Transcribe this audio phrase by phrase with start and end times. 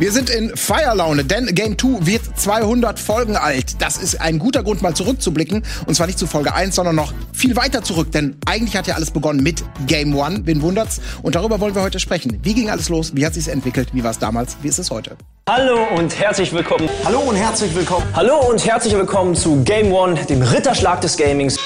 [0.00, 3.82] Wir sind in Feierlaune, denn Game 2 wird 200 Folgen alt.
[3.82, 5.64] Das ist ein guter Grund, mal zurückzublicken.
[5.86, 8.12] Und zwar nicht zu Folge 1, sondern noch viel weiter zurück.
[8.12, 10.42] Denn eigentlich hat ja alles begonnen mit Game 1.
[10.44, 11.00] Wen wundert's?
[11.22, 12.38] Und darüber wollen wir heute sprechen.
[12.44, 13.16] Wie ging alles los?
[13.16, 13.88] Wie hat sich's entwickelt?
[13.92, 14.56] Wie war es damals?
[14.62, 15.16] Wie ist es heute?
[15.48, 16.88] Hallo und herzlich willkommen.
[17.04, 18.04] Hallo und herzlich willkommen.
[18.14, 21.58] Hallo und herzlich willkommen zu Game One, dem Ritterschlag des Gamings.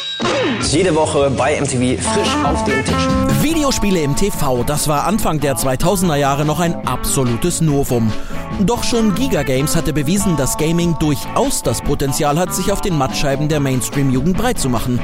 [0.71, 3.43] Jede Woche bei MTV frisch auf dem Tisch.
[3.43, 8.13] Videospiele im TV, das war Anfang der 2000er Jahre noch ein absolutes Novum.
[8.61, 12.97] Doch schon Giga Games hatte bewiesen, dass Gaming durchaus das Potenzial hat, sich auf den
[12.97, 15.01] Mattscheiben der Mainstream-Jugend breit zu machen.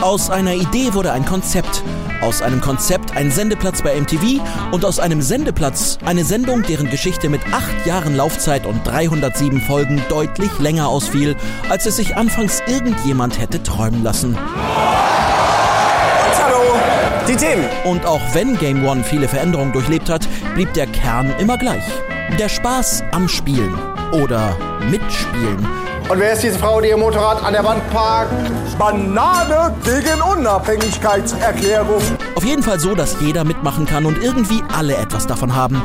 [0.00, 1.82] Aus einer Idee wurde ein Konzept.
[2.20, 4.42] Aus einem Konzept ein Sendeplatz bei MTV
[4.72, 10.02] und aus einem Sendeplatz eine Sendung, deren Geschichte mit acht Jahren Laufzeit und 307 Folgen
[10.10, 11.34] deutlich länger ausfiel,
[11.70, 14.36] als es sich anfangs irgendjemand hätte träumen lassen.
[16.42, 16.60] Hallo,
[17.26, 17.64] die Themen.
[17.84, 21.84] Und auch wenn Game One viele Veränderungen durchlebt hat, blieb der Kern immer gleich.
[22.38, 23.74] Der Spaß am Spielen
[24.12, 24.56] oder
[24.90, 25.89] Mitspielen.
[26.08, 28.32] Und wer ist diese Frau, die ihr Motorrad an der Wand parkt?
[28.78, 32.02] Banane gegen Unabhängigkeitserklärung.
[32.34, 35.80] Auf jeden Fall so, dass jeder mitmachen kann und irgendwie alle etwas davon haben.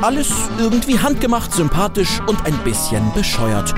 [0.00, 3.74] Alles irgendwie handgemacht, sympathisch und ein bisschen bescheuert.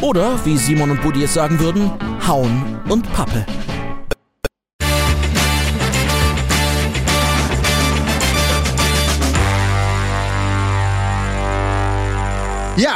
[0.00, 1.90] Oder, wie Simon und Buddy es sagen würden,
[2.26, 3.44] Hauen und Pappe.
[12.76, 12.94] Ja,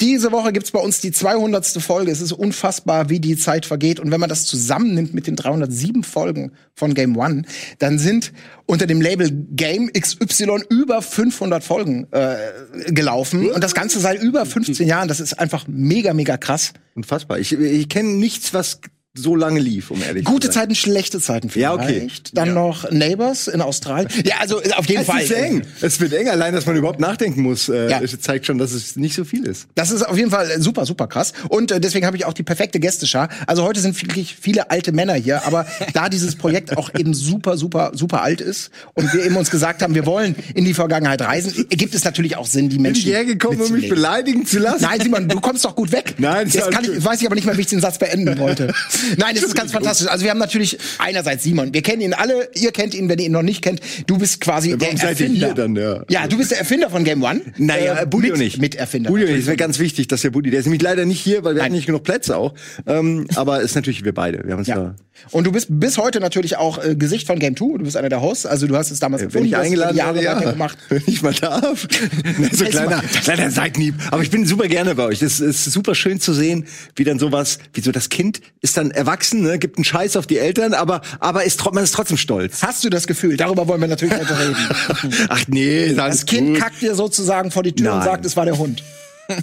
[0.00, 1.66] diese Woche gibt's bei uns die 200.
[1.82, 2.10] Folge.
[2.10, 4.00] Es ist unfassbar, wie die Zeit vergeht.
[4.00, 7.42] Und wenn man das zusammennimmt mit den 307 Folgen von Game One,
[7.78, 8.32] dann sind
[8.66, 12.36] unter dem Label Game XY über 500 Folgen äh,
[12.92, 13.50] gelaufen.
[13.50, 15.08] Und das Ganze seit über 15 Jahren.
[15.08, 16.72] Das ist einfach mega, mega krass.
[16.94, 17.38] Unfassbar.
[17.38, 18.80] Ich, ich kenne nichts, was
[19.14, 20.60] so lange lief, um ehrlich Gute zu sein.
[20.62, 21.62] Zeiten, schlechte Zeiten vielleicht.
[21.62, 22.06] Ja, okay.
[22.32, 22.54] Dann Ja.
[22.54, 24.08] noch Neighbors in Australien.
[24.24, 25.22] Ja, also auf jeden Es Fall.
[25.22, 25.62] ist eng.
[25.80, 26.28] Es wird eng.
[26.28, 28.00] Allein, dass man überhaupt nachdenken muss, äh, Ja.
[28.00, 29.66] es zeigt schon, dass es nicht so viel ist.
[29.74, 31.32] Das ist auf jeden Fall super, super krass.
[31.48, 33.30] Und äh, deswegen habe ich auch die perfekte Gästeschar.
[33.48, 37.56] Also heute sind wirklich viele alte Männer hier, aber da dieses Projekt auch eben super,
[37.56, 41.20] super, super alt ist und wir eben uns gesagt haben, wir wollen in die Vergangenheit
[41.22, 43.08] reisen, gibt es natürlich auch Sinn, die Bin Menschen.
[43.08, 44.82] ich hergekommen, um mich beleidigen zu lassen?
[44.82, 46.14] Nein, Simon, du kommst doch gut weg.
[46.18, 48.72] Nein, Jetzt kann ich, weiß ich aber nicht mehr, wie ich den Satz beenden wollte.
[49.16, 50.08] Nein, es ist ganz fantastisch.
[50.08, 51.72] Also wir haben natürlich einerseits Simon.
[51.74, 52.48] Wir kennen ihn alle.
[52.54, 53.80] Ihr kennt ihn, wenn ihr ihn noch nicht kennt.
[54.06, 55.46] Du bist quasi der warum seid ihr Erfinder.
[55.46, 56.04] hier dann, ja?
[56.08, 57.40] ja, du bist der Erfinder von Game One.
[57.56, 58.58] Naja, Äh, mit, nicht.
[58.60, 59.10] Miterfinder.
[59.10, 59.40] Budio nicht.
[59.40, 61.62] Das wäre ganz wichtig, dass der Budi, der ist nämlich leider nicht hier, weil wir
[61.62, 61.78] hatten Nein.
[61.78, 62.54] nicht genug Plätze auch.
[62.86, 64.42] Ähm, aber ist natürlich wir beide.
[64.44, 64.76] Wir haben uns Ja.
[64.76, 64.94] da,
[65.32, 67.78] Und du bist bis heute natürlich auch äh, Gesicht von Game 2.
[67.78, 68.46] Du bist einer der Hosts.
[68.46, 70.36] Also du hast es damals wenn ich du hast es eingeladen Jahre ja.
[70.36, 70.78] weitergemacht.
[70.88, 71.86] Wenn ich mal darf.
[72.52, 73.94] so kleiner, kleiner Seitenhieb.
[74.10, 75.22] Aber ich bin super gerne bei euch.
[75.22, 78.89] Es ist super schön zu sehen, wie dann sowas, wie so das Kind ist dann
[78.90, 82.62] erwachsen, ne, gibt einen Scheiß auf die Eltern, aber, aber ist, man ist trotzdem stolz.
[82.62, 83.36] Hast du das Gefühl?
[83.36, 84.56] Darüber wollen wir natürlich heute reden.
[85.28, 86.58] Ach nee, Das Kind gut.
[86.62, 88.06] kackt dir sozusagen vor die Tür und Nein.
[88.06, 88.82] sagt, es war der Hund.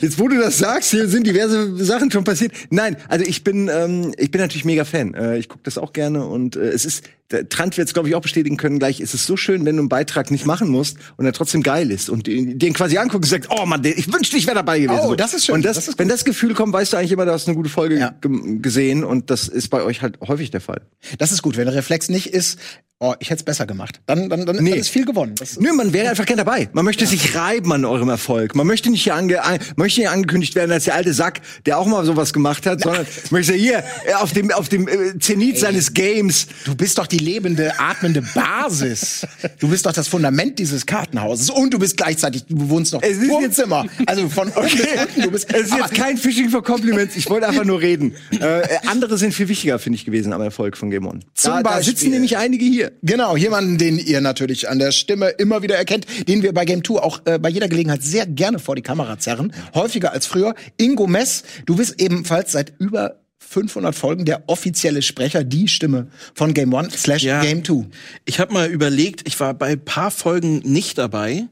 [0.00, 2.52] Jetzt, wo du das sagst, hier sind diverse Sachen schon passiert.
[2.70, 5.12] Nein, also ich bin, ähm, ich bin natürlich mega Fan.
[5.14, 7.02] Äh, ich gucke das auch gerne und äh, es ist,
[7.48, 9.00] Trant wird es, glaube ich, auch bestätigen können gleich.
[9.00, 11.90] Es ist so schön, wenn du einen Beitrag nicht machen musst und er trotzdem geil
[11.90, 15.00] ist und den quasi anguckst und sagst, oh Mann, ich wünschte, ich wäre dabei gewesen.
[15.04, 17.12] Oh, das ist schön, Und das, das ist wenn das Gefühl kommt, weißt du eigentlich
[17.12, 18.14] immer, du hast eine gute Folge Ja.
[18.20, 20.82] ge- gesehen und das ist bei euch halt häufig der Fall.
[21.18, 21.56] Das ist gut.
[21.56, 22.58] Wenn der Reflex nicht ist,
[22.98, 24.00] oh, ich hätte es besser gemacht.
[24.06, 24.70] Dann, dann, dann, Nee.
[24.70, 25.34] dann ist viel gewonnen.
[25.36, 26.68] Das, Nö, man wäre einfach gern dabei.
[26.72, 28.54] Man möchte sich reiben an eurem Erfolg.
[28.54, 31.78] Man möchte nicht hier ange an, möchte nicht angekündigt werden als der alte Sack, der
[31.78, 35.58] auch mal sowas gemacht hat, sondern möchte hier äh, auf dem auf dem äh, Zenit
[35.58, 36.46] seines Games.
[36.64, 39.26] Du bist doch die lebende, atmende Basis.
[39.58, 41.50] Du bist doch das Fundament dieses Kartenhauses.
[41.50, 43.86] Und du bist gleichzeitig, du wohnst noch Es ist jetzt- Zimmer.
[44.06, 45.22] Also von oben bis unten.
[45.22, 47.16] Du bist, Es ist jetzt kein Fishing for Compliments.
[47.16, 48.14] Ich wollte einfach nur reden.
[48.32, 51.20] Äh, äh, andere sind viel wichtiger, finde ich, gewesen am Erfolg von Game On.
[51.34, 52.92] Zum Da, da Beispiel- sitzen nämlich einige hier.
[53.02, 56.82] Genau, jemanden, den ihr natürlich an der Stimme immer wieder erkennt, den wir bei Game
[56.84, 59.52] 2 auch äh, bei jeder Gelegenheit sehr gerne vor die Kamera zerren.
[59.74, 60.54] Häufiger als früher.
[60.76, 63.21] Ingo Mess, du bist ebenfalls seit über
[63.52, 67.40] 500 Folgen der offizielle Sprecher, die Stimme von Game 1 slash Ja.
[67.42, 67.86] Game 2.
[68.24, 71.46] Ich habe mal überlegt, ich war bei ein paar Folgen nicht dabei.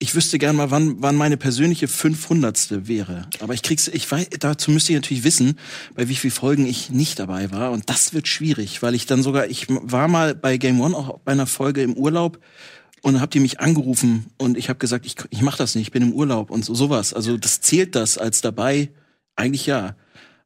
[0.00, 2.88] Ich wüsste gern mal, wann, wann meine persönliche 500.
[2.88, 3.28] wäre.
[3.40, 5.56] Aber ich krieg's, ich weiß, dazu müsste ich natürlich wissen,
[5.94, 7.70] bei wie vielen Folgen ich nicht dabei war.
[7.70, 11.20] Und das wird schwierig, weil ich dann sogar, ich war mal bei Game One auch
[11.20, 12.40] bei einer Folge im Urlaub
[13.02, 15.92] und habt ihr mich angerufen und ich habe gesagt, ich, ich mach das nicht, ich
[15.92, 17.14] bin im Urlaub und so, sowas.
[17.14, 18.90] Also das zählt das als dabei?
[19.36, 19.94] Eigentlich ja.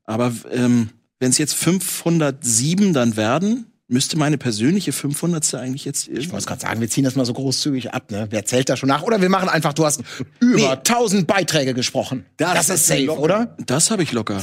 [0.04, 5.54] Aber ähm, wenn es jetzt 507 dann werden, müsste meine persönliche 500.
[5.54, 8.26] eigentlich jetzt Ich wollte gerade sagen, wir ziehen das mal so großzügig ab, ne?
[8.30, 9.02] Wer zählt da schon nach?
[9.02, 10.02] Oder wir machen einfach, du hast
[10.40, 12.26] über 1000 Beiträge gesprochen.
[12.36, 13.20] Das, ist safe, locker.
[13.20, 13.56] oder?
[13.64, 14.42] Das habe ich locker.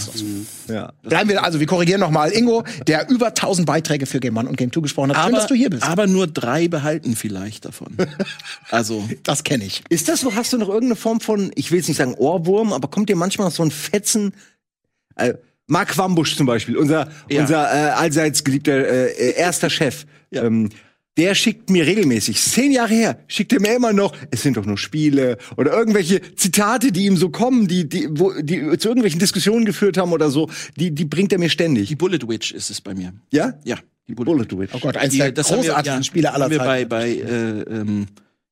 [0.68, 0.94] Ja.
[1.04, 2.32] Bleiben wir, also wir korrigieren nochmal.
[2.32, 5.26] Ingo, der über 1000 Beiträge für Game One und Game Two gesprochen hat.
[5.26, 5.84] Schön, dass du hier bist.
[5.84, 7.96] aber nur drei behalten vielleicht davon.
[8.72, 9.84] also das kenne ich.
[9.90, 12.74] Ist das so, hast du noch irgendeine Form von, ich will jetzt nicht sagen Ohrwurm,
[12.74, 14.34] aber kommt dir manchmal noch so ein Fetzen?
[15.16, 15.36] Äh,
[15.68, 17.42] Mark Wambusch zum Beispiel, unser, Ja.
[17.42, 20.06] unser äh, allseits geliebter äh, äh, erster Chef.
[20.32, 20.70] Ähm,
[21.18, 24.66] der schickt mir regelmäßig, zehn Jahre her, schickt er mir immer noch, es sind doch
[24.66, 29.20] nur Spiele oder irgendwelche Zitate, die ihm so kommen, die, die, wo, die zu irgendwelchen
[29.20, 31.88] Diskussionen geführt haben oder so, die, die bringt er mir ständig.
[31.88, 33.14] die Bullet Witch ist es bei mir.
[33.32, 33.54] Ja?
[33.64, 33.78] Ja,
[34.10, 34.74] die Bullet Witch.
[34.74, 36.90] Oh Gott, eins der das haben wir- großartigsten ja, Spiele aller haben wir Zeiten.
[36.90, 38.08] bei, bei äh, ähm,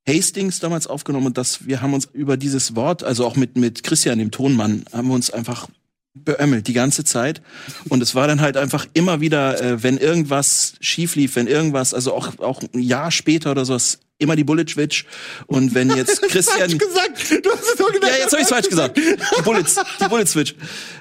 [0.08, 3.84] Hastings damals aufgenommen und das, wir haben uns über dieses Wort, also auch mit, mit
[3.84, 5.68] Christian, dem Tonmann, haben wir uns einfach
[6.14, 7.42] beömmelt die ganze Zeit.
[7.90, 11.94] Und es war dann halt einfach immer wieder, äh, wenn irgendwas schief lief, wenn irgendwas,
[11.94, 15.06] also auch, auch ein Jahr später oder sowas, immer die Bullet Switch.
[15.48, 16.78] Und wenn jetzt Christian.
[16.78, 18.12] gesagt, du hast es doch gedacht.
[18.12, 18.98] Ja, jetzt habe ich falsch gesagt.
[18.98, 20.56] Die Bullets, die Bullet Switch.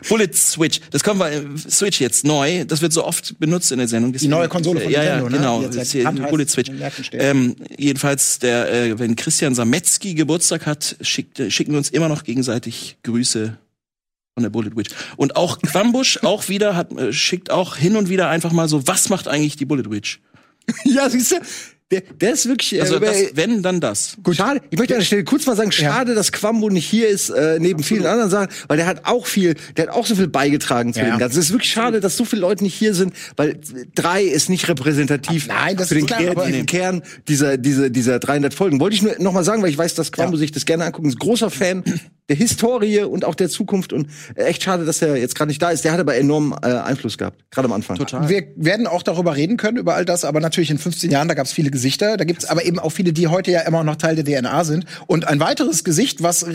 [0.08, 0.80] Bullet Switch.
[0.90, 2.64] Das kommen wir äh, Switch jetzt neu.
[2.64, 4.12] Das wird so oft benutzt in der Sendung.
[4.12, 5.36] Die neue Konsole von ja, ja, Nintendo, ne?
[5.38, 5.68] genau.
[5.68, 6.70] Die jetzt Hand heißt, Bullet Switch.
[7.12, 12.08] Ähm, jedenfalls, der, äh, wenn Christian Sametzky Geburtstag hat, schickt, äh, schicken wir uns immer
[12.08, 13.58] noch gegenseitig Grüße
[14.34, 14.90] von der Bullet Witch.
[15.16, 18.86] Und auch Quambusch auch wieder hat, äh, schickt auch hin und wieder einfach mal so,
[18.86, 20.20] was macht eigentlich die Bullet Witch?
[20.84, 21.36] Ja, siehst du,
[21.90, 22.74] der, der ist wirklich.
[22.76, 24.16] äh, Also das, wenn, dann das.
[24.32, 24.62] Schade.
[24.70, 27.58] Ich möchte an der Stelle kurz mal sagen, schade, dass Quambo nicht hier ist, äh,
[27.60, 30.94] neben vielen anderen Sachen, weil der hat auch viel, der hat auch so viel beigetragen
[30.94, 31.06] zu Ja.
[31.10, 31.38] dem Ganzen.
[31.40, 33.60] Es ist wirklich schade, dass so viele Leute nicht hier sind, weil
[33.94, 37.90] drei ist nicht repräsentativ Ach, nein, das für den klar, aber- kreativen Kern dieser, dieser,
[37.90, 38.80] dieser 300 Folgen.
[38.80, 40.38] Wollte ich nur noch mal sagen, weil ich weiß, dass Quambo Ja.
[40.38, 41.06] sich das gerne anguckt.
[41.08, 41.82] Ist großer Fan
[42.28, 45.60] der Historie und auch der Zukunft und äh, echt schade, dass er jetzt gerade nicht
[45.60, 45.84] da ist.
[45.84, 47.96] Der hat aber enormen äh, Einfluss gehabt, gerade am Anfang.
[47.96, 48.28] Total.
[48.28, 51.34] Wir werden auch darüber reden können, über all das, aber natürlich in 15 Jahren, da
[51.34, 53.82] gab es viele Gesichter, da gibt es aber eben auch viele, die heute ja immer
[53.82, 54.86] noch Teil der DNA sind.
[55.06, 56.46] Und ein weiteres Gesicht, was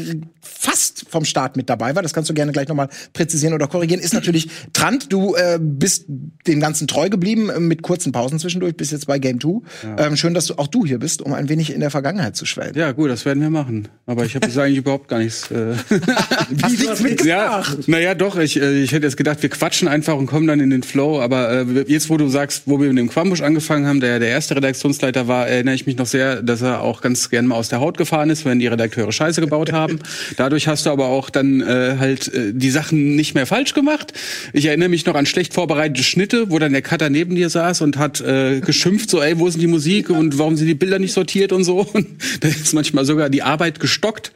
[0.42, 4.02] fast vom Start mit dabei war, das kannst du gerne gleich nochmal präzisieren oder korrigieren,
[4.02, 5.12] ist natürlich Trant.
[5.12, 6.06] Du äh, bist
[6.48, 9.62] dem Ganzen treu geblieben, äh, mit kurzen Pausen zwischendurch, bis jetzt bei Game 2.
[9.98, 12.46] Ähm, schön, dass du auch du hier bist, um ein wenig in der Vergangenheit zu
[12.46, 12.80] schwelgen.
[12.80, 13.90] Ja, gut, das werden wir machen.
[14.06, 15.52] Aber ich habe jetzt eigentlich überhaupt gar nichts.
[15.52, 15.57] Äh,
[16.62, 17.28] Hast nichts mitgebracht.
[17.28, 18.38] ja, naja, doch.
[18.38, 21.22] Ich, äh, ich hätte jetzt gedacht, wir quatschen einfach und kommen dann in den Flow.
[21.22, 24.30] Aber äh, jetzt, wo du sagst, wo wir mit dem Quambusch angefangen haben, der der
[24.30, 27.70] erste Redaktionsleiter war, erinnere ich mich noch sehr, dass er auch ganz gerne mal aus
[27.70, 30.00] der Haut gefahren ist, wenn die Redakteure Scheiße gebaut haben.
[30.38, 34.14] Dadurch hast du aber auch dann äh, halt äh, die Sachen nicht mehr falsch gemacht.
[34.54, 37.82] Ich erinnere mich noch an schlecht vorbereitete Schnitte, wo dann der Cutter neben dir saß
[37.82, 40.76] und hat äh, geschimpft, so, ey, wo ist denn die Musik und warum sind die
[40.76, 41.88] Bilder nicht sortiert und so.
[41.98, 42.08] Und
[42.42, 44.32] da ist manchmal sogar die Arbeit gestockt.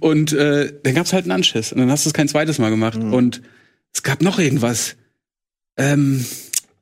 [0.00, 1.72] Und äh, dann gab's halt einen Anschiss.
[1.72, 2.98] Und dann hast du es kein zweites Mal gemacht.
[2.98, 3.42] Und
[3.92, 4.96] es gab noch irgendwas.
[5.76, 6.24] Ähm,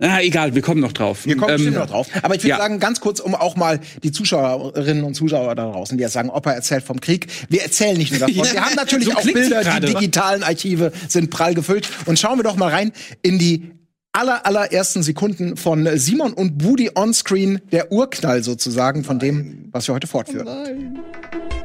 [0.03, 1.27] na, egal, wir kommen noch drauf.
[1.27, 2.09] Wir kommen ähm, bestimmt noch drauf.
[2.23, 2.56] Aber ich würde ja.
[2.56, 6.31] sagen, ganz kurz, um auch mal die Zuschauerinnen und Zuschauer da draußen, die jetzt sagen,
[6.31, 7.27] Opa erzählt vom Krieg.
[7.50, 8.35] Wir erzählen nicht nur davon.
[8.35, 9.87] Ja, wir haben natürlich so auch Bilder, gerade.
[9.87, 11.87] die digitalen Archive sind prall gefüllt.
[12.06, 13.73] Und schauen wir doch mal rein in die
[14.12, 19.94] aller, allerersten Sekunden von Simon und Budi onscreen, der Urknall sozusagen von dem, was wir
[19.94, 20.49] heute fortführen.
[20.49, 21.60] Ach,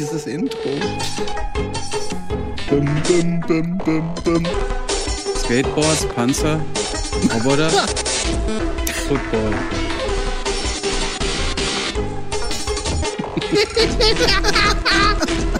[0.00, 0.58] dieses Intro.
[5.36, 6.58] Skateboards, Panzer,
[7.34, 7.70] Roboter,
[9.08, 9.52] Football.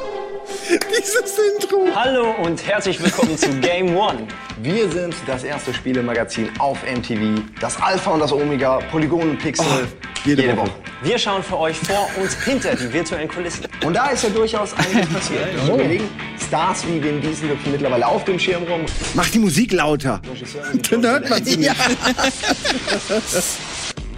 [0.91, 1.89] Dieses Intro.
[1.97, 4.29] Hallo und herzlich willkommen zu Game One.
[4.63, 7.43] Wir sind das erste Spielemagazin auf MTV.
[7.61, 9.89] Das Alpha und das Omega, Polygon und Pixel.
[10.25, 10.71] jede Woche.
[11.03, 13.67] Wir schauen für euch vor und hinter die virtuellen Kulissen.
[13.85, 15.67] Und da ist ja durchaus einiges passiert.
[15.67, 16.09] Wir überlegen,
[16.47, 18.83] Stars wie Vin Diesel hüpfen mittlerweile auf dem Schirm rum.
[19.15, 20.23] Mach die Musik lauter.
[20.91, 21.75] Dann hört man sie nicht.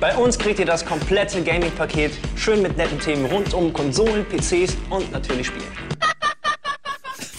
[0.00, 4.76] Bei uns kriegt ihr das komplette Gaming-Paket, schön mit netten Themen rund um Konsolen, PCs
[4.90, 5.64] und natürlich Spiele.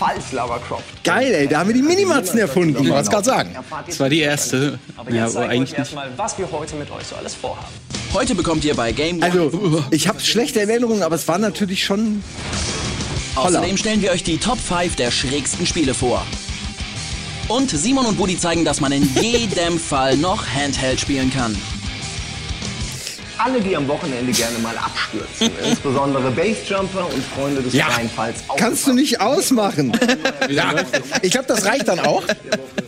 [0.06, 0.84] Falls Lara Croft.
[1.06, 2.84] Geil, ey, da haben wir die Minimatzen erfunden.
[2.84, 3.56] Ich wollte es gerade sagen.
[3.88, 4.78] Das war die erste.
[4.98, 7.34] Aber Ja, jetzt aber zeige ich eigentlich erstmal, was wir heute mit euch so alles
[7.34, 7.68] vorhaben.
[8.12, 9.26] Heute bekommt ihr bei Game One.
[9.26, 12.22] Also, ich habe schlechte Erinnerungen, aber es war natürlich schon.
[13.36, 16.26] Außerdem stellen wir euch die Top 5 der schrägsten Spiele vor.
[17.48, 21.56] Und Simon und Buddy zeigen, dass man in jedem Fall noch Handheld spielen kann.
[23.44, 25.52] Alle, die am Wochenende gerne mal abstürzen.
[25.70, 27.86] Insbesondere Basejumper und Freunde des Ja.
[27.86, 28.40] freien Falls.
[28.58, 29.92] Kannst du nicht ausmachen.
[30.50, 30.74] Ja,
[31.22, 32.24] ich glaube, das reicht dann auch.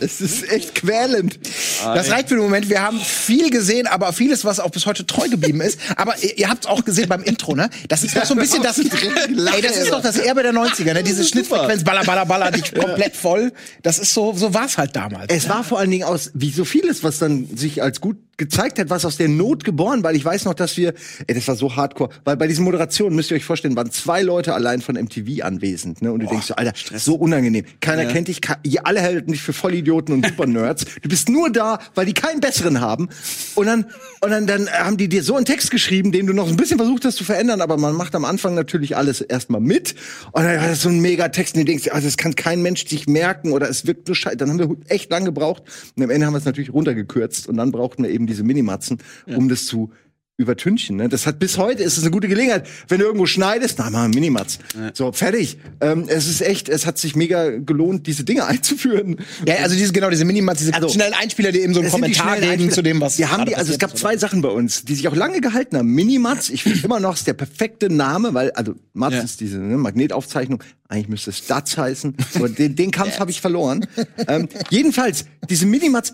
[0.00, 1.38] Es ist echt quälend.
[1.82, 2.68] Das reicht für den Moment.
[2.68, 5.78] Wir haben viel gesehen, aber vieles, was auch bis heute treu geblieben ist.
[5.96, 7.70] Aber ihr, ihr habt es auch gesehen beim Intro, ne?
[7.88, 8.78] Das ist doch so ein bisschen das.
[8.78, 11.02] Ey, das ist doch das Erbe der 90er, ne?
[11.02, 13.52] Diese Schnittfrequenz, baller, baller, baller, die komplett voll.
[13.82, 15.26] Das ist so, so war's halt damals.
[15.32, 18.78] Es war vor allen Dingen aus, wie so vieles, was dann sich als gut gezeigt
[18.78, 20.94] hat, was aus der Not geboren, weil ich weiß noch, dass wir,
[21.26, 24.22] ey, das war so hardcore, weil bei diesen Moderationen, müsst ihr euch vorstellen, waren zwei
[24.22, 26.12] Leute allein von MTV anwesend, ne?
[26.12, 27.64] Und du denkst so, Alter, so unangenehm.
[27.80, 30.86] Keiner kennt dich, ihr alle halten dich für Vollidioten und Supernerds.
[31.02, 33.08] du bist nur da, weil die keinen besseren haben.
[33.54, 33.86] Und dann,
[34.20, 36.78] und dann, dann haben die dir so einen Text geschrieben, den du noch ein bisschen
[36.78, 39.94] versucht hast zu verändern, aber man macht am Anfang natürlich alles erstmal mit.
[40.32, 42.62] Und dann war das so ein mega Text, und du denkst, also das kann kein
[42.62, 44.36] Mensch sich merken oder es wirkt nur scheiße.
[44.36, 45.62] Dann haben wir echt lang gebraucht.
[45.96, 48.98] Und am Ende haben wir es natürlich runtergekürzt und dann brauchten wir eben diese Minimatzen,
[49.26, 49.90] um das zu
[50.38, 50.96] übertünchen.
[50.96, 51.08] Ne?
[51.08, 54.08] Das hat bis heute ist es eine gute Gelegenheit, wenn du irgendwo schneidest, na mal
[54.08, 54.58] Minimatz.
[54.92, 55.56] So fertig.
[55.80, 59.16] Ähm, es ist echt, es hat sich mega gelohnt, diese Dinge einzuführen.
[59.46, 62.38] Ja, also diese, genau, diese Minimats, diese Also, schnellen Einspieler, die eben so einen Kommentar
[62.38, 64.84] geben zu dem, was Wir haben die, also es gab ist, zwei Sachen bei uns,
[64.84, 65.88] die sich auch lange gehalten haben.
[65.88, 69.20] Minimatz, ich finde immer noch, ist der perfekte Name, weil, also Matz Ja.
[69.22, 73.40] ist diese ne, Magnetaufzeichnung, eigentlich müsste es Stats heißen, aber den, den Kampf habe ich
[73.40, 73.86] verloren.
[74.28, 76.12] ähm, jedenfalls, diese Minimatz,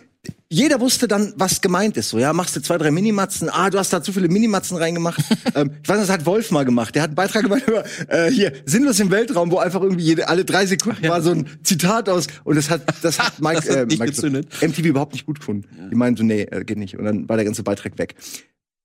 [0.53, 2.11] jeder wusste dann, was gemeint ist.
[2.11, 3.49] So, ja, machst du zwei, drei Minimatzen.
[3.51, 5.19] Ah, du hast da zu viele Minimatzen reingemacht.
[5.55, 6.95] ähm, ich weiß, das hat Wolf mal gemacht.
[6.95, 10.29] Der hat einen Beitrag gemacht über äh, hier sinnlos im Weltraum, wo einfach irgendwie jede,
[10.29, 13.71] alle drei Sekunden war so ein Zitat aus und das hat das hat Mike, Das
[13.71, 14.49] hat äh, nicht Mike gezündet.
[14.61, 15.67] MTV überhaupt nicht gut gefunden.
[15.91, 16.99] Die meinen so, nee, äh, geht nicht.
[16.99, 18.15] Und dann war der ganze Beitrag weg.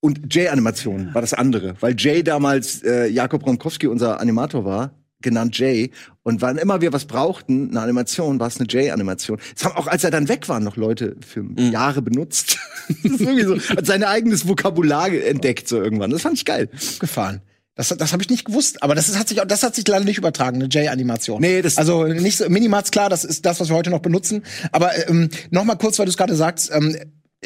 [0.00, 5.58] Und Jay-Animation war das andere, weil Jay damals äh, Jakob Romkowski unser Animator war, genannt
[5.58, 5.90] Jay.
[6.22, 9.38] Und wann immer wir was brauchten, eine Animation, war es eine Jay-Animation.
[9.54, 12.58] Das haben auch, als er dann weg war, noch Leute für Jahre benutzt.
[13.02, 16.10] das ist irgendwie so, hat sein eigenes Vokabular entdeckt so irgendwann.
[16.10, 16.68] Das fand ich geil.
[17.00, 17.40] gefahren.
[17.74, 19.86] Das, das habe ich nicht gewusst, aber das ist, hat sich auch, das hat sich
[19.86, 21.40] leider nicht übertragen, eine J-Animation.
[21.40, 24.42] Nee, das- also nicht so, Minimats klar, das ist das, was wir heute noch benutzen.
[24.72, 26.96] Aber ähm, noch mal kurz, weil du es gerade sagst, ähm,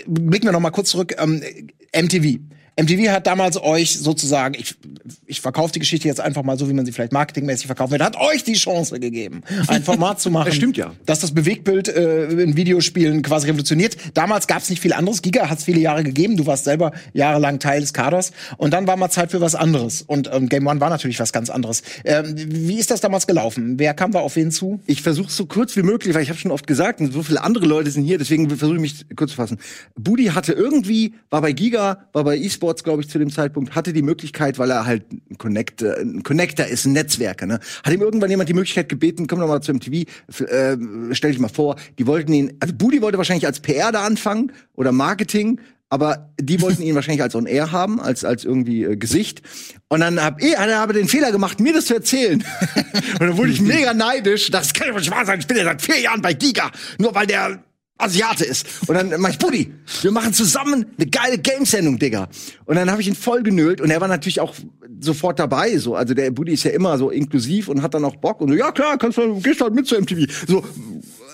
[0.06, 1.14] blicken wir noch mal kurz zurück.
[1.18, 1.42] Ähm,
[1.94, 2.38] MTV.
[2.80, 4.74] MTV hat damals euch sozusagen, ich,
[5.26, 8.02] ich verkaufe die Geschichte jetzt einfach mal so, wie man sie vielleicht marketingmäßig verkaufen will,
[8.02, 10.46] hat euch die Chance gegeben, ein Format zu machen.
[10.46, 10.92] Das stimmt ja.
[11.04, 13.96] Dass das Bewegtbild äh, in Videospielen quasi revolutioniert.
[14.14, 15.20] Damals gab es nicht viel anderes.
[15.20, 16.36] Giga hat es viele Jahre gegeben.
[16.36, 18.32] Du warst selber jahrelang Teil des Kaders.
[18.56, 20.02] Und dann war mal Zeit für was anderes.
[20.02, 21.82] Und ähm, Game One war natürlich was ganz anderes.
[22.04, 23.78] Ähm, wie ist das damals gelaufen?
[23.78, 24.80] Wer kam da auf wen zu?
[24.86, 27.42] Ich versuche so kurz wie möglich, weil ich habe schon oft gesagt, und so viele
[27.42, 29.58] andere Leute sind hier, deswegen versuche ich mich kurz zu fassen.
[29.94, 33.92] Budi hatte irgendwie, war bei Giga, war bei eSports, glaube ich, zu dem Zeitpunkt, hatte
[33.92, 37.60] die Möglichkeit, weil er halt ein Connector, ein Connector ist, ein Netzwerker, ne?
[37.84, 40.76] Hat ihm irgendwann jemand die Möglichkeit gebeten, komm doch mal zum MTV, äh,
[41.12, 44.52] stell dich mal vor, die wollten ihn, also Budi wollte wahrscheinlich als PR da anfangen
[44.74, 48.96] oder Marketing, aber die wollten ihn wahrscheinlich als On Air haben, als als irgendwie äh,
[48.96, 49.42] Gesicht.
[49.88, 52.44] Und dann hab ich, hat er aber den Fehler gemacht, mir das zu erzählen.
[53.20, 54.50] und dann wurde ich mega neidisch.
[54.50, 55.40] Das kann doch nicht wahr sein.
[55.40, 57.62] Ich bin ja seit vier Jahren bei Giga, nur weil der
[57.98, 58.66] Asiate ist.
[58.88, 59.72] Und dann mach ich, Buddy,
[60.02, 62.28] wir machen zusammen eine geile Gamesendung, Digga.
[62.64, 64.54] Und dann habe ich ihn voll genölt und er war natürlich auch
[65.00, 65.76] sofort dabei.
[65.78, 68.48] So, also der Buddy ist ja immer so inklusiv und hat dann auch Bock und
[68.48, 70.26] so, ja klar, kannst du gehst halt mit zu MTV.
[70.46, 70.64] So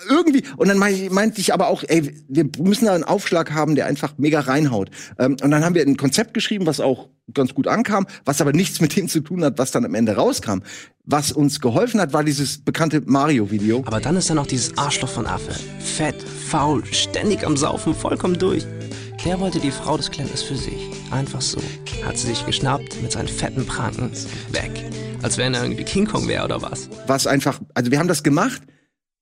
[0.09, 0.43] irgendwie.
[0.57, 3.87] Und dann mein- meinte ich aber auch, ey, wir müssen da einen Aufschlag haben, der
[3.87, 4.91] einfach mega reinhaut.
[5.19, 8.53] Ähm, und dann haben wir ein Konzept geschrieben, was auch ganz gut ankam, was aber
[8.53, 10.61] nichts mit dem zu tun hat, was dann am Ende rauskam.
[11.05, 13.83] Was uns geholfen hat, war dieses bekannte Mario-Video.
[13.87, 15.53] Aber dann ist da noch dieses Arschloch von Affe.
[15.79, 18.65] Fett, faul, ständig am Saufen, vollkommen durch.
[19.19, 20.89] Claire wollte die Frau des Klempners für sich.
[21.11, 21.59] Einfach so.
[22.05, 24.11] Hat sie sich geschnappt, mit seinen fetten Pranken.
[24.53, 24.85] Weg.
[25.23, 26.89] Als wenn er irgendwie King Kong wäre oder was.
[27.09, 28.63] was einfach, also wir haben das gemacht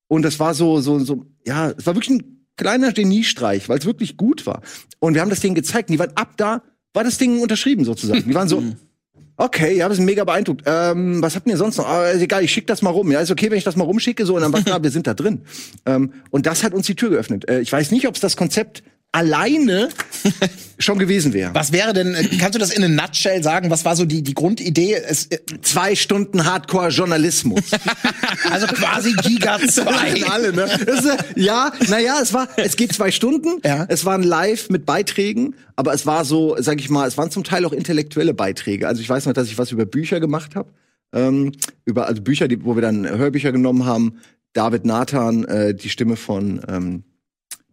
[0.07, 3.85] und das war so, so, so, ja, es war wirklich ein kleiner Geniestreich, weil es
[3.85, 4.61] wirklich gut war.
[4.99, 7.85] Und wir haben das Ding gezeigt und die waren ab da, war das Ding unterschrieben
[7.85, 8.23] sozusagen.
[8.27, 8.63] Die waren so,
[9.37, 10.63] okay, ja, wir sind mega beeindruckt.
[10.65, 11.87] Ähm, was habt ihr sonst noch?
[11.87, 13.11] Ah, ist egal, ich schick das mal rum.
[13.11, 15.07] Ja, ist okay, wenn ich das mal rumschicke, so, und dann war klar, wir sind
[15.07, 15.41] da drin.
[15.85, 17.47] Ähm, und das hat uns die Tür geöffnet.
[17.47, 19.89] Äh, ich weiß nicht, ob es das Konzept alleine
[20.79, 21.53] schon gewesen wäre.
[21.55, 23.69] Was wäre denn, äh, kannst du das in a nutshell sagen?
[23.69, 24.93] Was war so die, die Grundidee?
[24.93, 27.63] Es, äh, Zwei Stunden Hardcore-Journalismus.
[28.51, 29.83] also quasi Giga 2.
[29.83, 30.69] Lachen alle, ne?
[30.85, 33.59] Das ist, äh, ja, naja, es war, es geht zwei Stunden.
[33.63, 33.85] Ja.
[33.89, 37.43] Es waren live mit Beiträgen, aber es war so, sag ich mal, es waren zum
[37.43, 38.87] Teil auch intellektuelle Beiträge.
[38.87, 40.69] Also ich weiß noch, dass ich was über Bücher gemacht habe.
[41.13, 41.53] Ähm,
[41.85, 44.19] über, also Bücher, die, wo wir dann Hörbücher genommen haben.
[44.53, 47.03] David Nathan, äh, die Stimme von ähm,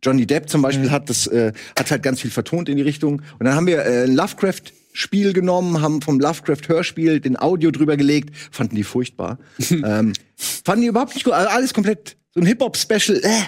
[0.05, 3.23] Johnny Depp zum Beispiel hat das äh, hat halt ganz viel vertont in die Richtung.
[3.39, 7.73] Und dann haben wir äh, ein Lovecraft Spiel genommen, haben vom Lovecraft Hörspiel den Audio
[7.73, 9.39] drüber gelegt, fanden die furchtbar.
[9.71, 11.33] ähm, fanden die überhaupt nicht gut.
[11.33, 13.21] Also alles komplett so ein Hip Hop Special.
[13.23, 13.43] Äh.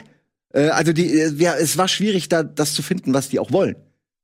[0.56, 3.52] Äh, also die, äh, ja, es war schwierig da das zu finden, was die auch
[3.52, 3.76] wollen.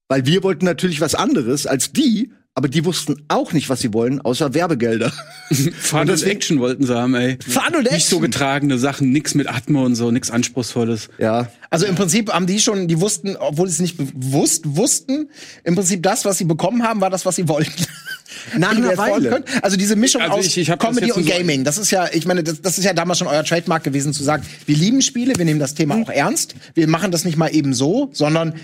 [0.09, 3.94] Weil wir wollten natürlich was anderes als die, aber die wussten auch nicht, was sie
[3.94, 5.11] wollen, außer Werbegelder.
[5.80, 7.38] Fun Und Action wollten sie haben, ey.
[7.47, 8.23] Fun und Nicht so Action.
[8.23, 11.09] getragene Sachen, nix mit Atmo und so, nix Anspruchsvolles.
[11.18, 11.49] Ja.
[11.71, 15.30] Also im Prinzip haben die schon, die wussten, obwohl sie es nicht bewusst wussten,
[15.64, 17.73] im Prinzip das, was sie bekommen haben, war das, was sie wollten.
[18.59, 19.28] Nach einer Weile.
[19.30, 19.44] können.
[19.62, 22.26] Also diese Mischung Also aus ich- ich Comedy und so- Gaming, das ist ja, ich
[22.26, 25.35] meine, das, das ist ja damals schon euer Trademark gewesen, zu sagen, wir lieben Spiele,
[25.37, 26.04] wir nehmen das Thema Mhm.
[26.04, 28.54] auch ernst, wir machen das nicht mal eben so, sondern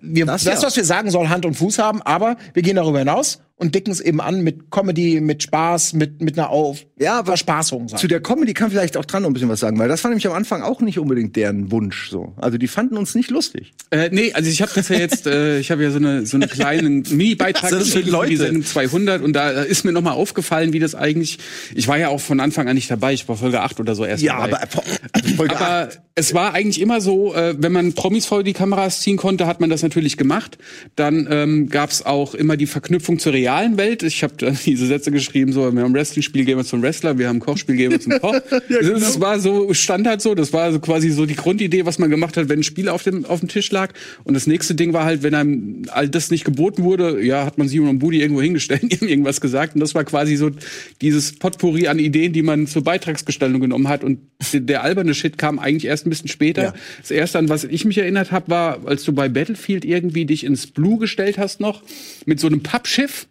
[0.00, 0.66] wir, das, Das ja.
[0.66, 3.90] was wir sagen, soll Hand und Fuß haben, aber wir gehen darüber hinaus und dicken
[3.90, 7.88] es eben an mit Comedy, mit Spaß, mit, mit einer Auf Ja, aber Verspaßung.
[7.88, 10.08] Zu der Comedy kann vielleicht auch dran noch ein bisschen was sagen, weil das war
[10.10, 12.32] nämlich am Anfang auch nicht unbedingt deren Wunsch so.
[12.36, 13.72] Also die fanden uns nicht lustig.
[13.90, 16.38] Äh, nee, also ich habe das ja jetzt, äh, ich habe ja so eine so
[16.38, 18.36] eine kleinen Mini-Beitrag geschrieben für die Leute?
[18.38, 21.38] Sendung 200 und da ist mir noch mal aufgefallen, wie das eigentlich.
[21.74, 24.06] Ich war ja auch von Anfang an nicht dabei, ich war Folge 8 oder so
[24.06, 24.56] erst dabei.
[25.12, 29.00] also Folge Aber es war eigentlich immer so, äh, wenn man Promis vor die Kameras
[29.00, 30.58] ziehen konnte, hat man das natürlich gemacht.
[30.96, 34.02] Dann ähm, gab es auch immer die Verknüpfung zur realen Welt.
[34.02, 37.28] Ich habe dann diese Sätze geschrieben, so, wir haben Wrestling-Spiel, gehen wir zum Wrestler, wir
[37.28, 38.36] haben Kochspiel, gehen wir zum Koch.
[38.68, 38.98] genau.
[38.98, 42.36] Das war so Standard so, das war so quasi so die Grundidee, was man gemacht
[42.36, 43.92] hat, wenn ein Spiel auf dem, auf dem Tisch lag.
[44.24, 47.58] Und das nächste Ding war halt, wenn einem all das nicht geboten wurde, ja, hat
[47.58, 49.74] man Simon und Budi irgendwo hingestellt, ihm irgendwas gesagt.
[49.74, 50.50] Und das war quasi so
[51.00, 54.04] dieses Potpourri an Ideen, die man zur Beitragsgestaltung genommen hat.
[54.04, 54.20] Und
[54.52, 56.62] der, der alberne Shit kam eigentlich erst ein bisschen später.
[56.62, 56.74] Ja.
[57.00, 60.44] Das erste, an was ich mich erinnert habe, war, als du bei Battlefield irgendwie dich
[60.44, 61.82] ins Blue gestellt hast noch,
[62.26, 63.26] mit so einem Pappschiff.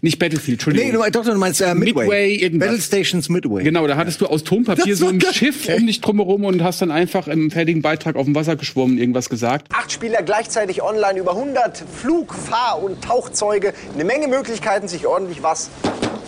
[0.00, 1.00] Nicht Battlefield, Entschuldigung.
[1.00, 2.02] Nee, du, doch, du meinst äh, Midway.
[2.02, 2.68] Midway, irgendwas.
[2.68, 3.62] Battle Stations Midway.
[3.62, 5.20] Genau, da hattest du aus Tonpapier so ein.
[5.32, 8.98] Schiff um dich drumherum und hast dann einfach im fertigen Beitrag auf dem Wasser geschwommen,
[8.98, 9.68] irgendwas gesagt.
[9.72, 13.72] Acht Spieler gleichzeitig online, über 100 Flug-, Fahr- und Tauchzeuge.
[13.94, 15.70] Eine Menge Möglichkeiten, sich ordentlich was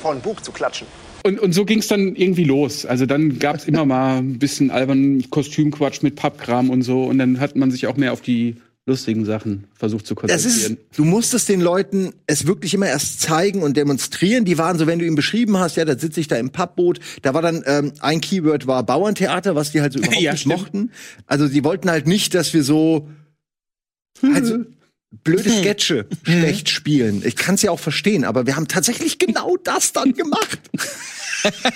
[0.02, 0.87] von Bug zu klatschen.
[1.26, 2.85] Und, und so ging's dann irgendwie los.
[2.85, 7.04] Also dann gab's immer mal ein bisschen albernen Kostümquatsch mit Pappkram und so.
[7.04, 8.56] Und dann hat man sich auch mehr auf die
[8.87, 10.75] lustigen Sachen versucht zu konzentrieren.
[10.75, 14.45] ist, du musstest den Leuten es wirklich immer erst zeigen und demonstrieren.
[14.45, 17.00] Die waren so, wenn du ihm beschrieben hast, ja, da sitze ich da im Pappboot.
[17.23, 20.43] Da war dann ähm, ein Keyword war Bauerntheater, was die halt so überhaupt Ja, nicht
[20.43, 20.59] stimmt.
[20.59, 20.91] mochten.
[21.26, 23.09] Also die wollten halt nicht, dass wir so
[24.23, 24.59] halt so
[25.23, 27.23] blöde Sketche schlecht spielen.
[27.25, 30.59] Ich kann es ja auch verstehen, aber wir haben tatsächlich genau das dann gemacht.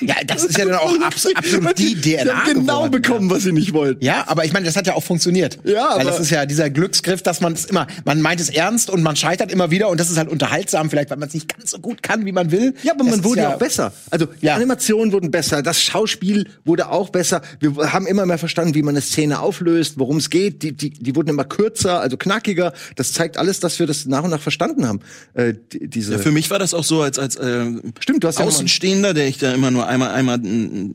[0.01, 3.43] Ja, das ist ja dann auch abs absolut die DNA haben genau geworden, bekommen, was
[3.43, 4.03] sie nicht wollten.
[4.03, 5.59] Ja, aber ich meine, das hat ja auch funktioniert.
[5.65, 8.49] Ja, Weil aber- das ist ja dieser Glücksgriff, dass man es immer, man meint es
[8.49, 11.35] ernst und man scheitert immer wieder und das ist halt unterhaltsam, vielleicht, weil man es
[11.35, 12.73] nicht ganz so gut kann, wie man will.
[12.83, 13.93] Ja, aber Das man wurde ja auch besser.
[14.11, 14.55] Also die Ja.
[14.55, 17.43] Animationen wurden besser, das Schauspiel wurde auch besser.
[17.61, 20.63] Wir haben immer mehr verstanden, wie man eine Szene auflöst, worum es geht.
[20.63, 22.73] Die, die, die wurden immer kürzer, also knackiger.
[22.97, 25.01] Das zeigt alles, dass wir das nach und nach verstanden haben.
[25.35, 27.67] Äh, die, diese Ja, für mich war das auch so, als, als äh,
[28.01, 30.41] Stimmt, du hast ja Außenstehender, der ich da immer nur einmal, einmal,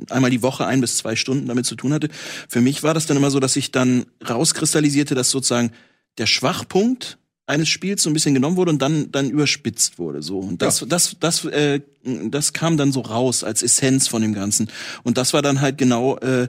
[0.09, 2.09] einmal die Woche ein bis zwei Stunden damit zu tun hatte.
[2.47, 5.71] Für mich war das dann immer so, dass ich dann rauskristallisierte, dass sozusagen
[6.17, 10.39] der Schwachpunkt eines Spiels so ein bisschen genommen wurde und dann dann überspitzt wurde so
[10.39, 14.69] und das das das äh, das kam dann so raus als Essenz von dem Ganzen
[15.03, 16.47] und das war dann halt genau äh,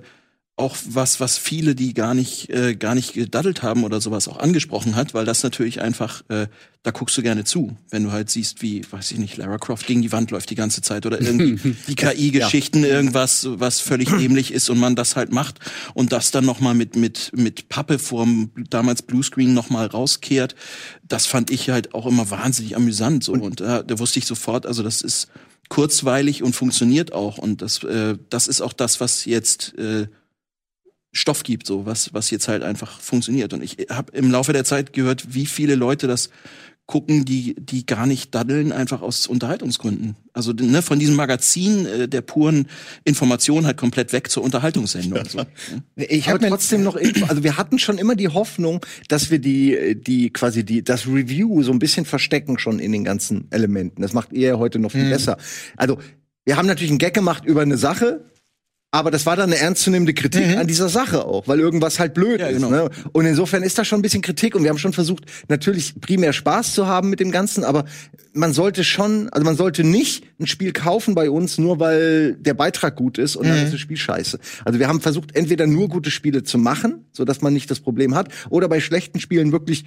[0.57, 4.39] auch was, was viele, die gar nicht, äh, gar nicht gedaddelt haben oder sowas auch
[4.39, 6.47] angesprochen hat, weil das natürlich einfach, äh,
[6.85, 9.85] da guckst du gerne zu, wenn du halt siehst, wie, weiß ich nicht, Lara Croft
[9.85, 14.53] gegen die Wand läuft die ganze Zeit oder irgendwie die KI-Geschichten, irgendwas, was völlig dämlich
[14.53, 15.59] ist und man das halt macht
[15.93, 20.55] und das dann noch mal mit, mit, mit Pappe vorm damals Bluescreen noch mal rauskehrt,
[21.03, 23.33] das fand ich halt auch immer wahnsinnig amüsant so.
[23.33, 25.29] Und da, da wusste ich sofort, also das ist
[25.69, 30.07] kurzweilig und funktioniert auch und das, äh, das ist auch das, was jetzt äh,
[31.15, 33.53] Stoff gibt, so was, was jetzt halt einfach funktioniert.
[33.55, 36.29] Und ich habe im Laufe der Zeit gehört, wie viele Leute das
[36.87, 40.17] gucken, die, die gar nicht daddeln, einfach aus Unterhaltungsgründen.
[40.35, 42.67] Also ne, von diesem Magazin äh, der puren
[43.05, 45.25] Information halt komplett weg zur Unterhaltungssendung.
[45.27, 45.47] So.
[45.97, 49.97] Ich habe mir trotzdem noch, also wir hatten schon immer die Hoffnung, dass wir die,
[49.99, 54.03] die quasi die, das Review so ein bisschen verstecken schon in den ganzen Elementen.
[54.03, 54.99] Das macht ihr ja heute noch Mhm.
[54.99, 55.39] viel besser.
[55.79, 55.97] Also
[56.45, 58.27] wir haben natürlich einen Gag gemacht über eine Sache,
[58.95, 60.59] aber das war dann eine ernstzunehmende Kritik Mhm.
[60.59, 62.63] an dieser Sache auch, weil irgendwas halt blöd Ja, ist.
[62.63, 62.71] genau.
[62.71, 62.91] Ne?
[63.13, 66.33] Und insofern ist da schon ein bisschen Kritik und wir haben schon versucht, natürlich primär
[66.33, 67.87] Spaß zu haben mit dem Ganzen, aber
[68.35, 72.55] man sollte schon, also man sollte nicht ein Spiel kaufen bei uns, nur weil der
[72.55, 73.65] Beitrag gut ist und dann Mhm.
[73.65, 74.39] ist das Spiel scheiße.
[74.65, 77.81] Also wir haben versucht, entweder nur gute Spiele zu machen, so dass man nicht das
[77.81, 79.85] Problem hat, oder bei schlechten Spielen wirklich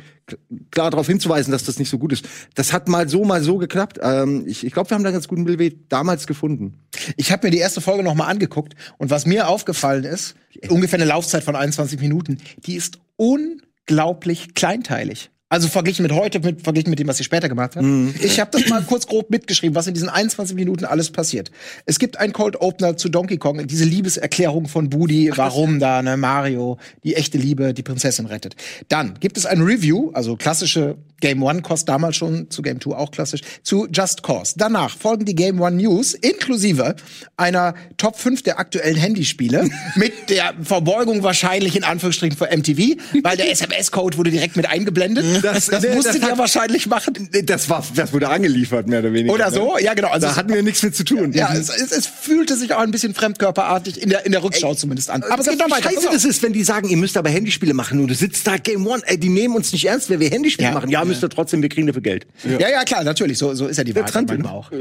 [0.72, 2.28] klar darauf hinzuweisen, dass das nicht so gut ist.
[2.56, 4.00] Das hat mal so, mal so geklappt.
[4.02, 6.76] Ähm, ich ich glaube, wir haben da einen ganz guten Mittelweg damals gefunden.
[7.18, 10.36] Ich habe mir die erste Folge noch mal angeguckt und was mir aufgefallen ist,
[10.70, 15.30] ungefähr eine Laufzeit von 21 Minuten, die ist unglaublich kleinteilig.
[15.50, 18.14] Also verglichen mit heute, mit, verglichen mit dem, was sie später gemacht haben.
[18.22, 21.52] Ich habe das mal kurz grob mitgeschrieben, was in diesen 21 Minuten alles passiert.
[21.86, 26.18] Es gibt einen Cold Opener zu Donkey Kong, diese Liebeserklärung von Budi, warum da ne,
[26.18, 28.58] Mario die echte Liebe die Prinzessin rettet.
[28.90, 32.94] Dann gibt es ein Review, also klassische Game One Kost damals schon, zu Game Two
[32.94, 34.54] auch klassisch, zu Just Cause.
[34.58, 36.96] Danach folgen die Game One News inklusive
[37.38, 43.38] einer Top 5 der aktuellen Handyspiele mit der Verbeugung wahrscheinlich in Anführungsstrichen für MTV, weil
[43.38, 45.26] der SMS-Code wurde direkt mit eingeblendet.
[45.44, 47.30] Das, das nee, musstet das ihr wahrscheinlich machen.
[47.46, 49.34] Das war, das wurde angeliefert, mehr oder weniger.
[49.34, 49.76] Oder so?
[49.76, 49.84] Ne?
[49.84, 50.10] Ja, genau.
[50.10, 51.32] Also da hatten wir nichts mit zu tun.
[51.34, 54.76] Ja, es, es, es fühlte sich auch ein bisschen fremdkörperartig in der, in der Rückschau
[54.76, 55.24] zumindest an.
[55.24, 55.90] Aber es geht noch weiter.
[55.90, 58.58] Scheiße, das ist, wenn die sagen, ihr müsst aber Handyspiele machen und du sitzt da
[58.58, 60.74] Game One, ey, die nehmen uns nicht ernst, wer wir Handyspiele Ja.
[60.74, 60.90] machen.
[60.90, 62.28] Ja, müsst ihr trotzdem, wir kriegen dafür Geld.
[62.44, 63.38] Ja, ja, klar, natürlich.
[63.38, 64.72] So, so ist ja die Wahrheit Trant- manchmal auch.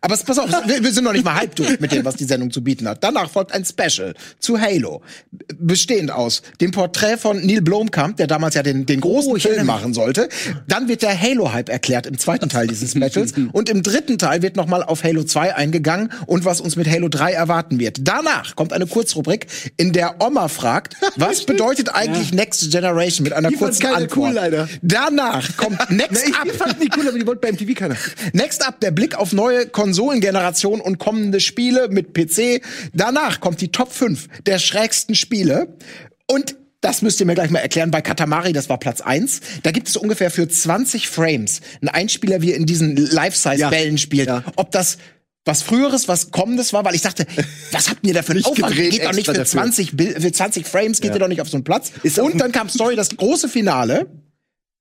[0.00, 2.16] Aber es, pass auf, wir, wir sind noch nicht mal halb durch mit dem, was
[2.16, 3.02] die Sendung zu bieten hat.
[3.04, 5.02] Danach folgt ein Special zu Halo.
[5.58, 9.94] Bestehend aus dem Porträt von Neil Blomkamp, der damals ja den, den großen Film machen
[9.94, 10.28] sollte.
[10.68, 13.32] Dann wird der Halo-Hype erklärt im zweiten Teil dieses Specials.
[13.52, 17.08] Und im dritten Teil wird nochmal auf Halo 2 eingegangen und was uns mit Halo
[17.08, 17.98] 3 erwarten wird.
[18.02, 19.46] Danach kommt eine Kurzrubrik,
[19.76, 24.16] in der Oma fragt, was bedeutet eigentlich Next Generation mit einer Die kurzen Antwort.
[24.16, 24.68] cool, leider.
[24.82, 26.46] Danach kommt Next Ich, Up.
[26.46, 27.96] ich fand die cool, aber die wollte bei MTV keiner.
[28.32, 32.62] Next up der Blick auf neue Konsolengenerationen und kommende Spiele mit PC.
[32.92, 35.76] Danach kommt die Top 5 der schrägsten Spiele.
[36.26, 37.90] Und das müsst ihr mir gleich mal erklären.
[37.90, 39.40] Bei Katamari, das war Platz 1.
[39.62, 44.28] Da gibt es ungefähr für 20 Frames einen Einspieler, wie er in diesen Life-Size-Bällen spielt.
[44.28, 44.44] Ja.
[44.56, 44.96] Ob das
[45.46, 47.26] was früheres, was kommendes war, weil ich dachte,
[47.72, 48.74] was habt ihr da für einen Nicht Aufwand?
[48.74, 49.46] gedreht Geht doch nicht für dafür.
[49.46, 51.92] 20, Bil- für 20 Frames, geht ihr doch nicht auf so einen Platz.
[52.02, 54.06] Ist Und dann kam Story, das große Finale.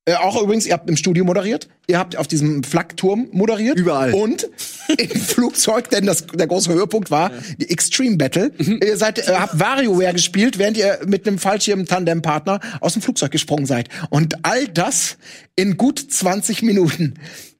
[0.05, 3.77] Äh, auch übrigens, ihr habt im Studio moderiert, ihr habt auf diesem Flakturm moderiert.
[3.77, 4.13] Überall.
[4.13, 4.49] Und
[4.97, 8.51] im Flugzeug, denn das, der große Höhepunkt war die Extreme Battle.
[8.57, 13.65] Ihr seid, äh, habt WarioWare gespielt, während ihr mit einem Fallschirm-Tandem-Partner aus dem Flugzeug gesprungen
[13.65, 13.89] seid.
[14.09, 15.17] Und all das
[15.55, 17.15] in gut 20 Minuten.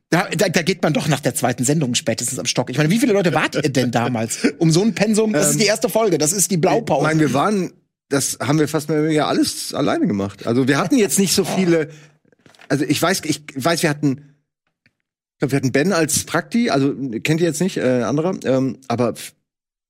[0.10, 2.72] Da, da, da geht man doch nach der zweiten Sendung spätestens am Stock.
[2.72, 4.40] Ich meine, wie viele Leute wart ihr denn damals?
[4.58, 7.04] Um so ein Pensum, das ist die erste Folge, das ist die Ich Blaupause.
[7.04, 7.74] meine, wir waren,
[8.10, 10.48] das haben wir fast mehr oder weniger alles alleine gemacht.
[10.48, 11.90] Also wir hatten jetzt nicht so viele,
[12.70, 14.36] also ich weiß, ich weiß, wir hatten,
[15.34, 18.78] ich glaube, wir hatten Ben als Prakti, also kennt ihr jetzt nicht, äh, anderer, ähm,
[18.88, 19.14] aber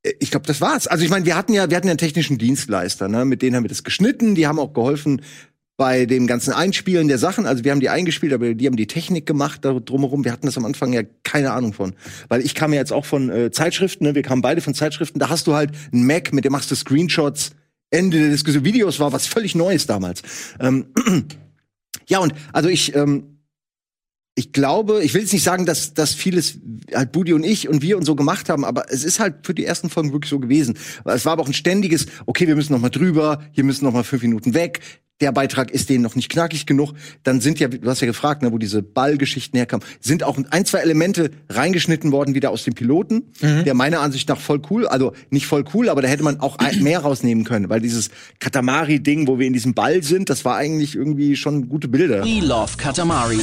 [0.03, 0.87] äh, ich glaube, das war's.
[0.87, 3.25] Also ich meine, wir hatten ja, wir hatten ja einen technischen Dienstleister, ne?
[3.25, 5.21] mit denen haben wir das geschnitten, die haben auch geholfen
[5.79, 7.45] bei dem ganzen Einspielen der Sachen.
[7.45, 10.25] Also wir haben die eingespielt, aber die haben die Technik gemacht da drumherum.
[10.25, 11.93] Wir hatten das am Anfang ja keine Ahnung von,
[12.27, 14.03] weil ich kam ja jetzt auch von äh, Zeitschriften.
[14.03, 14.13] Ne?
[14.13, 15.19] Wir kamen beide von Zeitschriften.
[15.19, 17.51] Da hast du halt einen Mac, mit dem machst du Screenshots.
[17.91, 18.65] Ende der Diskussion.
[18.65, 20.21] Videos war was völlig Neues damals.
[20.59, 20.87] Ähm,
[22.09, 23.38] ja und also ich ähm,
[24.39, 26.59] ich glaube, ich will jetzt nicht sagen, dass, dass vieles
[26.93, 29.53] halt Budi und ich und wir und so gemacht haben, aber es ist halt für
[29.53, 30.77] die ersten Folgen wirklich so gewesen.
[31.03, 33.91] Es war aber auch ein ständiges, okay, wir müssen noch mal drüber, hier müssen noch
[33.91, 34.79] mal fünf Minuten weg.
[35.19, 36.93] Der Beitrag ist denen noch nicht knackig genug.
[37.23, 40.63] Dann sind ja, du hast ja gefragt, ne, wo diese Ballgeschichten herkamen, sind auch ein,
[40.63, 45.11] zwei Elemente reingeschnitten worden wieder aus dem Piloten, der meiner Ansicht nach voll cool, also
[45.31, 49.37] nicht voll cool, aber da hätte man auch mehr rausnehmen können, weil dieses Katamari-Ding, wo
[49.37, 52.23] wir in diesem Ball sind, das war eigentlich irgendwie schon gute Bilder.
[52.23, 53.41] We love Katamari.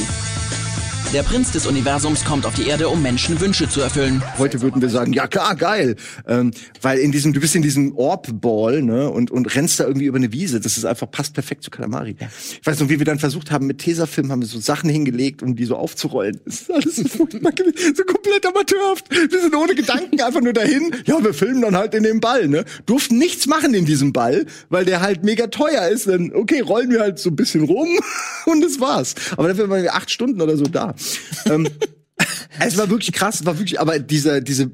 [1.13, 4.21] Der Prinz des Universums kommt auf die Erde, um Menschen Wünsche zu erfülüllen.
[4.37, 5.95] Heute würden wir sagen, ja klar, geil.
[6.27, 10.07] Ähm, weil in diesem, du bist in diesem Orb-Ball, ne, und, und rennst da irgendwie
[10.07, 10.59] über eine Wiese.
[10.59, 12.17] Das ist einfach, passt perfekt zu Kalamari.
[12.59, 15.41] Ich weiß noch, wie wir dann versucht haben, mit Tesafilm haben wir so Sachen hingelegt,
[15.41, 16.41] um die so aufzurollen.
[16.43, 19.05] Das ist alles so, so komplett amateurhaft.
[19.09, 20.91] Wir sind ohne Gedanken einfach nur dahin.
[21.05, 22.65] Ja, wir filmen dann halt in dem Ball, ne.
[22.85, 26.07] Durften nichts machen in diesem Ball, weil der halt mega teuer ist.
[26.07, 27.87] Dann, okay, rollen wir halt so ein bisschen rum
[28.45, 29.15] und das war's.
[29.37, 30.96] Aber dafür waren wir acht Stunden oder so da.
[31.45, 31.67] Ähm,
[32.59, 34.71] es war wirklich krass, war wirklich, aber diese, diese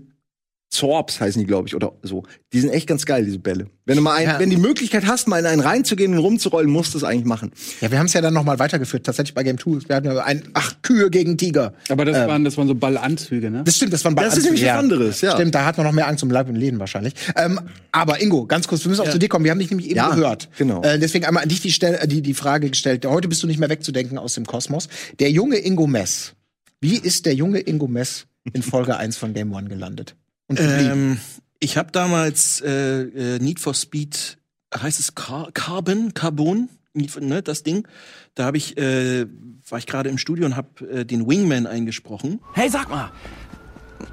[0.74, 2.24] Zorps heißen die, glaube ich, oder so.
[2.52, 3.68] Die sind echt ganz geil, diese Bälle.
[3.86, 4.40] Wenn du mal ein, Ja.
[4.40, 7.52] wenn die Möglichkeit hast, mal in einen reinzugehen und rumzurollen, musst du es eigentlich machen.
[7.80, 9.88] Ja, wir haben es ja dann noch mal weitergeführt, tatsächlich bei Game 2.
[9.88, 11.74] Wir hatten ja ein, ach, Kühe gegen Tiger.
[11.90, 13.64] Aber das, waren, das waren so Ballanzüge, ne?
[13.64, 15.34] Das stimmt, das waren Das ist nämlich was anderes, ja.
[15.36, 17.14] Stimmt, da hat man noch mehr Angst um Leib und Leben wahrscheinlich.
[17.36, 17.60] Ähm,
[17.92, 19.46] aber Ingo, ganz kurz, wir müssen auch zu dir kommen.
[19.46, 20.50] Wir haben dich nämlich eben Ja, gehört.
[20.58, 20.82] genau.
[20.82, 23.06] Äh, deswegen einmal an dich die, Stell äh, die, die Frage gestellt.
[23.06, 24.88] Heute bist du nicht mehr wegzudenken aus dem Kosmos.
[25.20, 26.34] Der junge Ingo Mess.
[26.82, 30.16] Wie ist der junge Ingo Mess in Folge 1 von Game One gelandet?
[30.48, 30.60] Und?
[30.60, 31.20] Ähm,
[31.60, 33.02] ich habe damals äh,
[33.36, 34.38] äh, Need for Speed,
[34.76, 37.88] heißt es Car Carbon, Carbon, Need for- ne, das Ding.
[38.36, 39.26] Da habe ich, äh,
[39.70, 42.40] war ich gerade im Studio und habe äh, den Wingman eingesprochen.
[42.54, 43.12] Hey, sag mal,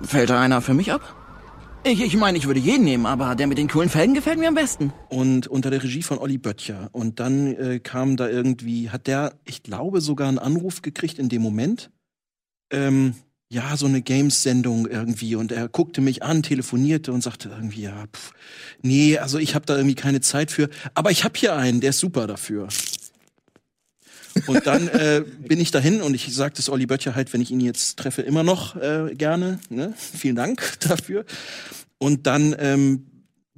[0.02, 1.16] fällt da einer für mich ab?
[1.82, 4.48] Ich, ich meine, ich würde jeden nehmen, aber der mit den coolen Felgen gefällt mir
[4.48, 4.92] am besten.
[5.08, 6.90] und unter der Regie von Olli Böttcher.
[6.92, 11.30] Und dann äh, kam da irgendwie, hat der, ich glaube, sogar einen Anruf gekriegt in
[11.30, 11.90] dem Moment.
[12.70, 13.14] Ähm,
[13.52, 15.34] ja, so eine Games-Sendung irgendwie.
[15.34, 18.32] Und er guckte mich an, telefonierte und sagte irgendwie, ja, pff,
[18.80, 20.70] nee, also ich habe da irgendwie keine Zeit für.
[20.94, 22.68] Aber ich habe hier einen, der ist super dafür.
[24.46, 27.50] Und dann äh, bin ich dahin und ich sagte es Olli Böttcher halt, wenn ich
[27.50, 29.58] ihn jetzt treffe, immer noch äh, gerne.
[29.68, 29.94] Ne?
[29.96, 31.24] Vielen Dank dafür.
[31.98, 33.06] Und dann ähm,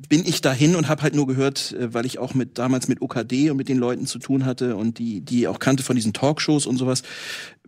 [0.09, 3.03] bin ich dahin und habe halt nur gehört, äh, weil ich auch mit damals mit
[3.03, 6.15] OKD und mit den Leuten zu tun hatte und die die auch kannte von diesen
[6.15, 7.03] Talkshows und sowas,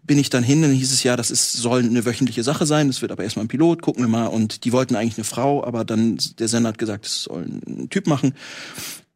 [0.05, 2.89] bin ich dann hin, dann hieß es ja, das ist, soll eine wöchentliche Sache sein,
[2.89, 4.27] das wird aber erstmal ein Pilot, gucken wir mal.
[4.27, 7.89] Und die wollten eigentlich eine Frau, aber dann der Sender hat gesagt, es soll ein
[7.89, 8.35] Typ machen.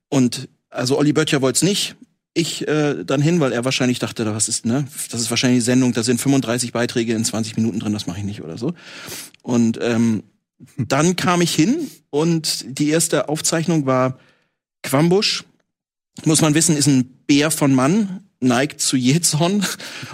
[0.09, 1.97] Und also Olli Böttcher wollte es nicht.
[2.35, 4.87] Ich äh, dann hin, weil er wahrscheinlich dachte, was ist, ne?
[5.11, 8.19] Das ist wahrscheinlich die Sendung, da sind 35 Beiträge in 20 Minuten drin, das mache
[8.19, 8.75] ich nicht oder so.
[9.43, 10.23] Und ähm,
[10.77, 14.19] dann kam ich hin und die erste Aufzeichnung war
[14.83, 15.45] Quambusch.
[16.25, 19.67] Muss man wissen, ist ein Bär von Mann, neigt zu Jezorn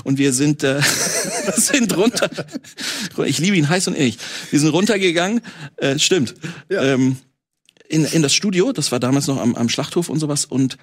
[0.05, 0.81] und wir sind äh,
[1.57, 2.31] sind runter.
[3.27, 4.19] Ich liebe ihn heiß und innig.
[4.51, 5.41] Wir sind runtergegangen.
[5.77, 6.35] Äh, stimmt.
[6.71, 7.17] Ähm,
[7.89, 10.79] in, in das Studio, das war damals noch am, am Schlachthof und sowas und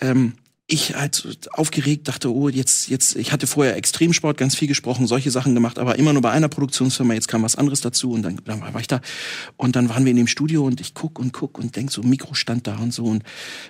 [0.00, 0.34] ähm,
[0.66, 5.30] ich halt aufgeregt dachte, oh, jetzt, jetzt, ich hatte vorher Extremsport ganz viel gesprochen, solche
[5.30, 8.40] Sachen gemacht, aber immer nur bei einer Produktionsfirma, jetzt kam was anderes dazu und dann,
[8.44, 9.02] dann war ich da.
[9.58, 12.02] Und dann waren wir in dem Studio und ich guck und guck und denk so,
[12.02, 13.24] Mikro stand da und so und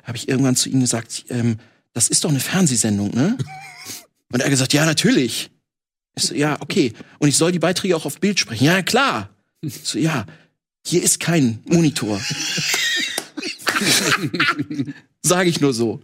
[0.04, 1.58] habe ich irgendwann zu ihm gesagt, ähm,
[1.94, 3.38] das ist doch eine Fernsehsendung, ne?
[4.32, 5.50] Und er hat gesagt, ja, natürlich.
[6.16, 6.92] Ich so, ja, okay.
[7.18, 8.64] Und ich soll die Beiträge auch auf Bild sprechen.
[8.64, 9.30] Ja, klar.
[9.60, 10.26] Ich so, ja,
[10.86, 12.20] hier ist kein Monitor.
[15.22, 16.00] Sage ich nur so.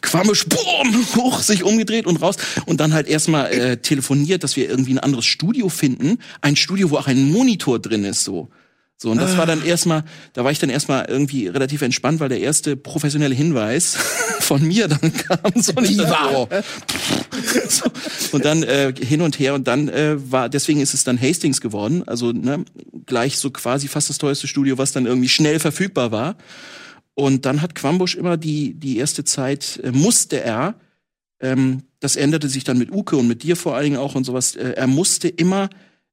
[0.00, 2.36] Quamisch, boom, hoch, sich umgedreht und raus.
[2.66, 6.18] Und dann halt erstmal äh, telefoniert, dass wir irgendwie ein anderes Studio finden.
[6.40, 8.50] Ein Studio, wo auch ein Monitor drin ist, so.
[9.02, 12.28] So, und das war dann erstmal, da war ich dann erstmal irgendwie relativ entspannt, weil
[12.28, 13.96] der erste professionelle Hinweis
[14.38, 15.60] von mir dann kam.
[15.60, 16.48] So, und, ich dachte, oh.
[17.68, 17.90] so,
[18.30, 21.60] und dann äh, hin und her und dann äh, war, deswegen ist es dann Hastings
[21.60, 22.04] geworden.
[22.06, 22.64] Also ne,
[23.04, 26.36] gleich so quasi fast das teuerste Studio, was dann irgendwie schnell verfügbar war.
[27.14, 30.76] Und dann hat Quambusch immer die, die erste Zeit, äh, musste er,
[31.40, 34.22] ähm, das änderte sich dann mit Uke und mit dir vor allen Dingen auch und
[34.22, 35.70] sowas, äh, er musste immer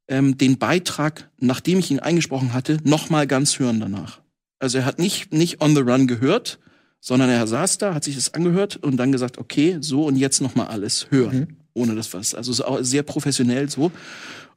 [0.09, 4.19] ähm, den Beitrag, nachdem ich ihn eingesprochen hatte, nochmal ganz hören danach.
[4.59, 6.59] Also er hat nicht, nicht on the run gehört,
[6.99, 10.41] sondern er saß da, hat sich das angehört und dann gesagt, okay, so und jetzt
[10.41, 11.57] nochmal alles hören, mhm.
[11.73, 12.35] ohne das was.
[12.35, 13.91] Also so sehr professionell so.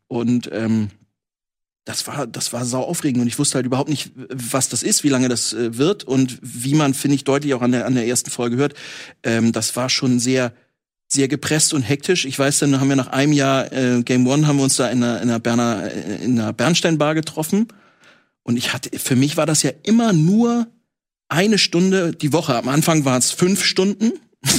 [0.08, 0.88] Und ähm,
[1.84, 5.02] das war, das war sau aufregend und ich wusste halt überhaupt nicht, was das ist,
[5.04, 7.94] wie lange das äh, wird und wie man, finde ich, deutlich auch an der, an
[7.94, 8.74] der ersten Folge hört.
[9.22, 10.52] Ähm, das war schon sehr,
[11.12, 12.24] sehr gepresst und hektisch.
[12.24, 14.88] Ich weiß, dann haben wir nach einem Jahr äh, Game One haben wir uns da
[14.88, 17.68] in einer, in einer Berner, äh, in einer Bernsteinbar getroffen.
[18.42, 20.66] Und ich hatte, für mich war das ja immer nur
[21.28, 22.56] eine Stunde die Woche.
[22.56, 24.12] Am Anfang waren es fünf Stunden.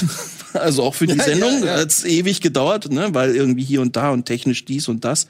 [0.53, 1.81] also auch für die Sendung ja, ja, ja.
[1.81, 3.09] hat es ewig gedauert, ne?
[3.13, 5.27] weil irgendwie hier und da und technisch dies und das.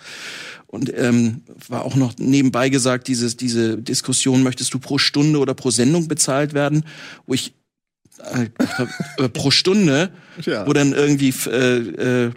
[0.67, 5.53] Und ähm, war auch noch nebenbei gesagt, dieses, diese Diskussion, möchtest du pro Stunde oder
[5.53, 6.83] pro Sendung bezahlt werden,
[7.27, 7.53] wo ich
[8.19, 10.12] äh, pro Stunde,
[10.45, 10.67] ja.
[10.67, 12.32] wo dann irgendwie äh, äh,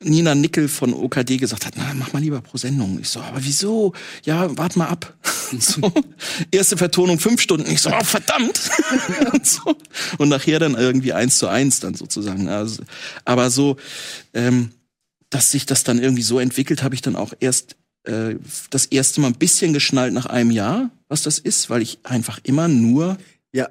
[0.00, 2.98] Nina Nickel von OKD gesagt hat, na, mach mal lieber pro Sendung.
[3.00, 3.94] Ich so, aber wieso?
[4.24, 5.16] Ja, wart mal ab.
[5.58, 5.92] so.
[6.50, 7.70] Erste Vertonung fünf Stunden.
[7.70, 8.70] Ich so, oh, verdammt.
[9.32, 9.76] und, so.
[10.18, 12.48] und nachher dann irgendwie eins zu eins dann sozusagen.
[12.48, 12.84] Also,
[13.24, 13.76] aber so,
[14.34, 14.70] ähm,
[15.30, 18.36] dass sich das dann irgendwie so entwickelt, habe ich dann auch erst äh,
[18.70, 22.38] das erste Mal ein bisschen geschnallt nach einem Jahr, was das ist, weil ich einfach
[22.44, 23.18] immer nur
[23.52, 23.68] ja.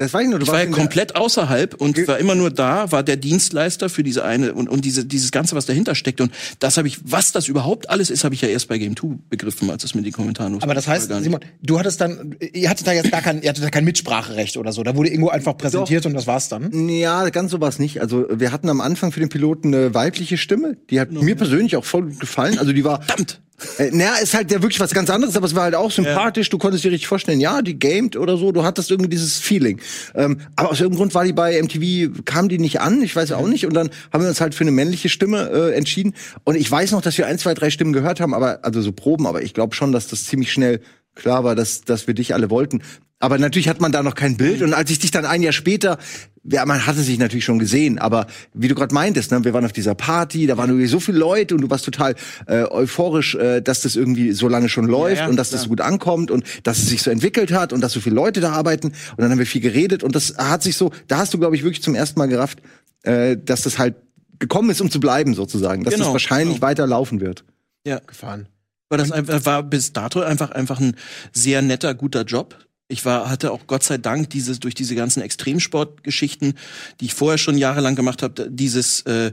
[0.00, 0.38] Das war ich nur.
[0.38, 4.02] Du ich war ja komplett außerhalb und war immer nur da, war der Dienstleister für
[4.02, 6.22] diese eine und, und diese, dieses Ganze, was dahinter steckt.
[6.22, 8.96] Und das habe ich, was das überhaupt alles ist, habe ich ja erst bei Game
[8.96, 12.70] 2 begriffen, als es mit den Kommentaren Aber das heißt, Simon, du hattest dann, ihr
[12.70, 14.82] hattet da jetzt gar kein, ihr hattet da kein Mitspracherecht oder so.
[14.82, 16.08] Da wurde irgendwo einfach präsentiert Doch.
[16.08, 16.88] und das war's dann.
[16.88, 18.00] Ja, ganz so war's nicht.
[18.00, 20.78] Also wir hatten am Anfang für den Piloten eine weibliche Stimme.
[20.88, 21.20] Die hat no.
[21.20, 22.58] mir persönlich auch voll gefallen.
[22.58, 23.02] Also die war.
[23.02, 23.42] Verdammt!
[23.78, 26.48] Äh, naja, ist halt ja wirklich was ganz anderes, aber es war halt auch sympathisch.
[26.48, 26.50] Ja.
[26.50, 28.52] Du konntest dir richtig vorstellen, ja, die gamed oder so.
[28.52, 29.80] Du hattest irgendwie dieses Feeling.
[30.14, 33.02] Ähm, aber aus irgendeinem Grund war die bei MTV, kam die nicht an.
[33.02, 33.66] Ich weiß auch nicht.
[33.66, 36.14] Und dann haben wir uns halt für eine männliche Stimme äh, entschieden.
[36.44, 38.92] Und ich weiß noch, dass wir ein, zwei, drei Stimmen gehört haben, aber also so
[38.92, 39.26] Proben.
[39.26, 40.80] Aber ich glaube schon, dass das ziemlich schnell
[41.14, 42.82] klar war, dass, dass wir dich alle wollten.
[43.22, 44.62] Aber natürlich hat man da noch kein Bild.
[44.62, 45.98] Und als ich dich dann ein Jahr später,
[46.42, 49.66] ja, man hatte sich natürlich schon gesehen, aber wie du gerade meintest, ne, wir waren
[49.66, 52.14] auf dieser Party, da waren irgendwie so viele Leute und du warst total
[52.46, 55.64] äh, euphorisch, äh, dass das irgendwie so lange schon läuft ja, ja, und dass das
[55.64, 58.40] so gut ankommt und dass es sich so entwickelt hat und dass so viele Leute
[58.40, 58.88] da arbeiten.
[58.88, 61.54] Und dann haben wir viel geredet und das hat sich so, da hast du, glaube
[61.54, 62.60] ich, wirklich zum ersten Mal gerafft,
[63.02, 63.96] äh, dass das halt
[64.38, 65.84] gekommen ist, um zu bleiben, sozusagen.
[65.84, 66.66] Dass genau, das wahrscheinlich genau.
[66.66, 67.44] weiter laufen wird.
[67.86, 67.98] Ja.
[67.98, 68.48] Gefahren.
[68.88, 70.96] Weil das einfach, war bis dato einfach, einfach ein
[71.32, 72.56] sehr netter, guter Job
[72.90, 76.54] ich war, hatte auch Gott sei Dank dieses, durch diese ganzen Extremsportgeschichten,
[77.00, 79.32] die ich vorher schon jahrelang gemacht habe, dieses äh,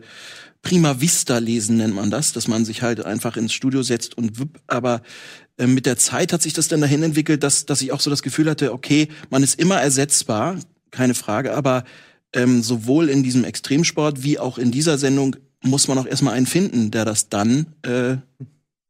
[0.61, 4.39] Prima Vista lesen nennt man das, dass man sich halt einfach ins Studio setzt und
[4.39, 5.01] wipp, aber
[5.57, 8.09] äh, mit der Zeit hat sich das dann dahin entwickelt, dass, dass ich auch so
[8.09, 10.57] das Gefühl hatte, okay, man ist immer ersetzbar,
[10.91, 11.83] keine Frage, aber
[12.33, 16.45] ähm, sowohl in diesem Extremsport wie auch in dieser Sendung muss man auch erstmal einen
[16.45, 18.17] finden, der das dann äh,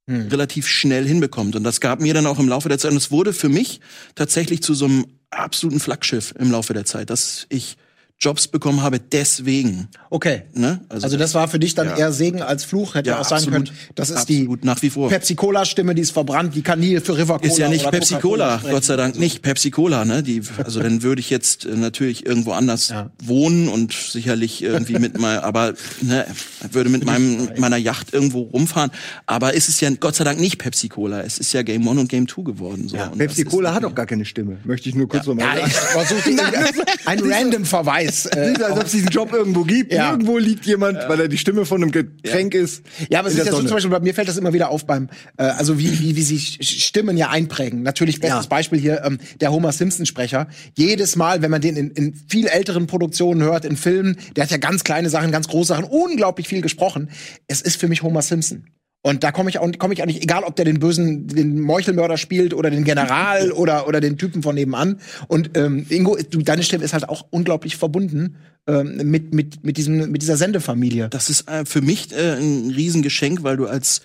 [0.07, 1.55] relativ schnell hinbekommt.
[1.55, 2.91] Und das gab mir dann auch im Laufe der Zeit.
[2.91, 3.81] Und es wurde für mich
[4.15, 7.77] tatsächlich zu so einem absoluten Flaggschiff im Laufe der Zeit, dass ich
[8.19, 9.89] Jobs bekommen habe deswegen.
[10.09, 10.41] Okay.
[10.53, 10.81] Ne?
[10.89, 11.97] Also, das war für dich dann ja.
[11.97, 13.65] eher Segen als Fluch, hätte Ja, auch sein absolut.
[13.67, 13.77] können.
[13.93, 15.07] Das ist Absolut, nach wie vor.
[15.09, 17.51] die Pepsi-Cola-Stimme, die ist verbrannt, die Kanil für River Cola.
[17.51, 18.59] Ist ja nicht Pepsi Cola.
[18.67, 20.23] Gott sei Dank nicht Pepsi Cola, ne?
[20.23, 22.91] Die, also dann würde ich jetzt äh, natürlich irgendwo anders
[23.23, 26.25] wohnen und sicherlich irgendwie mit mal, aber ne,
[26.71, 28.89] würde mit meinem mit meiner Yacht irgendwo rumfahren.
[29.27, 31.99] Aber es ist ja Gott sei Dank nicht Pepsi Cola, es ist ja Game One
[31.99, 32.87] und Game Two geworden.
[32.89, 32.97] So.
[32.97, 34.57] Und Pepsi Cola ist- hat auch gar keine Stimme.
[34.63, 35.67] Möchte ich nur kurz nochmal Ja, sagen.
[35.67, 36.29] ich versuche
[37.05, 38.06] ein random Verweis.
[38.07, 39.93] Äh, Nicht, als ob es diesen Job irgendwo gibt.
[39.93, 40.11] Ja.
[40.11, 42.83] Irgendwo liegt jemand, weil er die Stimme von einem Getränk ist.
[43.09, 44.85] Ja, aber es ist ja so zum Beispiel, bei mir fällt das immer wieder auf
[44.85, 47.83] beim, äh, also wie, wie, wie sich Stimmen ja einprägen.
[47.83, 48.49] Natürlich bestes Ja.
[48.49, 50.47] Beispiel hier, ähm, der Homer Simpson-Sprecher.
[50.75, 54.51] Jedes Mal, wenn man den in, in viel älteren Produktionen hört, in Filmen, der hat
[54.51, 57.09] ja ganz kleine Sachen, ganz große Sachen, unglaublich viel gesprochen.
[57.47, 58.65] Es ist für mich Homer Simpson.
[59.03, 62.17] Und da komme ich auch komme ich nicht, egal ob der den bösen, den Meuchelmörder
[62.17, 64.99] spielt oder den General oder, oder den Typen von nebenan.
[65.27, 68.35] Und ähm, Ingo, du, deine Stimme ist halt auch unglaublich verbunden
[68.67, 71.09] ähm, mit, mit, mit, diesem, mit dieser Sendefamilie.
[71.09, 74.01] Das ist äh, für mich äh, ein Riesengeschenk, weil du als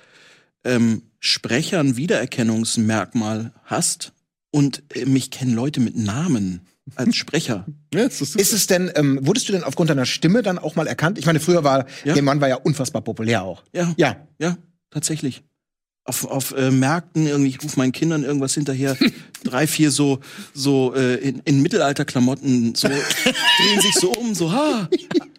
[0.65, 4.13] ähm, Sprecher ein Wiedererkennungsmerkmal hast
[4.51, 6.61] und äh, mich kennen Leute mit Namen
[6.95, 7.67] als Sprecher.
[7.95, 10.87] Ja, ist Ist es denn, ähm, wurdest du denn aufgrund deiner Stimme dann auch mal
[10.87, 11.19] erkannt?
[11.19, 12.15] Ich meine, früher war, Ja.
[12.15, 13.63] der Mann war ja unfassbar populär auch.
[13.75, 14.17] Ja, Ja.
[14.39, 14.57] ja,
[14.93, 15.43] tatsächlich.
[16.05, 18.97] Auf, auf äh, Märkten irgendwie, ich rufe meinen Kindern irgendwas hinterher,
[19.45, 20.19] drei, vier so,
[20.53, 24.89] so äh, in, in Mittelalterklamotten, so drehen sich so um, so, ha,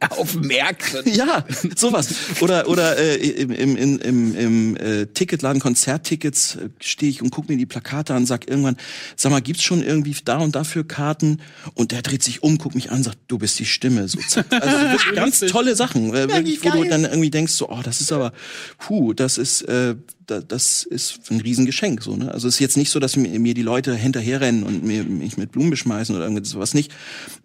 [0.09, 1.01] Auf Märkten.
[1.13, 1.45] ja,
[1.75, 2.09] sowas.
[2.41, 7.51] Oder oder äh, im, im, im, im, äh, Ticketladen, Konzerttickets, äh, stehe ich und gucke
[7.51, 8.77] mir die Plakate an, sag irgendwann,
[9.15, 11.41] sag mal, gibt's schon irgendwie da und dafür Karten?
[11.73, 14.07] Und der dreht sich um, guckt mich an, sagt, du bist die Stimme.
[14.07, 14.45] So, zack.
[14.51, 18.11] also ganz tolle Sachen, äh, wirklich, wo du dann irgendwie denkst, so, oh, das ist
[18.11, 18.33] aber,
[18.79, 22.01] puh, das ist, äh, da, das ist ein Riesengeschenk.
[22.03, 22.31] So, ne?
[22.31, 25.37] Also es ist jetzt nicht so, dass mir, mir die Leute hinterherrennen und mir, mich
[25.37, 26.91] mit Blumen beschmeißen oder irgendwas sowas nicht.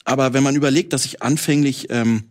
[0.04, 2.24] Aber wenn man überlegt, dass ich anfänglich ähm,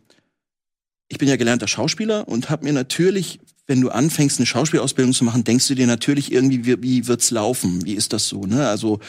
[1.09, 5.23] ich bin ja gelernter Schauspieler und habe mir natürlich, wenn du anfängst, eine Schauspielausbildung zu
[5.23, 7.85] machen, denkst du dir natürlich irgendwie, wie, wie wird's laufen?
[7.85, 8.45] Wie ist das so?
[8.45, 8.67] Ne?
[8.67, 8.99] Also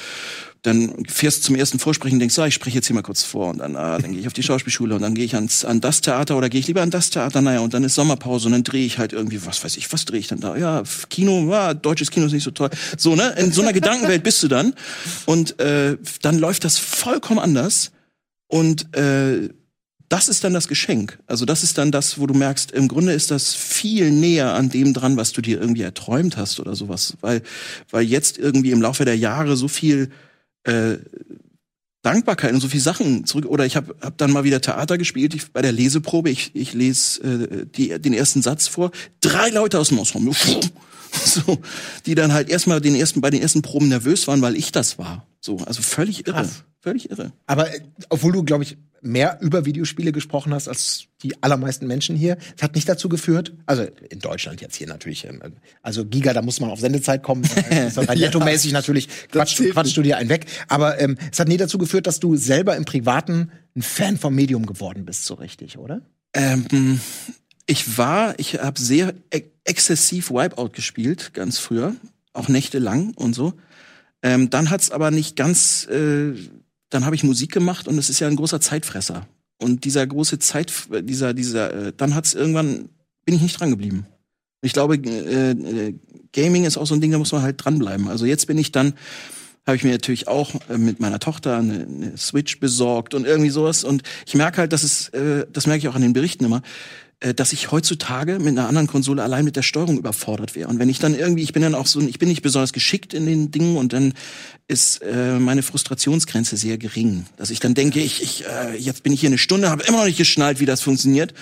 [0.62, 3.22] dann fährst du zum ersten Vorsprechen und denkst, ah, ich spreche jetzt hier mal kurz
[3.22, 5.64] vor und dann, ah, dann gehe ich auf die Schauspielschule und dann gehe ich ans,
[5.64, 8.46] an das Theater oder gehe ich lieber an das Theater, naja, und dann ist Sommerpause
[8.46, 10.56] und dann drehe ich halt irgendwie, was weiß ich, was drehe ich dann da?
[10.56, 12.70] Ja, Kino, ja, deutsches Kino ist nicht so toll.
[12.96, 13.34] So, ne?
[13.38, 14.74] In so einer Gedankenwelt bist du dann
[15.26, 17.92] und äh, dann läuft das vollkommen anders
[18.48, 19.50] und äh,
[20.08, 21.18] das ist dann das Geschenk.
[21.26, 24.70] Also das ist dann das, wo du merkst, im Grunde ist das viel näher an
[24.70, 27.14] dem dran, was du dir irgendwie erträumt hast oder sowas.
[27.20, 27.42] Weil,
[27.90, 30.10] weil jetzt irgendwie im Laufe der Jahre so viel
[30.68, 30.98] äh,
[32.02, 33.46] Dankbarkeit und so viel Sachen zurück.
[33.46, 36.30] Oder ich habe hab dann mal wieder Theater gespielt ich, bei der Leseprobe.
[36.30, 38.90] Ich, ich lese äh, die, den ersten Satz vor.
[39.20, 40.34] Drei Leute aus dem Ensemble.
[41.10, 41.58] So,
[42.04, 44.98] die dann halt erstmal den ersten, bei den ersten Proben nervös waren, weil ich das
[44.98, 45.26] war.
[45.40, 46.36] So, also völlig irre.
[46.36, 46.64] Krass.
[46.80, 47.32] Völlig irre.
[47.46, 52.16] Aber äh, obwohl du, glaube ich, mehr über Videospiele gesprochen hast als die allermeisten Menschen
[52.16, 55.40] hier, es hat nicht dazu geführt, also in Deutschland jetzt hier natürlich, ähm,
[55.82, 57.44] also Giga, da muss man auf Sendezeit kommen,
[57.96, 60.46] rein nettomäßig natürlich quatsch, zählt quatschst du dir einen weg.
[60.68, 64.34] Aber ähm, es hat nie dazu geführt, dass du selber im Privaten ein Fan vom
[64.34, 66.02] Medium geworden bist, so richtig, oder?
[66.34, 67.00] Ähm,
[67.66, 71.94] ich war, ich habe sehr e exzessiv Wipeout gespielt, ganz früher,
[72.32, 73.52] auch nächtelang und so.
[74.22, 76.32] Ähm, dann hat's aber nicht ganz, äh,
[76.90, 79.26] dann habe ich Musik gemacht und es ist ja ein großer Zeitfresser.
[79.60, 80.72] Und dieser große Zeit,
[81.02, 82.88] dieser, dieser, äh, dann hat's irgendwann,
[83.24, 84.06] bin ich nicht dran geblieben.
[84.62, 85.94] Ich glaube, äh, äh,
[86.32, 88.08] Gaming ist auch so ein Ding, da muss man halt dranbleiben.
[88.08, 88.94] Also jetzt bin ich dann,
[89.66, 93.50] habe ich mir natürlich auch äh, mit meiner Tochter eine, eine Switch besorgt und irgendwie
[93.50, 93.84] sowas.
[93.84, 96.62] Und ich merke halt, dass es, äh, das merke ich auch an den Berichten immer,
[97.20, 100.68] dass ich heutzutage mit einer anderen Konsole allein mit der Steuerung überfordert wäre.
[100.68, 103.12] Und wenn ich dann irgendwie, ich bin dann auch so, ich bin nicht besonders geschickt
[103.12, 104.14] in den Dingen und dann
[104.68, 109.12] ist äh, meine Frustrationsgrenze sehr gering, dass ich dann denke, ich, ich äh, jetzt bin
[109.12, 111.34] ich hier eine Stunde, habe immer noch nicht geschnallt, wie das funktioniert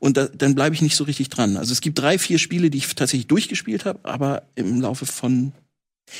[0.00, 1.56] und da, dann bleibe ich nicht so richtig dran.
[1.56, 5.52] Also es gibt drei, vier Spiele, die ich tatsächlich durchgespielt habe, aber im Laufe von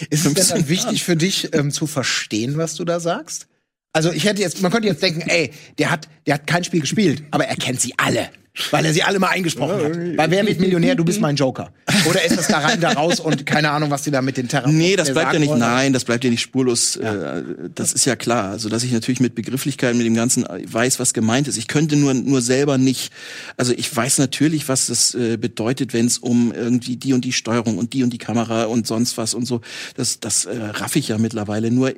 [0.08, 3.48] Ist es denn 15 dann wichtig für dich ähm, zu verstehen, was du da sagst?
[3.92, 6.80] Also ich hätte jetzt, man könnte jetzt denken, ey, der hat, der hat kein Spiel
[6.80, 8.30] gespielt, aber er kennt sie alle.
[8.70, 10.16] Weil er sie alle mal eingesprochen hat.
[10.16, 11.72] Bei Wer wird Millionär, du bist mein Joker.
[12.08, 14.48] Oder ist das da rein, da raus und keine Ahnung, was die da mit den
[14.48, 15.60] Terra Nee, das äh, bleibt ja nicht, wollen?
[15.60, 16.96] nein, das bleibt ja nicht spurlos.
[16.96, 17.42] Äh,
[17.74, 18.50] das ist ja klar.
[18.50, 21.56] Also, dass ich natürlich mit Begrifflichkeiten, mit dem Ganzen äh, weiß, was gemeint ist.
[21.58, 23.12] Ich könnte nur, nur selber nicht,
[23.56, 27.78] also ich weiß natürlich, was das bedeutet, wenn es um irgendwie die und die Steuerung
[27.78, 29.60] und die und die Kamera und sonst was und so.
[29.96, 31.70] Das, das äh, raff ich ja mittlerweile.
[31.70, 31.92] Nur,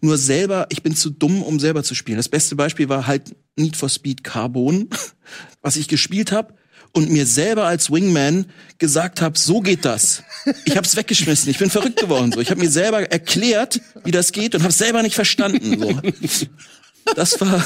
[0.00, 2.16] nur selber, ich bin zu dumm, um selber zu spielen.
[2.16, 4.88] Das beste Beispiel war halt Need for Speed Carbon,
[5.62, 6.54] was ich gespielt habe
[6.92, 8.46] und mir selber als Wingman
[8.78, 10.22] gesagt habe, so geht das.
[10.64, 11.50] Ich habe es weggeschmissen.
[11.50, 12.32] Ich bin verrückt geworden.
[12.32, 15.78] So, ich habe mir selber erklärt, wie das geht und habe selber nicht verstanden.
[15.78, 16.46] So.
[17.16, 17.64] Das war,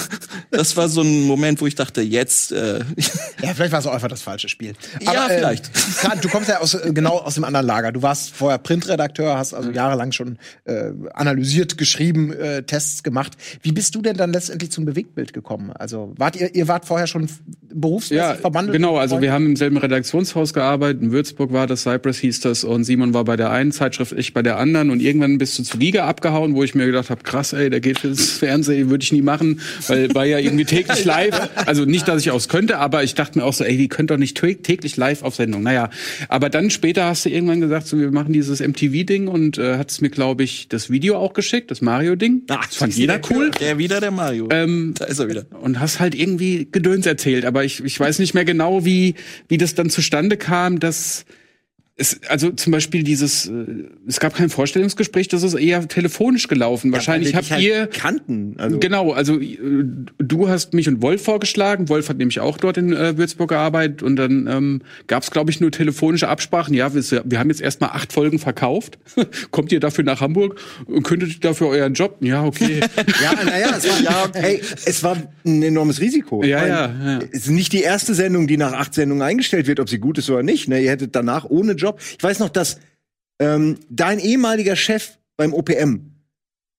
[0.50, 2.52] das war so ein Moment, wo ich dachte, jetzt.
[2.52, 2.81] Äh,
[3.42, 4.74] Ja, vielleicht war es auch einfach das falsche Spiel.
[5.01, 5.72] Ja, äh, vielleicht.
[5.99, 7.93] Kran, du kommst ja aus, äh, genau aus dem anderen Lager.
[7.93, 13.32] Du warst vorher Printredakteur, hast also jahrelang schon äh, analysiert, geschrieben, äh, Tests gemacht.
[13.62, 15.72] Wie bist du denn dann letztendlich zum Bewegtbild gekommen?
[15.72, 17.28] Also wart ihr, ihr wart vorher schon
[17.72, 18.76] berufsmäßig Ja, verbandelt?
[18.76, 18.97] genau.
[18.97, 21.03] Also wir haben im selben Redaktionshaus gearbeitet.
[21.03, 22.64] In Würzburg war das, Cypress hieß das.
[22.64, 24.90] Und Simon war bei der einen Zeitschrift, ich bei der anderen.
[24.90, 27.80] Und irgendwann bist du zu Liga abgehauen, wo ich mir gedacht habe, krass, ey, der
[27.80, 29.32] geht ins Fernsehen, würde ich nie machen,
[29.89, 31.49] weil war ja irgendwie täglich live.
[31.66, 34.11] Also nicht, dass ich aus könnte, aber ich dachte mir auch so, ey, die könnt
[34.11, 35.62] doch nicht tä- täglich live auf Sendung.
[35.62, 35.91] Naja,
[36.28, 39.91] aber dann später hast du irgendwann gesagt, so, wir machen dieses MTV-Ding und äh, hat
[39.91, 42.43] es mir, glaube ich, das Video auch geschickt, das Mario-Ding.
[42.47, 43.51] Das fand jeder cool.
[43.61, 44.49] der wieder der Mario.
[44.51, 45.47] Ähm, da ist er wieder.
[45.61, 49.14] und hast halt irgendwie Gedöns erzählt, aber ich, ich weiß nicht mehr genau, wie,
[49.49, 51.24] wie das dann zustande kam, dass
[51.95, 53.53] es, also zum Beispiel dieses, äh,
[54.07, 56.90] es gab kein Vorstellungsgespräch, das ist eher telefonisch gelaufen.
[56.90, 58.55] Wahrscheinlich weil wir habt dich ihr halt kannten.
[58.57, 59.59] Also Genau, also äh,
[60.16, 61.90] du hast mich und Wolf vorgeschlagen.
[61.90, 65.51] Wolf hat nämlich auch dort in äh, Würzburg gearbeitet und dann ähm, gab es, glaube
[65.51, 66.72] ich, nur telefonische Absprachen.
[66.72, 68.99] Ja, wir, wir haben jetzt erstmal acht Folgen verkauft.
[69.51, 72.16] Kommt ihr dafür nach Hamburg und könntet ihr dafür euren Job?
[72.20, 72.80] Ja, okay.
[73.22, 76.43] Ja, naja, es war, hey, es war ein enormes Risiko.
[76.43, 77.18] Ja, ja, ja.
[77.30, 80.18] Es ist nicht die erste Sendung, die nach acht Sendungen eingestellt wird, ob sie gut
[80.18, 80.68] ist oder nicht.
[80.68, 80.80] Ne?
[80.80, 82.01] Ihr hättet danach ohne Job.
[82.16, 82.78] Ich weiß noch, dass
[83.39, 86.12] ähm, dein ehemaliger Chef beim OPM,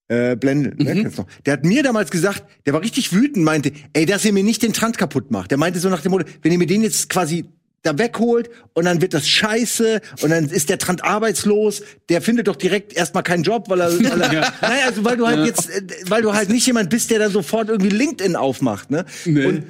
[0.08, 3.72] äh, Blendel, ne, du noch, der hat mir damals gesagt, der war richtig wütend, meinte,
[3.94, 5.52] ey, dass ihr mir nicht den Trant kaputt macht.
[5.52, 7.46] Der meinte so nach dem Motto, wenn ihr mir den jetzt quasi
[7.84, 12.48] da wegholt und dann wird das scheiße und dann ist der Trant arbeitslos, der findet
[12.48, 15.70] doch direkt erstmal keinen Job, weil er, weil er naja, also weil du halt jetzt,
[15.70, 19.06] äh, weil du halt nicht jemand bist, der dann sofort irgendwie LinkedIn aufmacht, ne?
[19.26, 19.46] Nee.
[19.46, 19.64] Und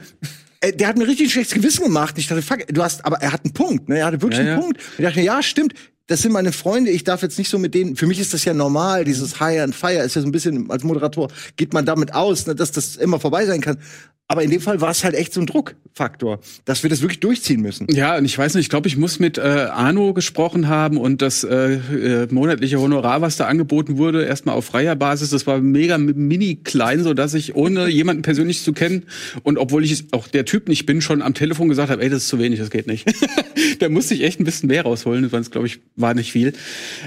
[0.71, 2.17] der hat mir richtig ein schlechtes Gewissen gemacht.
[2.17, 3.99] Ich dachte, fuck, du hast, aber er hat einen Punkt, ne?
[3.99, 4.53] Er hatte wirklich Ja, ja.
[4.53, 4.79] einen Punkt.
[4.97, 5.73] Ich dachte, ja, stimmt.
[6.07, 6.91] Das sind meine Freunde.
[6.91, 7.95] Ich darf jetzt nicht so mit denen.
[7.95, 9.05] Für mich ist das ja normal.
[9.05, 12.45] Dieses High and Fire ist ja so ein bisschen als Moderator geht man damit aus,
[12.45, 13.77] ne, dass das immer vorbei sein kann.
[14.27, 17.19] Aber in dem Fall war es halt echt so ein Druckfaktor, dass wir das wirklich
[17.19, 17.87] durchziehen müssen.
[17.91, 21.21] Ja, und ich weiß nicht, ich glaube, ich muss mit äh, Arno gesprochen haben und
[21.21, 25.59] das äh, äh, monatliche Honorar, was da angeboten wurde, erstmal auf freier Basis, das war
[25.59, 29.03] mega mini klein, so dass ich ohne jemanden persönlich zu kennen
[29.43, 32.23] und obwohl ich auch der Typ nicht bin, schon am Telefon gesagt habe, ey, das
[32.23, 33.05] ist zu wenig, das geht nicht.
[33.79, 36.53] da musste ich echt ein bisschen mehr rausholen, das glaube ich war nicht viel.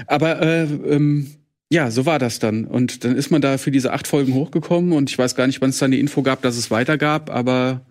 [0.05, 1.27] Aber äh, ähm,
[1.71, 2.65] ja, so war das dann.
[2.65, 5.61] Und dann ist man da für diese acht Folgen hochgekommen und ich weiß gar nicht,
[5.61, 7.81] wann es dann die Info gab, dass es weitergab, aber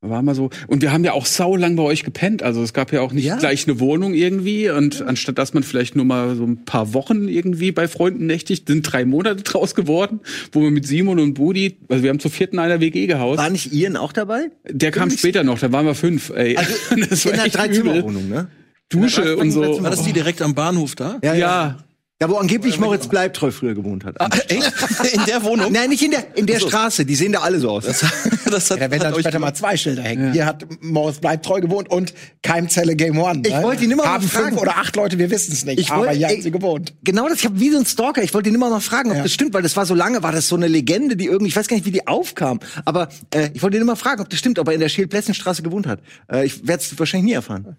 [0.00, 0.50] war mal so.
[0.68, 2.44] Und wir haben ja auch sau lang bei euch gepennt.
[2.44, 3.36] Also es gab ja auch nicht Ja.
[3.36, 4.70] gleich eine Wohnung irgendwie.
[4.70, 8.68] Und anstatt dass man vielleicht nur mal so ein paar Wochen irgendwie bei Freunden nächtigt,
[8.68, 10.20] sind drei Monate draus geworden,
[10.52, 13.38] wo wir mit Simon und Budi, also wir haben zu vierten einer WG gehaust.
[13.38, 14.50] War nicht Ian auch dabei?
[14.70, 16.56] Der kam später noch, da waren wir fünf, ey.
[16.56, 16.72] Also
[17.10, 17.82] das in war einer echt übel.
[17.82, 18.46] Dreizimmerwohnung, ne?
[18.90, 19.82] Dusche und so.
[19.82, 21.18] War das die direkt am Bahnhof da?
[21.24, 21.78] Ja, Ja.
[22.20, 24.20] Da wo angeblich Moritz Bleibtreu früher gewohnt hat.
[24.20, 24.72] Ah, echt?
[25.14, 25.70] In der Wohnung?
[25.70, 27.04] Nein, nicht in der in der Straße.
[27.06, 27.84] Die sehen da alle so aus.
[27.84, 28.10] Das hat,
[28.50, 30.32] Ja, da werden dann hat später mal zwei Schilder hängen.
[30.32, 32.12] Hier hat Morris bleibt treu gewohnt und
[32.42, 33.42] Keimzelle Game One.
[33.46, 33.62] Ich ne?
[33.62, 34.48] wollte ihn immer mal Haben fragen.
[34.48, 35.78] fünf oder acht Leute, wir wissen es nicht.
[35.78, 36.92] Ich aber wollte- hier ey, haben sie gewohnt.
[37.04, 38.20] Genau das, ich habe wie so ein Stalker.
[38.24, 39.22] Ich wollte ihn immer mal fragen, ob Ja.
[39.22, 41.56] das stimmt, weil das war so lange, war das so eine Legende, die irgendwie, ich
[41.56, 42.58] weiß gar nicht, wie die aufkam.
[42.84, 45.62] Aber äh, ich wollte ihn immer fragen, ob das stimmt, ob er in der Scheel-Plessenstraße
[45.62, 46.00] gewohnt hat.
[46.32, 47.76] Äh, ich werde es wahrscheinlich nie erfahren.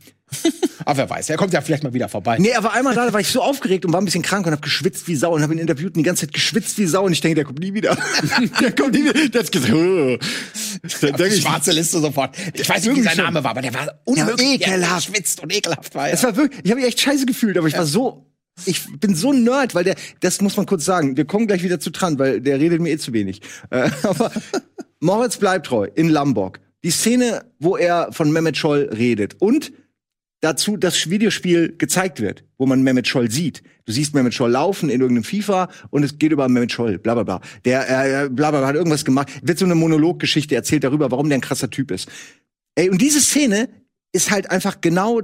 [0.85, 2.37] Aber wer weiß, er kommt ja vielleicht mal wieder vorbei.
[2.39, 4.45] Nee, er war einmal da, da war ich so aufgeregt und war ein bisschen krank
[4.45, 6.85] und habe geschwitzt wie Sau und habe ihn interviewt und die ganze Zeit geschwitzt wie
[6.85, 7.97] Sau und ich denke, der kommt nie wieder.
[8.61, 9.27] der kommt nie wieder.
[9.27, 10.17] Der hat gesagt, oh.
[11.01, 12.35] Dann die ich, schwarze Liste sofort.
[12.53, 13.17] Ich weiß nicht, wie sein.
[13.17, 14.61] Name war, aber der war unmöglich.
[14.61, 15.07] ekelhaft.
[15.07, 16.13] Der geschwitzt und ekelhaft war er.
[16.13, 18.25] Es war wirklich, ich habe mich echt scheiße gefühlt, aber ich war so,
[18.65, 21.63] ich bin so ein Nerd, weil der, das muss man kurz sagen, wir kommen gleich
[21.63, 23.41] wieder zu Tran, weil der redet mir eh zu wenig.
[23.71, 24.31] Äh, aber
[24.99, 26.59] Moritz bleibt treu in Lombok.
[26.83, 29.71] Die Szene, wo er von Mehmet Scholl redet und
[30.41, 33.63] dazu das Videospiel gezeigt wird, wo man Mehmet Scholl sieht.
[33.89, 37.15] Du siehst Mehmet Scholl laufen in irgendeinem FIFA und es geht über Mehmet Scholl, bla
[37.15, 37.41] bla bla.
[37.65, 39.29] Der äh, bla bla bla hat irgendwas gemacht.
[39.41, 42.07] Wird so eine Monologgeschichte erzählt darüber, warum der ein krasser Typ ist.
[42.75, 43.67] Ey, und diese Szene
[44.11, 45.21] ist halt einfach genau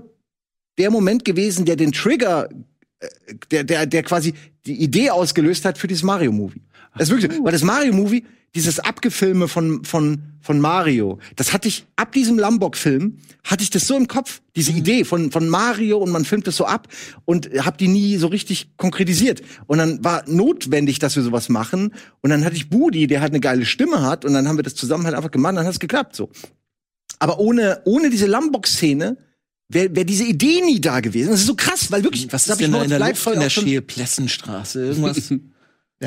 [0.79, 2.49] der Moment gewesen, der den Trigger,
[3.01, 3.07] äh,
[3.51, 4.33] der, der, der quasi
[4.65, 6.63] die Idee ausgelöst hat für dieses Mario-Movie.
[6.97, 8.25] Das ist wirklich, weil das Mario-Movie,
[8.55, 13.85] dieses Abgefilme von, von, von Mario, das hatte ich ab diesem Lambok-Film, hatte ich das
[13.85, 16.87] so im Kopf, diese Idee von, von Mario und man filmt das so ab
[17.25, 19.41] und hab die nie so richtig konkretisiert.
[19.67, 21.93] Und dann war notwendig, dass wir sowas machen.
[22.21, 24.63] Und dann hatte ich Budi, der halt eine geile Stimme hat und dann haben wir
[24.63, 26.29] das zusammen halt einfach gemacht und dann hat es geklappt, so.
[27.19, 29.17] Aber ohne, ohne diese Lambok-Szene
[29.67, 31.31] wäre wär diese Idee nie da gewesen.
[31.31, 33.41] Das ist so krass, weil wirklich, Was ist denn da in der Moritz Luft in
[33.41, 34.85] der Scheel-Plessenstraße?
[34.85, 35.33] Irgendwas?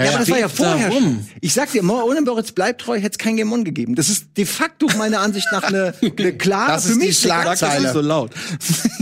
[0.04, 1.02] Ja, aber das war ja vorher Darum.
[1.02, 1.28] schon.
[1.40, 3.94] Ich sag dir, ohne Moritz bleibt treu, hätte es kein Game On gegeben.
[3.94, 7.22] Das ist de facto meiner Ansicht nach eine, eine klare, Das ist für die mich
[7.22, 7.74] ganz- Schlagzeile.
[7.82, 8.30] das ist so laut.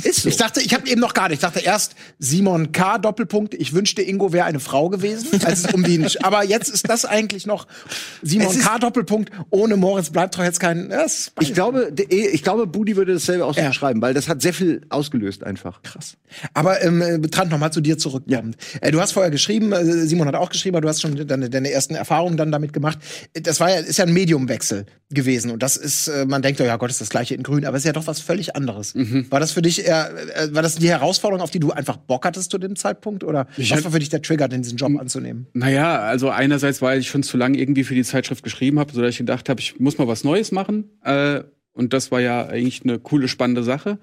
[0.05, 0.29] ist so.
[0.29, 1.37] Ich dachte, ich habe eben noch gar nicht.
[1.37, 2.99] Ich dachte erst Simon K.
[2.99, 3.55] Doppelpunkt.
[3.55, 6.05] Ich wünschte, Ingo wäre eine Frau gewesen, als es um die.
[6.23, 7.67] Aber jetzt ist das eigentlich noch
[8.23, 8.79] Simon Es ist- K.
[8.79, 9.31] Doppelpunkt.
[9.51, 10.89] Ohne Moritz bleibt doch jetzt kein.
[10.91, 13.73] Das ich glaube, de- ich glaube, Budi würde dasselbe auch so Ja.
[13.73, 15.83] schreiben, weil das hat sehr viel ausgelöst einfach.
[15.83, 16.17] krass.
[16.55, 18.57] Aber ähm, äh, Trant, noch mal zu dir zurückkommend.
[18.81, 21.51] Äh, du hast vorher geschrieben, äh, Simon hat auch geschrieben, aber du hast schon deine,
[21.51, 22.99] deine ersten Erfahrungen dann damit gemacht.
[23.35, 26.65] Das war ja, ist ja ein Mediumwechsel gewesen und das ist, äh, man denkt, oh
[26.65, 28.95] ja Gott, ist das gleiche in Grün, aber es ist ja doch was völlig anderes.
[29.31, 32.25] War das für dich eher, äh, war das die Herausforderung, auf die du einfach Bock
[32.25, 34.99] hattest zu dem Zeitpunkt oder Ich was war für dich der Trigger, denn diesen Job
[34.99, 35.47] anzunehmen?
[35.53, 39.11] Naja, also einerseits, weil ich schon zu lange irgendwie für die Zeitschrift geschrieben habe, sodass
[39.11, 40.91] ich gedacht habe, ich muss mal was Neues machen.
[41.05, 43.99] Äh, und das war ja eigentlich eine coole, spannende Sache.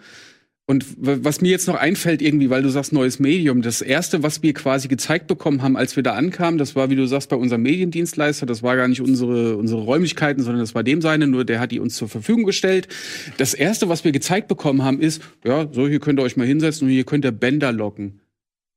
[0.65, 4.43] Und was mir jetzt noch einfällt, irgendwie, weil du sagst, neues Medium, das erste, was
[4.43, 7.35] wir quasi gezeigt bekommen haben, als wir da ankamen, das war, wie du sagst, bei
[7.35, 11.43] unserem Mediendienstleister, das war gar nicht unsere, unsere Räumlichkeiten, sondern das war dem seine, nur
[11.43, 12.87] der hat die uns zur Verfügung gestellt.
[13.35, 16.47] Das erste, was wir gezeigt bekommen haben, ist, ja, so, hier könnt ihr euch mal
[16.47, 18.21] hinsetzen und hier könnt ihr Bänder locken.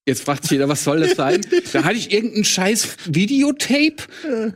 [0.06, 1.42] Jetzt fragt sich jeder, was soll das sein?
[1.72, 3.96] da hatte ich irgendein scheiß Videotape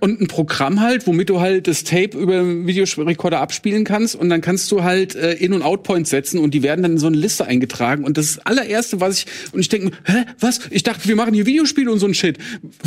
[0.00, 4.30] und ein Programm halt, womit du halt das Tape über den Videorekorder abspielen kannst und
[4.30, 7.06] dann kannst du halt äh, In- und Outpoints setzen und die werden dann in so
[7.06, 10.60] eine Liste eingetragen und das das allererste, was ich und ich denke, hä, was?
[10.70, 12.38] Ich dachte, wir machen hier Videospiele und so ein Shit.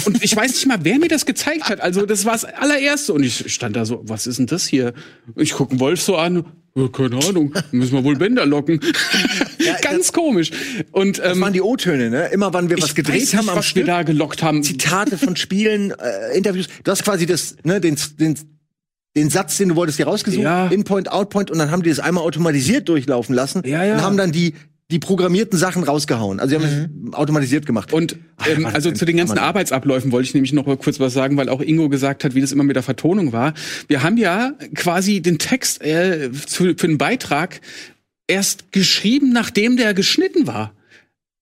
[0.06, 1.82] Und ich weiß nicht mal, wer mir das gezeigt hat.
[1.82, 4.94] Also das war das allererste und ich stand da so, was ist denn das hier?
[5.36, 6.46] Ich gucke Wolf so an.
[6.76, 8.80] Ja, keine Ahnung, müssen wir wohl Bänder locken.
[9.84, 10.50] Ganz komisch.
[10.92, 12.28] Und Das ähm, waren die O-Töne, ne?
[12.30, 14.64] Immer wann wir was gedreht weiß haben nicht, am was Stück, wir da gelockt haben.
[14.64, 16.68] Zitate von Spielen, äh, Interviews.
[16.84, 18.40] Du hast quasi das, ne, den, den,
[19.16, 20.68] den Satz, den du wolltest, dir rausgesucht, Ja.
[20.68, 23.94] In-Point, Out-Point, und dann haben die das einmal automatisiert durchlaufen lassen Ja, ja.
[23.94, 24.56] und haben dann die,
[24.94, 26.40] die programmierten Sachen rausgehauen.
[26.40, 27.92] Also die haben es automatisiert gemacht.
[27.92, 28.16] Und
[28.48, 29.40] ähm, Ach, also zu den ganzen.
[29.40, 32.42] Arbeitsabläufen wollte ich nämlich noch mal kurz was sagen, weil auch Ingo gesagt hat, wie
[32.42, 33.56] das immer mit der Vertonung war.
[33.88, 37.60] Wir haben ja quasi den Text äh, zu, für den Beitrag
[38.28, 40.76] erst geschrieben, nachdem der geschnitten war.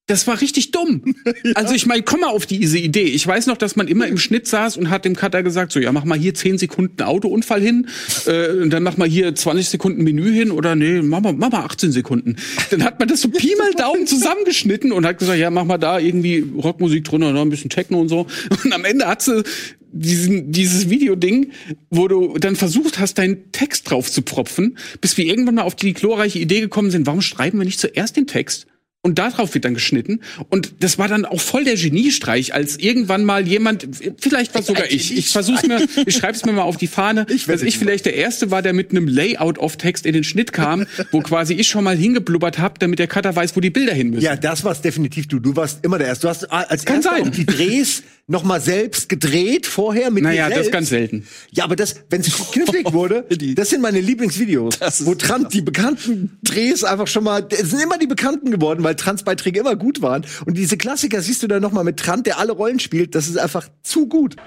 [0.08, 1.16] Das war richtig dumm.
[1.56, 3.04] Also ich meine, komm mal auf diese Idee.
[3.04, 5.80] Ich weiß noch, dass man immer im Schnitt saß und hat dem Cutter gesagt, so
[5.80, 7.88] ja, mach mal hier 10 Sekunden Autounfall hin,
[8.26, 11.52] äh, und dann mach mal hier 20 Sekunden Menü hin oder nee, mach mal, mach
[11.52, 12.38] mal 18 Sekunden.
[12.70, 15.78] Dann hat man das so Pi mal Daumen zusammengeschnitten und hat gesagt, ja, mach mal
[15.78, 18.28] da irgendwie Rockmusik drunter, noch ein bisschen Techno und so.
[18.64, 19.44] Und am Ende hat sie
[19.92, 21.52] diesen, dieses Videoding,
[21.90, 25.76] wo du dann versucht hast, deinen Text drauf zu propfen, bis wir irgendwann mal auf
[25.76, 28.68] die glorreiche Idee gekommen sind, warum schreiben wir nicht zuerst den Text?
[29.04, 30.20] Und darauf wird dann geschnitten.
[30.50, 33.88] Und das war dann auch voll der Geniestreich, als irgendwann mal jemand,
[34.20, 37.64] vielleicht war sogar ich, ich versuch's mir, ich schreib's mir mal auf die Fahne, dass
[37.64, 40.86] ich vielleicht der Erste war, der mit einem Layout of Text in den Schnitt kam,
[41.10, 44.12] wo quasi ich schon mal hingeblubbert habe, damit der Cutter weiß, wo die Bilder hin
[44.12, 44.24] müssen.
[44.24, 45.40] Ja, das war's definitiv du.
[45.40, 46.28] Du warst immer der Erste.
[46.28, 47.32] Du hast als Kann Erster sein.
[47.32, 50.72] die Drehs noch mal selbst gedreht vorher mit Naja, dir das selbst.
[50.72, 51.28] ganz selten.
[51.52, 53.26] Ja, aber das, wenn es knifflig wurde,
[53.56, 57.98] das sind meine Lieblingsvideos, wo Trant die bekannten Drehs einfach schon mal, es sind immer
[57.98, 60.26] die bekannten geworden, weil Trants Beiträge immer gut waren.
[60.46, 63.14] Und diese Klassiker siehst du dann noch mal mit Trant, der alle Rollen spielt.
[63.14, 64.38] Das ist einfach zu gut.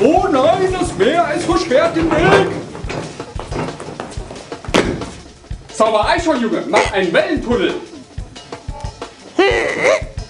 [0.00, 2.48] Oh nein, das Meer, es versperrt den Weg!
[5.72, 7.74] Sauber schon, Junge, mach einen Wellentunnel!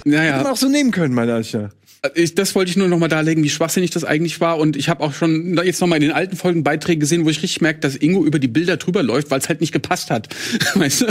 [0.05, 0.33] Naja.
[0.35, 1.71] Hätte man auch so nehmen können, mein Alter.
[2.15, 4.59] Ich, das wollte ich nur noch mal darlegen, wie schwachsinnig das eigentlich war.
[4.59, 7.29] Und ich habe auch schon jetzt noch mal in den alten Folgen Beiträge gesehen, wo
[7.29, 10.11] ich richtig merke, dass Ingo über die Bilder drüber läuft, weil es halt nicht gepasst
[10.11, 10.29] hat.
[10.75, 11.07] Weißt du?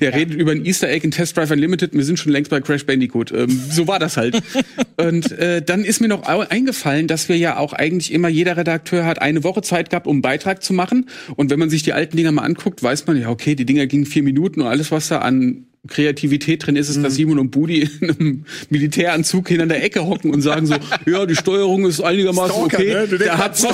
[0.00, 1.92] Er redet über ein Easter Egg in Test Drive Unlimited.
[1.92, 3.30] und Wir sind schon längst bei Crash Bandicoot.
[3.30, 4.42] Ähm, so war das halt.
[4.96, 9.04] und äh, dann ist mir noch eingefallen, dass wir ja auch eigentlich immer jeder Redakteur
[9.04, 11.06] hat eine Woche Zeit gehabt, um einen Beitrag zu machen.
[11.36, 13.86] Und wenn man sich die alten Dinger mal anguckt, weiß man ja, okay, die Dinger
[13.86, 17.02] gingen vier Minuten und alles, was da an Kreativität drin ist, ist, Mhm.
[17.02, 20.74] dass Simon und Budi in einem Militäranzug hinter der Ecke hocken und sagen so,
[21.06, 22.94] ja, die Steuerung ist einigermaßen Stalker, okay.
[23.10, 23.18] ne?
[23.18, 23.68] Da, hat, du,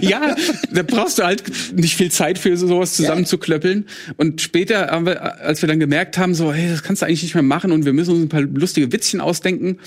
[0.06, 0.34] ja,
[0.72, 1.42] da brauchst du halt
[1.76, 3.86] nicht viel Zeit für sowas zusammenzuklöppeln.
[4.16, 7.22] Und später, haben wir, als wir dann gemerkt haben, so, hey, das kannst du eigentlich
[7.22, 9.78] nicht mehr machen und wir müssen uns ein paar lustige Witzchen ausdenken,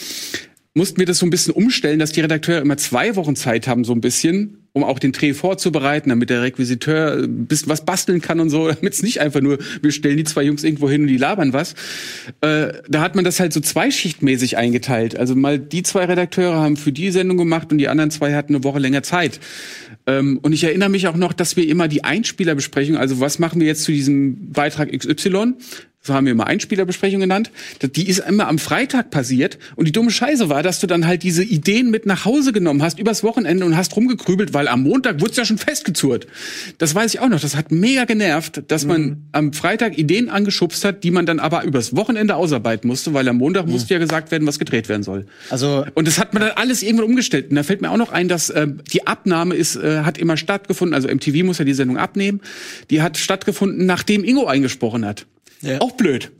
[0.76, 3.84] mussten wir das so ein bisschen umstellen, dass die Redakteure immer zwei Wochen Zeit haben,
[3.86, 8.22] so ein bisschen, um auch den Dreh vorzubereiten, damit der Requisiteur ein bisschen was basteln
[8.22, 11.02] kann und so, damit es nicht einfach nur, wir stellen die zwei Jungs irgendwo hin
[11.02, 11.76] und die labern was.
[12.42, 15.18] Äh, da hat man das halt so zweischichtmäßig eingeteilt.
[15.18, 18.56] Also mal die zwei Redakteure haben für die Sendung gemacht und die anderen zwei hatten
[18.56, 19.40] eine Woche länger Zeit.
[20.08, 23.62] Ähm, und ich erinnere mich auch noch, dass wir immer die Einspielerbesprechung, also was machen
[23.62, 25.54] wir jetzt zu diesem Beitrag XY,
[26.06, 27.50] so haben wir immer Einspielerbesprechung genannt,
[27.82, 31.24] die ist immer am Freitag passiert und die dumme Scheiße war, dass du dann halt
[31.24, 35.22] diese Ideen mit nach Hause genommen hast übers Wochenende und hast rumgekrübelt, weil am Montag
[35.22, 36.28] wurde es ja schon festgezurrt.
[36.78, 40.84] Das weiß ich auch noch, das hat mega genervt, dass man am Freitag Ideen angeschubst
[40.84, 44.32] hat, die man dann aber übers Wochenende ausarbeiten musste, weil am Montag musste ja gesagt
[44.32, 45.26] werden, was gedreht werden soll.
[45.50, 47.50] Also Und das hat man dann alles irgendwann umgestellt.
[47.50, 50.36] Und da fällt mir auch noch ein, dass äh, die Abnahme ist, äh, hat immer
[50.36, 50.94] stattgefunden.
[50.94, 52.42] Also MTV muss ja die Sendung abnehmen.
[52.90, 55.26] Die hat stattgefunden, nachdem Ingo eingesprochen hat.
[55.80, 56.32] Auch blöd.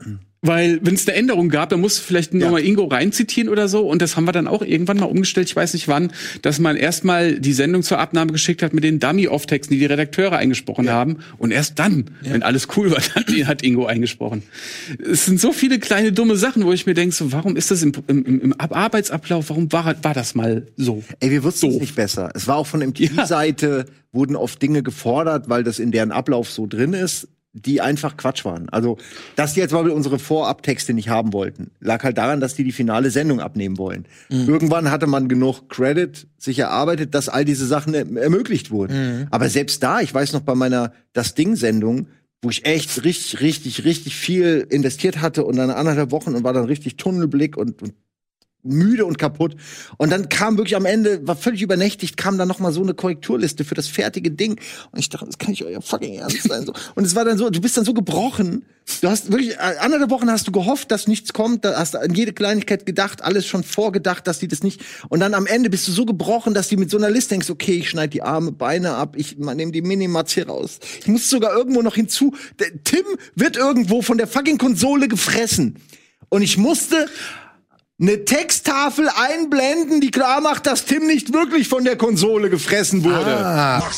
[0.46, 3.88] Weil, wenn es eine Änderung gab, dann musste vielleicht nochmal Ingo reinzitieren oder so.
[3.88, 6.12] Und das haben wir dann auch irgendwann mal umgestellt, ich weiß nicht wann,
[6.42, 10.36] dass man erstmal die Sendung zur Abnahme geschickt hat mit den Dummy-Off-Texten, die die Redakteure
[10.36, 11.20] eingesprochen haben.
[11.38, 14.42] Und erst dann, wenn alles cool war, dann hat Ingo eingesprochen.
[15.02, 17.82] Es sind so viele kleine dumme Sachen, wo ich mir denke, so, warum ist das
[17.82, 21.02] im, im, im Ab- Arbeitsablauf, warum war, war das mal so?
[21.20, 22.30] Ey, wir wussten es nicht besser.
[22.34, 26.66] Es war auch von MTV-Seite, wurden oft Dinge gefordert, weil das in deren Ablauf so
[26.66, 28.68] drin ist, die einfach Quatsch waren.
[28.68, 28.98] Also,
[29.36, 32.72] dass die jetzt mal unsere Vorabtexte nicht haben wollten, lag halt daran, dass die die
[32.72, 34.06] finale Sendung abnehmen wollen.
[34.28, 39.28] Irgendwann hatte man genug Credit sich erarbeitet, dass all diese Sachen er ermöglicht wurden.
[39.30, 42.08] Aber selbst da, ich weiß noch bei meiner Das Ding-Sendung,
[42.42, 46.52] wo ich echt richtig, richtig, richtig viel investiert hatte und dann anderthalb Wochen und war
[46.52, 47.94] dann richtig Tunnelblick und, und
[48.64, 49.54] müde und kaputt.
[49.98, 52.94] Und dann kam wirklich am Ende, war völlig übernächtigt, kam dann noch mal so eine
[52.94, 54.58] Korrekturliste für das fertige Ding.
[54.90, 56.68] Und ich dachte, das kann nicht euer fucking Ernst sein.
[56.94, 58.64] Und es war dann so, du bist dann so gebrochen.
[59.00, 62.00] Du hast wirklich, äh, anderthalb Wochen hast du gehofft, dass nichts kommt, da hast du
[62.00, 64.82] an jede Kleinigkeit gedacht, alles schon vorgedacht, dass die das nicht.
[65.08, 67.48] Und dann am Ende bist du so gebrochen, dass die mit so einer Liste denkst,
[67.48, 70.80] okay, ich schneide die Arme, Beine ab, ich nehme die Minimats hier raus.
[71.00, 72.34] Ich muss sogar irgendwo noch hinzu.
[72.58, 73.04] Der, Tim
[73.34, 75.76] wird irgendwo von der fucking Konsole gefressen.
[76.28, 77.06] Und ich musste
[78.00, 83.38] eine Texttafel einblenden, die klar macht, dass Tim nicht wirklich von der Konsole gefressen wurde.
[83.44, 83.92] Ach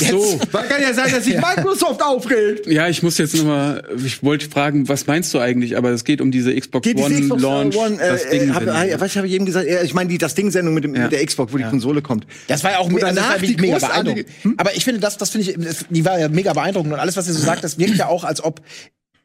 [0.00, 0.40] so.
[0.52, 2.66] Man kann ja sein, dass sich Microsoft aufregt.
[2.66, 5.76] Ja, ich muss jetzt noch mal, ich wollte fragen, was meinst du eigentlich?
[5.76, 8.54] Aber es geht um diese Xbox Geht One diese Xbox Launch, One, das äh, Ding.
[8.54, 9.66] hab, äh, was habe ich eben gesagt?
[9.84, 11.02] Ich meine, die das Ding-Sendung mit, dem- Ja.
[11.02, 12.26] mit der Xbox, wo die Konsole kommt.
[12.48, 14.26] Das war ja auch Und also das danach war die mega beeindruckend.
[14.56, 16.92] Aber ich finde, das, das finde ich, das, die war ja mega beeindruckend.
[16.92, 18.60] Und alles, was ihr so sagt, das wirkt ja auch, als ob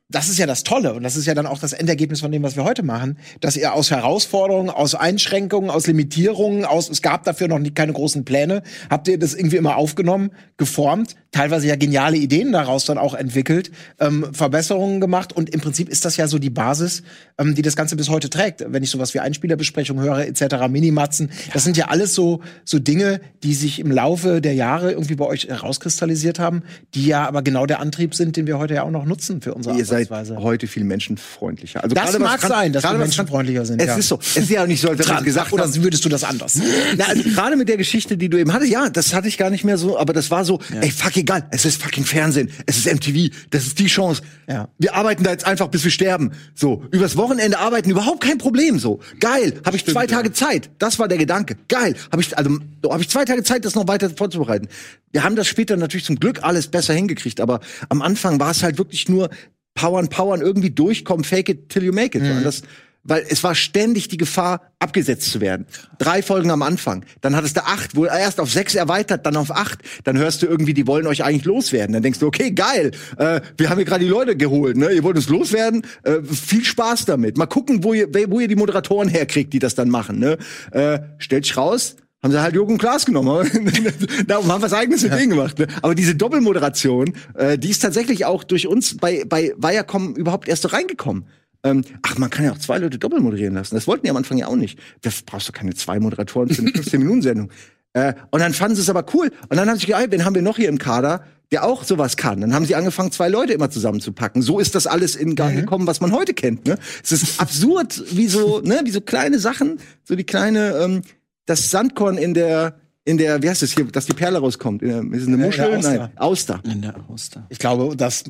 [0.09, 2.43] das ist ja das Tolle und das ist ja dann auch das Endergebnis von dem,
[2.43, 7.23] was wir heute machen, dass ihr aus Herausforderungen, aus Einschränkungen, aus Limitierungen, aus es gab
[7.23, 11.75] dafür noch nicht keine großen Pläne, habt ihr das irgendwie immer aufgenommen, geformt, teilweise ja
[11.75, 16.27] geniale Ideen daraus dann auch entwickelt, ähm, Verbesserungen gemacht und im Prinzip ist das ja
[16.27, 17.01] so die Basis,
[17.39, 18.63] ähm, die das Ganze bis heute trägt.
[18.67, 23.21] Wenn ich sowas wie Einspielerbesprechung höre etc., Minimatzen, das sind ja alles so so Dinge,
[23.41, 26.61] die sich im Laufe der Jahre irgendwie bei euch herauskristallisiert haben,
[26.93, 29.55] die ja aber genau der Antrieb sind, den wir heute ja auch noch nutzen für
[29.55, 31.83] unsere Ihr seid heute viel menschenfreundlicher.
[31.83, 33.95] Also Das was mag Tran- sein, dass wir was menschenfreundlicher sind, Es ja.
[33.97, 34.19] ist so.
[34.19, 35.83] Es ist ja auch nicht so, als Dran, gesagt oder haben.
[35.83, 36.59] würdest du das anders?
[36.97, 39.49] Na, also gerade mit der Geschichte, die du eben hattest, ja, das hatte ich gar
[39.49, 42.77] nicht mehr so, aber das war so, ey, fuck egal, es ist fucking Fernsehen, es
[42.77, 44.21] ist MTV, das ist die Chance.
[44.47, 44.67] Ja.
[44.77, 46.31] Wir arbeiten da jetzt einfach, bis wir sterben.
[46.53, 48.77] So, übers Wochenende arbeiten, überhaupt kein Problem.
[48.79, 50.69] So, geil, habe ich zwei Tage Zeit.
[50.79, 51.55] Das war der Gedanke.
[51.67, 54.67] Geil, habe ich, also so, habe ich zwei Tage Zeit, das noch weiter vorzubereiten.
[55.11, 58.61] Wir haben das später natürlich zum Glück alles besser hingekriegt, aber am Anfang war es
[58.63, 59.29] halt wirklich nur
[59.75, 62.23] powern, powern, irgendwie durchkommen, fake it till you make it.
[62.23, 62.63] Und das,
[63.05, 65.67] weil es war ständig die Gefahr, abgesetzt zu werden.
[65.99, 67.05] Drei Folgen am Anfang.
[67.21, 69.79] Dann hattest du acht, wo erst auf sechs erweitert, dann auf acht.
[70.03, 71.93] Dann hörst du irgendwie, die wollen euch eigentlich loswerden.
[71.93, 74.91] Dann denkst du, okay, geil, äh, wir haben hier gerade die Leute geholt, ne?
[74.91, 75.83] Ihr wollt uns loswerden.
[76.03, 77.37] Äh, viel Spaß damit.
[77.37, 80.17] Mal gucken, wo ihr, wo ihr die Moderatoren herkriegt, die das dann machen.
[80.17, 80.37] Ne?
[80.71, 83.47] Äh, stellt sich raus, haben sie halt Jürgen Klaas genommen.
[84.27, 85.59] Darum haben wir was eigenes mit denen gemacht.
[85.59, 85.67] Ne?
[85.83, 90.63] Aber diese Doppelmoderation, äh, die ist tatsächlich auch durch uns bei, bei Viacom überhaupt erst
[90.63, 91.27] so reingekommen.
[91.63, 93.75] Ähm, ach, man kann ja auch zwei Leute doppelt moderieren lassen.
[93.75, 94.79] Das wollten die am Anfang ja auch nicht.
[95.03, 97.51] Da brauchst du keine zwei Moderatoren für eine 15-Minuten-Sendung.
[97.93, 99.31] Äh, und dann fanden sie es aber cool.
[99.49, 102.17] Und dann haben sie gedacht, wen haben wir noch hier im Kader, der auch sowas
[102.17, 102.41] kann?
[102.41, 104.41] Dann haben sie angefangen, zwei Leute immer zusammenzupacken.
[104.41, 106.65] So ist das alles in Gang gekommen, was man heute kennt.
[106.65, 106.79] Ne?
[107.03, 111.01] Es ist absurd, wie so, ne, wie so kleine Sachen, so die kleine, ähm,
[111.45, 114.81] das Sandkorn in der, in der, wie heißt das hier, dass die Perle rauskommt?
[114.81, 115.69] In der, ist es eine Muschel?
[115.69, 115.99] der Auster.
[115.99, 116.61] Nein, Auster.
[116.65, 117.45] In der Auster.
[117.49, 118.23] Ich glaube, das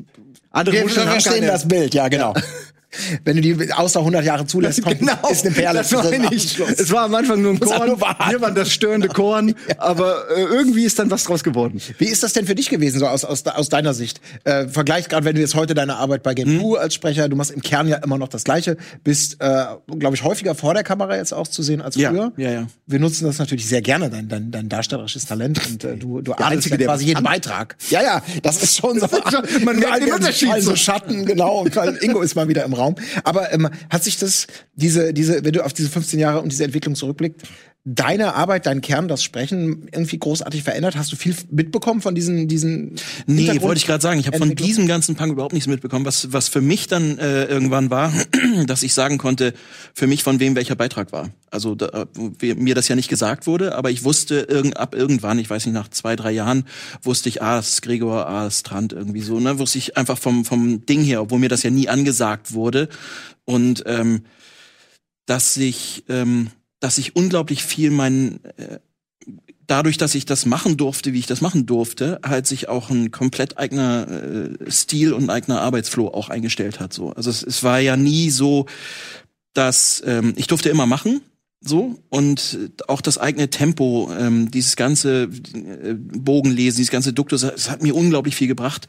[0.50, 2.34] Andere wir, Muscheln haben verstehen keine- das Bild, ja, genau.
[3.24, 6.58] Wenn du die außer 100 Jahre zulässt, kommt, ist eine Perle das meine ich.
[6.58, 8.00] Es war am Anfang nur ein Korn.
[8.00, 9.54] Wir waren das störende Korn.
[9.78, 11.80] Aber äh, irgendwie ist dann was draus geworden.
[11.98, 14.20] Wie ist das denn für dich gewesen, so aus, aus, aus deiner Sicht?
[14.44, 17.36] Äh, Vergleich gerade, wenn du jetzt heute deine Arbeit bei Game 2 als Sprecher, du
[17.36, 19.64] machst im Kern ja immer noch das Gleiche, bist, äh,
[19.98, 22.32] glaube ich, häufiger vor der Kamera jetzt auch zu sehen als Ja, früher.
[22.36, 22.66] ja, ja.
[22.86, 26.32] Wir nutzen das natürlich sehr gerne, dein, dein, dein darstellerisches Talent und äh, du, du
[26.32, 27.24] adelst Einzige, ja der quasi jeden.
[27.24, 27.76] Beitrag.
[27.90, 29.06] Ja, ja, das ist schon so.
[29.64, 30.76] man merkt den Unterschied fallen so so.
[30.76, 32.96] Schatten, genau, und Ingo ist mal wieder im Raum.
[33.24, 36.64] Aber ähm, hat sich das, diese, diese, wenn du auf diese 15 Jahre und diese
[36.64, 37.46] Entwicklung zurückblickst,
[37.88, 40.96] deine Arbeit, dein Kern, das Sprechen irgendwie großartig verändert?
[40.96, 44.18] Hast du viel mitbekommen von diesen, diesen Nee, wollte ich gerade sagen.
[44.18, 46.04] Ich habe von diesem ganzen Punk überhaupt nichts mitbekommen.
[46.04, 48.12] Was, was für mich dann äh, irgendwann war,
[48.66, 49.54] dass ich sagen konnte,
[49.94, 51.30] für mich von wem welcher Beitrag war.
[51.48, 52.06] Also da,
[52.42, 55.74] mir das ja nicht gesagt wurde, aber ich wusste irgend, ab irgendwann, ich weiß nicht,
[55.74, 56.64] nach zwei, drei Jahren,
[57.02, 59.38] wusste ich, ah, das ist Gregor, ah, das ist Trant, irgendwie so.
[59.38, 59.60] Ne?
[59.60, 62.88] Wusste ich einfach vom, vom Ding her, obwohl mir das ja nie angesagt wurde.
[63.44, 64.24] Und ähm,
[65.26, 66.50] dass ich, ähm,
[66.86, 68.78] dass ich unglaublich viel mein äh,
[69.66, 73.10] dadurch, dass ich das machen durfte, wie ich das machen durfte, halt sich auch ein
[73.10, 76.92] komplett eigener äh, Stil und eigener Arbeitsflow auch eingestellt hat.
[76.92, 78.66] So, also es, es war ja nie so,
[79.52, 81.22] dass ähm, ich durfte immer machen.
[81.60, 82.56] So und
[82.86, 87.96] auch das eigene Tempo, ähm, dieses ganze äh, Bogenlesen, dieses ganze Duktus, es hat mir
[87.96, 88.86] unglaublich viel gebracht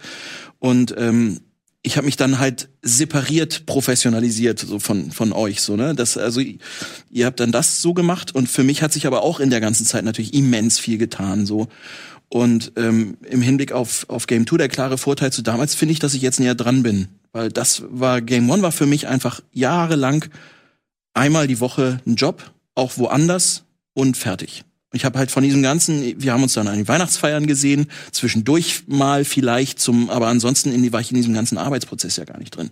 [0.60, 1.40] und ähm,
[1.88, 5.96] ich habe mich dann halt separiert professionalisiert so von von euch so ne?
[5.96, 6.42] Das also
[7.10, 9.62] ihr habt dann das so gemacht und für mich hat sich aber auch in der
[9.62, 11.68] ganzen Zeit natürlich immens viel getan so.
[12.30, 16.00] Und ähm, im Hinblick auf auf Game 2 der klare Vorteil zu damals finde ich
[16.00, 17.08] dass ich jetzt näher dran bin.
[17.32, 20.26] Weil das war Game 1 war für mich einfach jahrelang
[21.14, 23.64] einmal die Woche ein Job auch woanders
[23.94, 24.66] und fertig
[24.98, 28.84] ich habe halt von diesem ganzen, wir haben uns dann an den Weihnachtsfeiern gesehen, zwischendurch
[28.88, 32.56] mal vielleicht zum, aber ansonsten in war ich in diesem ganzen Arbeitsprozess ja gar nicht
[32.56, 32.72] drin.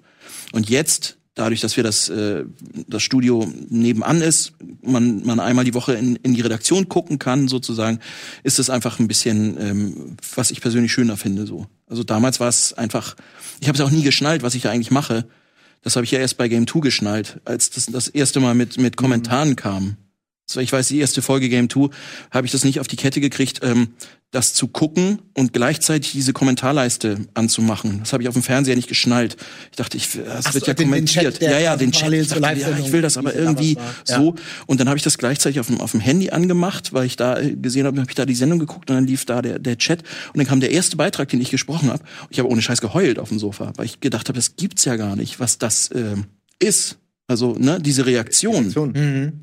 [0.51, 2.45] Und jetzt, dadurch, dass wir das, äh,
[2.87, 7.47] das Studio nebenan ist, man, man einmal die Woche in, in die Redaktion gucken kann,
[7.47, 7.99] sozusagen,
[8.43, 11.45] ist es einfach ein bisschen, ähm, was ich persönlich schöner finde.
[11.45, 11.67] so.
[11.87, 13.15] Also damals war es einfach,
[13.59, 15.27] ich habe es auch nie geschnallt, was ich da eigentlich mache.
[15.83, 18.79] Das habe ich ja erst bei Game 2 geschnallt, als das das erste Mal mit,
[18.79, 19.97] mit Kommentaren kam.
[20.47, 21.89] So, ich weiß, die erste Folge Game 2
[22.29, 23.89] habe ich das nicht auf die Kette gekriegt, ähm,
[24.29, 27.99] das zu gucken und gleichzeitig diese Kommentarleiste anzumachen.
[28.01, 29.37] Das habe ich auf dem Fernseher nicht geschnallt.
[29.71, 31.41] Ich dachte, ich, das Ach wird so, ja den- den kommentiert.
[31.41, 32.11] Der ja, ja, den Chat.
[32.13, 33.93] Ich, dachte, ja, ich will das aber irgendwie war.
[34.03, 34.35] so.
[34.67, 37.39] Und dann habe ich das gleichzeitig auf dem, auf dem Handy angemacht, weil ich da
[37.39, 39.77] äh, gesehen habe, habe ich da die Sendung geguckt und dann lief da der, der
[39.79, 40.01] Chat
[40.33, 42.03] und dann kam der erste Beitrag, den ich gesprochen habe.
[42.29, 44.95] Ich habe ohne Scheiß geheult auf dem Sofa, weil ich gedacht habe, das gibt's ja
[44.95, 46.25] gar nicht, was das ähm,
[46.59, 46.97] ist.
[47.27, 48.71] Also, ne, diese Reaktion,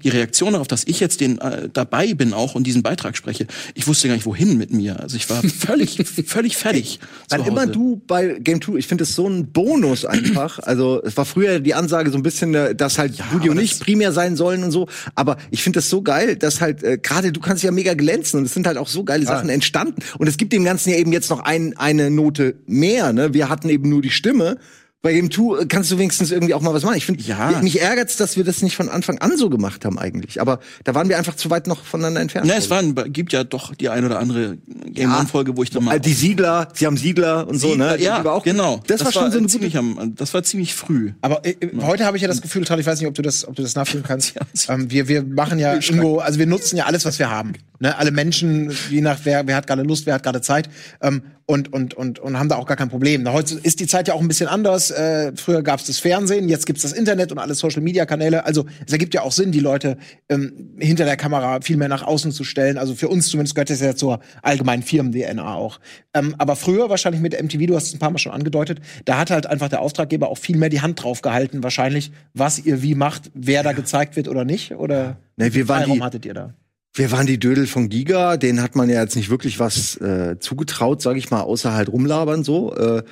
[0.04, 3.48] die Reaktion darauf, dass ich jetzt den äh, dabei bin auch und diesen Beitrag spreche.
[3.74, 5.00] Ich wusste gar nicht, wohin mit mir.
[5.00, 7.00] Also ich war völlig, völlig fertig.
[7.28, 10.60] Wann immer du bei Game 2, ich finde es so ein Bonus einfach.
[10.60, 14.12] Also es war früher die Ansage so ein bisschen, äh, dass halt Studio nicht primär
[14.12, 14.86] sein sollen und so.
[15.16, 18.38] Aber ich finde das so geil, dass halt äh, gerade du kannst ja mega glänzen
[18.38, 20.02] und es sind halt auch so geile Sachen entstanden.
[20.18, 23.12] Und es gibt dem Ganzen ja eben jetzt noch ein, eine Note mehr.
[23.12, 23.34] Ne?
[23.34, 24.58] Wir hatten eben nur die Stimme.
[25.04, 26.96] Bei Game 2 kannst du wenigstens irgendwie auch mal was machen.
[26.96, 27.60] Ich finde, Ja.
[27.60, 30.40] mich ärgert's, dass wir das nicht von Anfang an so gemacht haben eigentlich.
[30.40, 32.46] Aber da waren wir einfach zu weit noch voneinander entfernt.
[32.48, 35.18] Na, es waren, gibt ja doch die ein oder andere Game Ja.
[35.18, 37.96] One Folge, wo ich dann mal Äh, die Siedler, sie haben Siedler und so, ne?
[37.98, 38.80] Die ja, war auch- genau.
[38.86, 41.10] Das, war schon so eine ziemlich am, das war ziemlich früh.
[41.20, 43.56] Aber äh, heute habe ich ja das Gefühl, ich weiß nicht, ob du das, ob
[43.56, 44.34] du das nachfühlen kannst.
[44.68, 47.54] Ähm, wir, wir machen ja irgendwo, also wir nutzen ja alles, was wir haben.
[47.80, 47.96] Ne?
[47.98, 50.68] Alle Menschen, je nach wer, wer hat gerade Lust, wer hat gerade Zeit.
[51.00, 53.30] Ähm, und, und, und, und haben da auch gar kein Problem.
[53.30, 54.91] Heute ist die Zeit ja auch ein bisschen anders.
[54.92, 58.44] Äh, früher gab es das Fernsehen, jetzt gibt's das Internet und alle Social-Media-Kanäle.
[58.44, 59.96] Also es ergibt ja auch Sinn, die Leute
[60.28, 62.78] ähm, hinter der Kamera viel mehr nach außen zu stellen.
[62.78, 65.80] Also für uns zumindest gehört das ja zur allgemeinen Firmen-DNA auch.
[66.14, 69.18] Ähm, aber früher wahrscheinlich mit MTV, du hast es ein paar Mal schon angedeutet, da
[69.18, 72.82] hat halt einfach der Auftraggeber auch viel mehr die Hand drauf gehalten, wahrscheinlich, was ihr
[72.82, 74.72] wie macht, wer da gezeigt wird oder nicht.
[74.76, 76.54] Oder Ne, wir waren Freiraum die- hattet ihr da?
[76.94, 80.36] Wir waren die Dödel von Giga, denen hat man ja jetzt nicht wirklich was äh,
[80.38, 82.74] zugetraut, sag ich mal, außer halt rumlabern so.
[82.76, 83.02] Äh,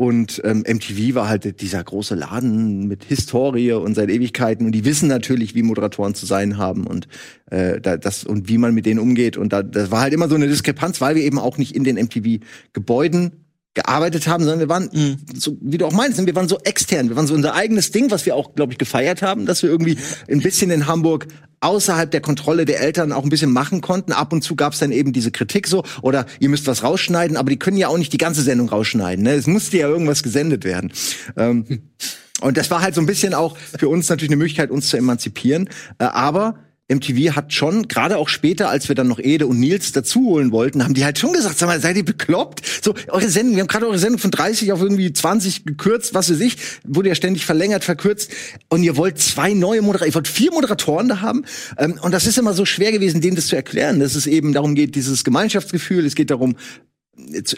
[0.00, 4.64] und ähm, MTV war halt dieser große Laden mit Historie und seit Ewigkeiten.
[4.64, 7.06] Und die wissen natürlich, wie Moderatoren zu sein haben und
[7.50, 9.36] äh, da, das und wie man mit denen umgeht.
[9.36, 11.84] Und da das war halt immer so eine Diskrepanz, weil wir eben auch nicht in
[11.84, 12.42] den MTV
[12.72, 13.44] Gebäuden
[13.74, 17.16] gearbeitet haben, sondern wir waren, so, wie du auch meinst, wir waren so extern, wir
[17.16, 19.96] waren so unser eigenes Ding, was wir auch, glaube ich, gefeiert haben, dass wir irgendwie
[20.28, 21.28] ein bisschen in Hamburg
[21.60, 24.12] außerhalb der Kontrolle der Eltern auch ein bisschen machen konnten.
[24.12, 27.36] Ab und zu gab es dann eben diese Kritik so, oder ihr müsst was rausschneiden,
[27.36, 29.24] aber die können ja auch nicht die ganze Sendung rausschneiden.
[29.24, 29.34] Ne?
[29.34, 30.92] Es musste ja irgendwas gesendet werden.
[31.36, 31.82] Ähm,
[32.40, 34.96] und das war halt so ein bisschen auch für uns natürlich eine Möglichkeit, uns zu
[34.96, 35.68] emanzipieren.
[35.98, 36.56] Äh, aber
[36.90, 40.50] MTV hat schon, gerade auch später, als wir dann noch Ede und Nils dazu holen
[40.50, 42.62] wollten, haben die halt schon gesagt, sag mal, seid ihr bekloppt?
[42.82, 46.30] So, eure Sendung, wir haben gerade eure Sendung von 30 auf irgendwie 20 gekürzt, was
[46.30, 48.32] weiß ich, wurde ja ständig verlängert, verkürzt.
[48.68, 51.44] Und ihr wollt zwei neue Moderatoren, ihr wollt vier Moderatoren da haben.
[51.78, 54.52] Ähm, und das ist immer so schwer gewesen, denen das zu erklären, dass es eben
[54.52, 56.56] darum geht, dieses Gemeinschaftsgefühl, es geht darum,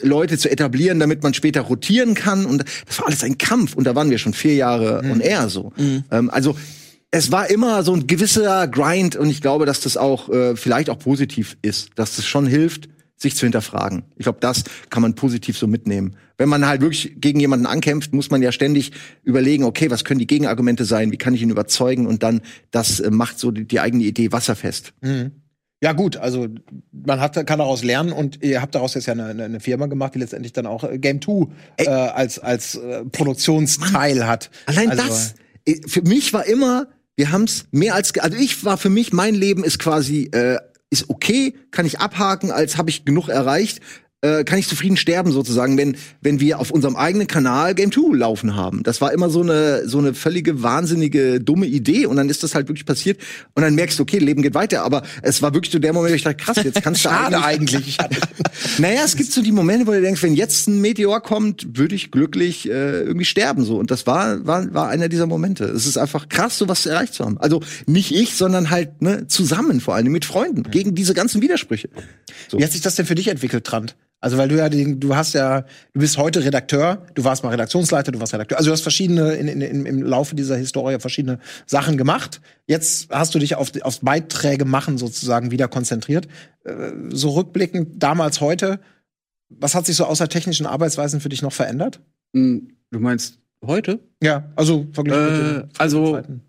[0.03, 2.47] Leute zu etablieren, damit man später rotieren kann.
[2.47, 3.75] Und das war alles ein Kampf.
[3.75, 5.73] Und da waren wir schon vier Jahre und eher so.
[6.11, 6.57] Ähm, also
[7.15, 10.91] es war immer so ein gewisser Grind und ich glaube, dass das auch äh, vielleicht
[10.91, 14.03] auch positiv ist, dass das schon hilft, sich zu hinterfragen.
[14.17, 16.17] Ich glaube, das kann man positiv so mitnehmen.
[16.39, 18.93] Wenn man halt wirklich gegen jemanden ankämpft, muss man ja ständig
[19.23, 22.41] überlegen, okay, was können die Gegenargumente sein, wie kann ich ihn überzeugen und dann
[22.71, 24.95] das äh, macht so die, die eigene Idee wasserfest.
[25.83, 26.49] Ja, gut, also
[26.93, 30.15] man hat, kann daraus lernen und ihr habt daraus jetzt ja eine, eine- Firma gemacht,
[30.15, 31.47] die letztendlich dann auch äh, Game 2
[31.77, 34.51] äh, als, als äh, Produktionsteil hat.
[34.67, 35.35] Allein also, das,
[35.67, 36.87] äh, für mich war immer,
[37.17, 40.59] wir haben's mehr als, also ich war für mich, mein Leben ist quasi, äh,
[40.91, 43.81] ist okay, kann ich abhaken, als habe ich genug erreicht,
[44.23, 48.17] äh, kann ich zufrieden sterben sozusagen, wenn wenn wir auf unserem eigenen Kanal Game 2
[48.17, 48.83] laufen haben.
[48.85, 52.55] Das war immer so eine so eine völlige wahnsinnige dumme Idee und dann ist das
[52.55, 53.21] halt wirklich passiert
[53.55, 56.13] und dann merkst du, okay, Leben geht weiter, aber es war wirklich so der Moment,
[56.13, 57.99] wo ich dachte, krass, jetzt kannst du Schade eigentlich.
[58.79, 61.97] naja, es gibt so die Momente, wo du denkst, wenn jetzt ein Meteor kommt, würde
[61.97, 65.65] ich glücklich äh, irgendwie sterben so und das war war war einer dieser Momente.
[65.65, 67.39] Es ist einfach krass, sowas erreicht zu haben.
[67.39, 71.89] Also nicht ich, sondern halt ne zusammen vor allem mit Freunden gegen diese ganzen Widersprüche.
[72.53, 73.97] Wie hat sich das denn für dich entwickelt, Trant?
[74.23, 75.63] Also weil du ja, den, du hast ja,
[75.93, 78.57] du bist heute Redakteur, du warst mal Redaktionsleiter, du warst Redakteur.
[78.57, 82.41] Also du hast verschiedene in, in, im Laufe dieser Historie verschiedene Sachen gemacht.
[82.67, 86.29] Jetzt hast du dich auf aufs Beiträge machen sozusagen wieder konzentriert.
[86.65, 88.79] Äh, so rückblickend damals heute,
[89.51, 92.01] was hat sich so außer technischen Arbeitsweisen für dich noch verändert?
[92.35, 94.01] Hm, Du meinst heute?
[94.23, 96.43] Ja, also verglichen mit Äh, den also Zeiten.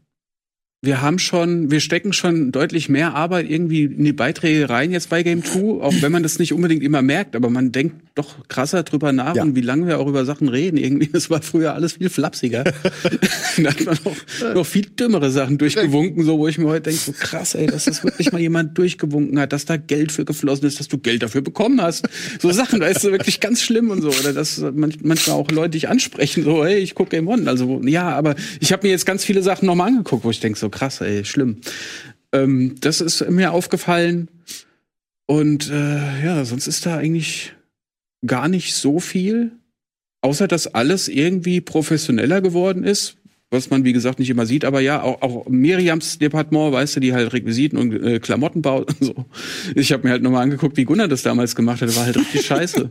[0.84, 5.10] Wir haben schon, wir stecken schon deutlich mehr Arbeit irgendwie in die Beiträge rein jetzt
[5.10, 8.48] bei Game 2, auch wenn man das nicht unbedingt immer merkt, aber man denkt doch
[8.50, 9.44] krasser drüber nach Ja.
[9.44, 10.76] und wie lange wir auch über Sachen reden.
[10.76, 12.66] Irgendwie, das war früher alles viel flapsiger.
[13.58, 17.00] da hat man auch noch viel dümmere Sachen durchgewunken, so wo ich mir heute denke,
[17.00, 20.68] so krass, ey, dass das wirklich mal jemand durchgewunken hat, dass da Geld für geflossen
[20.68, 22.10] ist, dass du Geld dafür bekommen hast.
[22.42, 24.10] So Sachen, da ist wirklich ganz schlimm und so.
[24.10, 27.50] Oder dass man, manchmal auch Leute dich ansprechen, so, hey, ich gucke Game One.
[27.50, 30.60] Also ja, aber ich habe mir jetzt ganz viele Sachen nochmal angeguckt, wo ich denke,
[30.60, 31.62] so krass, ey, schlimm.
[32.34, 34.30] Ähm, das ist mir aufgefallen.
[35.26, 37.54] Und äh, ja, sonst ist da eigentlich
[38.26, 39.52] gar nicht so viel,
[40.22, 43.18] außer dass alles irgendwie professioneller geworden ist,
[43.54, 47.00] was man wie gesagt nicht immer sieht, aber ja, auch, auch Miriams Departement, weißt du,
[47.00, 49.26] die halt Requisiten und äh, Klamotten baut und so.
[49.76, 52.46] Ich habe mir halt nochmal angeguckt, wie Gunnar das damals gemacht hat, war halt richtig
[52.46, 52.90] scheiße.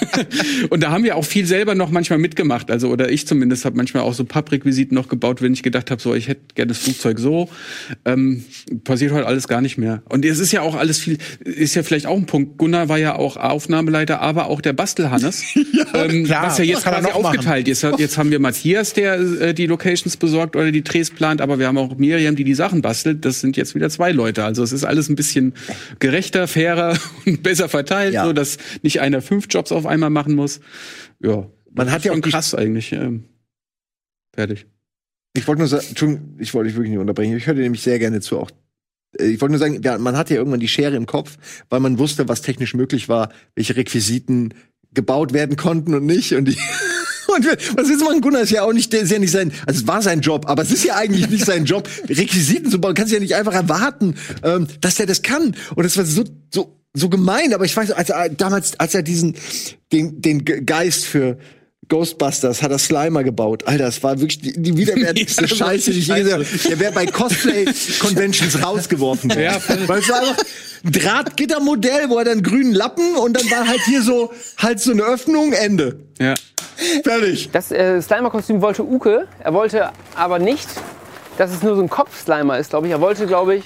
[0.70, 3.76] und da haben wir auch viel selber noch manchmal mitgemacht, also oder ich zumindest habe
[3.76, 6.78] manchmal auch so Papprequisiten noch gebaut, wenn ich gedacht habe, so ich hätte gerne das
[6.78, 7.48] Flugzeug so.
[8.04, 8.44] Ähm,
[8.84, 10.02] passiert heute alles gar nicht mehr.
[10.08, 12.58] Und es ist ja auch alles viel, ist ja vielleicht auch ein Punkt.
[12.58, 15.44] Gunnar war ja auch Aufnahmeleiter, aber auch der Bastelhannes.
[15.94, 16.46] ähm, klar.
[16.46, 17.82] was ja jetzt quasi aufgeteilt ist.
[17.98, 21.66] Jetzt haben wir Matthias, der äh, die Locations besorgt oder die Drehs plant, aber wir
[21.66, 23.24] haben auch Miriam, die die Sachen bastelt.
[23.24, 24.44] Das sind jetzt wieder zwei Leute.
[24.44, 25.54] Also es ist alles ein bisschen
[25.98, 28.24] gerechter, fairer und besser verteilt, Ja.
[28.26, 30.60] so dass nicht einer fünf Jobs auf einmal machen muss.
[31.22, 32.92] Ja, Man hat ja auch krass eigentlich.
[32.92, 33.24] Ähm,
[34.34, 34.66] fertig.
[35.34, 37.36] Ich wollte nur sagen, ich wollte dich wirklich nicht unterbrechen.
[37.36, 38.50] Ich höre dir nämlich sehr gerne zu auch.
[39.18, 41.38] Äh, Ich wollte nur sagen, ja, man hatte ja irgendwann die Schere im Kopf,
[41.70, 44.52] weil man wusste, was technisch möglich war, welche Requisiten
[44.92, 46.32] gebaut werden konnten und nicht.
[46.34, 46.56] Und die
[47.28, 48.20] Und was willst du machen?
[48.20, 50.46] Gunnar ist ja auch nicht, der ist ja nicht sein, also es war sein Job,
[50.48, 52.94] aber es ist ja eigentlich nicht sein Job, Requisiten zu bauen.
[52.94, 55.54] Kannst ja nicht einfach erwarten, ähm, dass er das kann.
[55.74, 59.02] Und das war so, so, so gemein, aber ich weiß, als er damals, als er
[59.02, 59.36] diesen,
[59.92, 61.38] den, den Ge- Geist für
[61.88, 63.66] Ghostbusters hat er Slimer gebaut.
[63.66, 66.44] Alter, das war wirklich die, die widerwärtigste Ja, das Scheiße, die ich je gesehen habe.
[66.44, 69.42] Der wäre bei Cosplay-Conventions rausgeworfen worden.
[69.42, 69.58] Ja.
[69.86, 70.44] Weil es war einfach
[70.84, 74.92] ein Drahtgittermodell, wo er dann grünen Lappen und dann war halt hier so, halt so
[74.92, 76.00] eine Öffnung, Ende.
[76.18, 76.34] Ja.
[77.02, 77.50] Fertig.
[77.52, 79.26] Das äh, Slimer-Kostüm wollte Uke.
[79.40, 80.68] Er wollte aber nicht,
[81.38, 82.92] dass es nur so ein Kopf-Slimer ist, glaube ich.
[82.92, 83.64] Er wollte, glaube ich,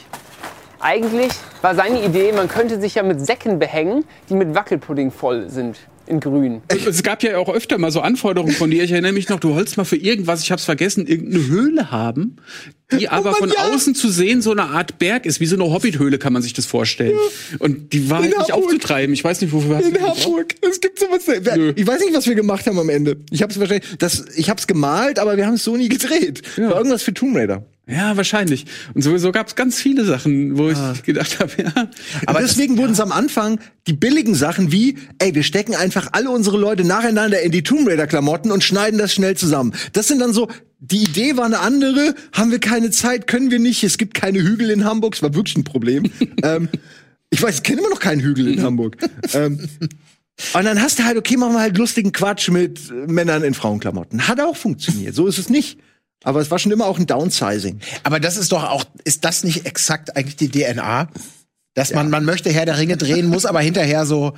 [0.80, 5.48] eigentlich war seine Idee, man könnte sich ja mit Säcken behängen, die mit Wackelpudding voll
[5.48, 5.78] sind.
[6.06, 6.62] In grün.
[6.68, 8.82] Es gab ja auch öfter mal so Anforderungen von dir.
[8.82, 12.36] Ich erinnere mich noch, du wolltest mal für irgendwas, ich hab's vergessen, irgendeine Höhle haben,
[12.90, 15.54] die aber man von ja- außen zu sehen so eine Art Berg ist, wie so
[15.56, 17.16] eine Hobbit-Höhle kann man sich das vorstellen.
[17.60, 19.14] Und die war In halt nicht aufzutreiben.
[19.14, 20.00] Ich weiß nicht, wofür du In?
[20.02, 20.54] Hamburg.
[20.68, 21.22] Es gibt sowas.
[21.56, 21.72] Nö.
[21.76, 23.18] Ich weiß nicht, was wir gemacht haben am Ende.
[23.30, 25.88] Ich habe es wahrscheinlich, das, ich habe es gemalt, aber wir haben es so nie
[25.88, 26.42] gedreht.
[26.58, 27.64] War irgendwas für Tomb Raider.
[27.86, 28.66] Ja, wahrscheinlich.
[28.94, 30.94] Und sowieso gab's ganz viele Sachen, wo ich Ah.
[31.04, 31.88] gedacht habe, ja.
[32.26, 33.58] Aber deswegen wurden es am Anfang
[33.88, 37.88] die billigen Sachen wie, ey, wir stecken einfach alle unsere Leute nacheinander in die Tomb
[37.88, 39.74] Raider Klamotten und schneiden das schnell zusammen.
[39.92, 40.48] Das sind dann so
[40.84, 44.40] die Idee war eine andere, haben wir keine Zeit, können wir nicht, es gibt keine
[44.42, 46.10] Hügel in Hamburg, es war wirklich ein Problem.
[46.42, 46.68] ähm,
[47.30, 48.96] ich weiß, ich kenne immer noch keinen Hügel in Hamburg.
[49.32, 49.60] ähm,
[50.54, 54.26] und dann hast du halt, okay, machen wir halt lustigen Quatsch mit Männern in Frauenklamotten.
[54.28, 55.78] Hat auch funktioniert, so ist es nicht.
[56.24, 57.80] Aber es war schon immer auch ein Downsizing.
[58.02, 61.08] Aber das ist doch auch, ist das nicht exakt eigentlich die DNA?
[61.74, 64.34] Dass man, man möchte Herr der Ringe drehen, muss aber hinterher so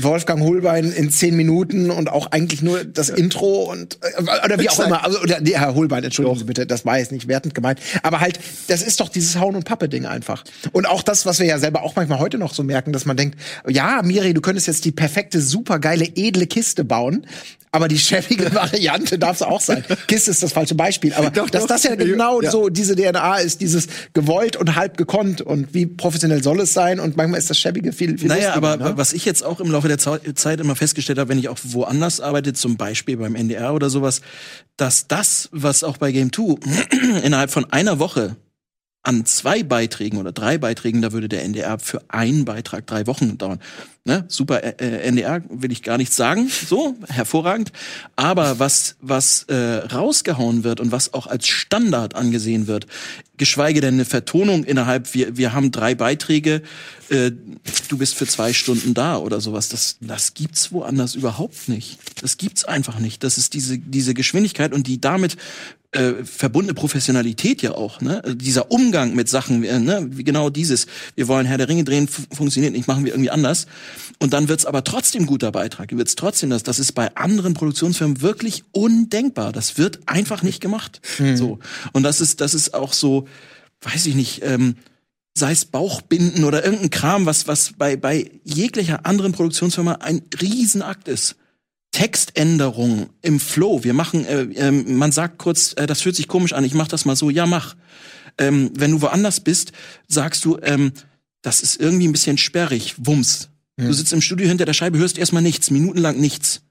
[0.00, 4.70] Wolfgang Holbein in zehn Minuten und auch eigentlich nur das Intro und äh, oder wie
[4.70, 5.04] auch immer.
[5.04, 7.78] Also, oder, nee, Herr Holbein, entschuldigen Sie bitte, das war jetzt nicht wertend gemeint.
[8.02, 10.44] Aber halt, das ist doch dieses Hauen- und Pappe-Ding einfach.
[10.72, 13.18] Und auch das, was wir ja selber auch manchmal heute noch so merken, dass man
[13.18, 17.26] denkt, ja, Miri, du könntest jetzt die perfekte, supergeile, edle Kiste bauen.
[17.72, 19.84] Aber die schäbige Variante darf es auch sein.
[20.06, 21.12] Kiste ist das falsche Beispiel.
[21.14, 21.68] Aber Doch, dass doch.
[21.68, 22.50] das ja genau Ja.
[22.50, 27.00] so diese DNA ist, dieses gewollt und halb gekonnt und wie professionell soll es sein
[27.00, 28.92] und manchmal ist das Schäbige viel, viel Naja, aber ne?
[28.96, 32.20] was ich jetzt auch im Laufe der Zeit immer festgestellt habe, wenn ich auch woanders
[32.20, 34.20] arbeite, zum Beispiel beim NDR oder sowas,
[34.76, 36.56] dass das, was auch bei Game 2
[37.24, 38.36] innerhalb von einer Woche
[39.08, 43.38] an zwei Beiträgen oder drei Beiträgen, da würde der NDR für einen Beitrag drei Wochen
[43.38, 43.58] dauern.
[44.04, 44.26] Ne?
[44.28, 47.72] Super äh, äh, NDR will ich gar nichts sagen, so hervorragend.
[48.16, 52.86] Aber was was äh, rausgehauen wird und was auch als Standard angesehen wird,
[53.38, 56.62] geschweige denn eine Vertonung innerhalb, wir wir haben drei Beiträge,
[57.08, 57.30] äh,
[57.88, 59.70] du bist für zwei Stunden da oder sowas.
[59.70, 61.98] Das das gibt's woanders überhaupt nicht.
[62.22, 63.24] Das gibt's einfach nicht.
[63.24, 65.36] Das ist diese diese Geschwindigkeit und die damit
[65.92, 68.22] äh, verbundene Professionalität ja auch, ne?
[68.22, 70.06] Also Dieser Umgang mit Sachen, äh, ne?
[70.10, 73.30] Wie genau dieses, wir wollen Herr der Ringe drehen, fu- funktioniert nicht, machen wir irgendwie
[73.30, 73.66] anders.
[74.18, 75.96] Und dann wird's aber trotzdem guter Beitrag.
[75.96, 76.62] Wird's trotzdem das.
[76.62, 79.50] Das ist bei anderen Produktionsfirmen wirklich undenkbar.
[79.52, 81.00] Das wird einfach nicht gemacht.
[81.36, 81.58] So.
[81.92, 83.26] Und das ist, das ist auch so,
[83.80, 84.74] weiß ich nicht, ähm,
[85.34, 91.08] sei es Bauchbinden oder irgendein Kram, was, was bei, bei jeglicher anderen Produktionsfirma ein Riesenakt
[91.08, 91.36] ist.
[91.98, 93.82] Textänderung im Flow.
[93.82, 96.86] Wir machen, äh, ähm, man sagt kurz, äh, das fühlt sich komisch an, ich mach
[96.86, 97.74] das mal so, ja, mach.
[98.38, 99.72] Ähm, wenn du woanders bist,
[100.06, 100.92] sagst du, ähm,
[101.42, 103.48] das ist irgendwie ein bisschen sperrig, Wumms.
[103.76, 106.62] Du sitzt im Studio hinter der Scheibe, hörst erstmal nichts, minutenlang nichts.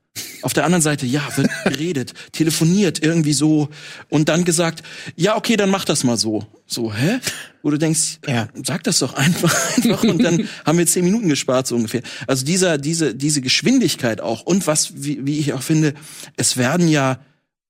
[0.41, 3.70] Auf der anderen Seite, ja, wird geredet, telefoniert irgendwie so
[4.09, 4.84] und dann gesagt,
[5.15, 6.45] ja, okay, dann mach das mal so.
[6.65, 7.20] So, hä?
[7.63, 8.47] Wo du denkst, Ja.
[8.63, 12.01] sag das doch einfach, einfach und dann haben wir zehn Minuten gespart, so ungefähr.
[12.28, 15.93] Also dieser, diese, diese Geschwindigkeit auch und was, wie, wie ich auch finde,
[16.36, 17.20] es werden ja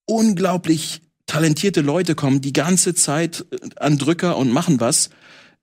[0.06, 3.46] unglaublich talentierte Leute kommen, die ganze Zeit
[3.76, 5.10] an Drücker und machen was,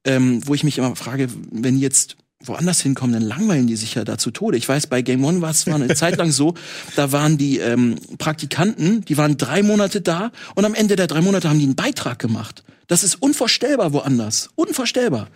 [0.05, 2.16] ähm, wo ich mich immer frage, wenn jetzt
[2.49, 4.57] woanders hinkommen, dann langweilen die sich ja da zu Tode.
[4.57, 6.55] Ich weiß, bei Game One war es war eine Zeit lang so,
[6.97, 11.20] da waren die ähm, Praktikanten, die waren drei Monate da und am Ende der drei
[11.20, 12.64] Monate haben die einen Beitrag gemacht.
[12.86, 14.51] Das ist unvorstellbar woanders.
[14.55, 15.28] Unvorstellbar.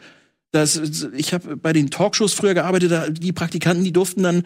[0.51, 0.81] Das,
[1.15, 4.45] ich habe bei den Talkshows früher gearbeitet, da, die Praktikanten, die durften dann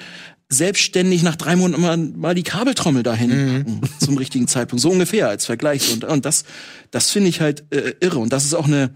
[0.49, 4.83] selbstständig nach drei Monaten mal, mal die Kabeltrommel dahin packen, zum richtigen Zeitpunkt.
[4.83, 5.93] So ungefähr als Vergleich.
[5.93, 6.45] Und, und das,
[6.91, 8.19] das finde ich halt äh, irre.
[8.19, 8.91] Und das ist auch eine,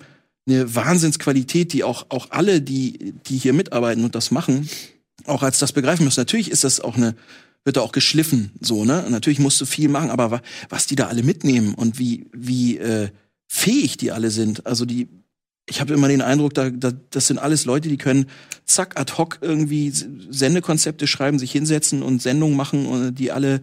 [0.47, 4.68] eine Wahnsinnsqualität, die auch, auch alle, die, die hier mitarbeiten und das machen,
[5.24, 6.20] auch als das begreifen müssen.
[6.20, 7.16] Natürlich ist das auch eine,
[7.64, 9.07] wird da auch geschliffen, so, ne?
[9.11, 12.78] Natürlich musst du viel machen, aber wa was die da alle mitnehmen und wie, wie
[12.78, 13.09] äh,
[13.49, 14.66] fähig die alle sind.
[14.66, 15.09] Also die,
[15.68, 18.26] ich habe immer den Eindruck, da, da, das sind alles Leute, die können
[18.64, 23.62] zack ad hoc irgendwie Sendekonzepte schreiben, sich hinsetzen und Sendungen machen, und die alle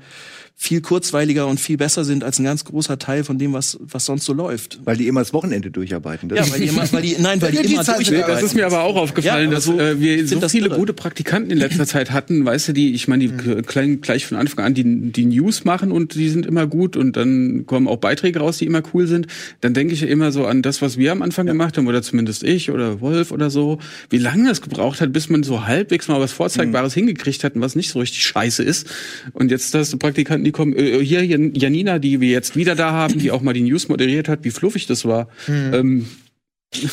[0.56, 4.06] viel kurzweiliger und viel besser sind als ein ganz großer Teil von dem, was, was
[4.06, 4.80] sonst so läuft.
[4.86, 6.30] Weil die immer das Wochenende durcharbeiten.
[6.30, 7.98] Das Ja, ist- weil die immer, weil die, nein, weil die Ja, die immer Zeit-
[7.98, 8.34] durcharbeiten.
[8.36, 10.78] Das ist mir aber auch aufgefallen, Ja, dass aber so- äh, wir so viele irre.
[10.78, 13.66] gute Praktikanten in letzter Zeit hatten, weißt du, die, ich meine, die Mhm.
[13.66, 17.18] klein, gleich von Anfang an die, die News machen und die sind immer gut und
[17.18, 19.28] dann kommen auch Beiträge raus, die immer cool sind.
[19.62, 22.02] Dann denke ich ja immer so an das, was wir am Anfang gemacht haben, oder
[22.02, 23.80] zumindest ich oder Wolf oder so,
[24.10, 27.00] wie lange das gebraucht hat, bis man so halbwegs mal was Vorzeigbares Mhm.
[27.02, 28.88] hingekriegt hat und was nicht so richtig scheiße ist.
[29.34, 32.76] Und jetzt hast du Praktikanten, die kommen, äh, hier Jan- Janina, die wir jetzt wieder
[32.76, 35.28] da haben, die auch mal die News moderiert hat, wie fluffig das war.
[35.48, 36.06] Ähm,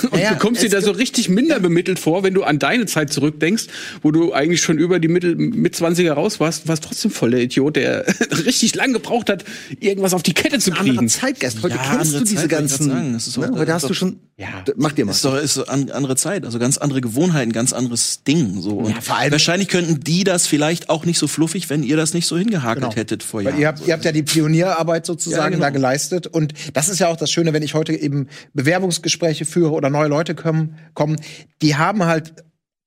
[0.03, 2.87] und Naja, du kommst dir da so richtig minder bemittelt vor, wenn du an deine
[2.87, 3.67] Zeit zurückdenkst,
[4.03, 7.41] wo du eigentlich schon über die Mittel mit 20er raus warst, warst trotzdem voll der
[7.41, 8.05] Idiot, der
[8.45, 9.45] richtig lang gebraucht hat,
[9.81, 11.09] irgendwas auf die Kette zu Ein anderer kriegen.
[11.09, 11.63] Zeitgeist.
[11.63, 12.89] Heute Ja, kennst du andere diese Zeit, ganzen.
[12.89, 13.13] sagen.
[13.15, 13.51] Das ist ne?
[13.55, 14.17] Heute hast doch- du schon.
[14.37, 14.65] Ja.
[14.77, 15.11] Mach dir mal.
[15.13, 18.63] Ist doch ist so an, andere Zeit, also ganz andere Gewohnheiten, ganz anderes Ding.
[18.63, 18.79] So.
[18.79, 22.15] Und vor allem- wahrscheinlich könnten die das vielleicht auch nicht so fluffig, wenn ihr das
[22.15, 22.97] nicht so hingehakelt Genau.
[22.97, 23.61] hättet vor Weil Jahren.
[23.61, 25.61] ihr habt, ihr habt ja die Pionierarbeit sozusagen Ja, genau.
[25.65, 26.27] da geleistet.
[26.27, 30.09] Und das ist ja auch das Schöne, wenn ich heute eben Bewerbungsgespräche führe oder neue
[30.09, 31.17] Leute kommen, kommen
[31.63, 32.35] die haben halt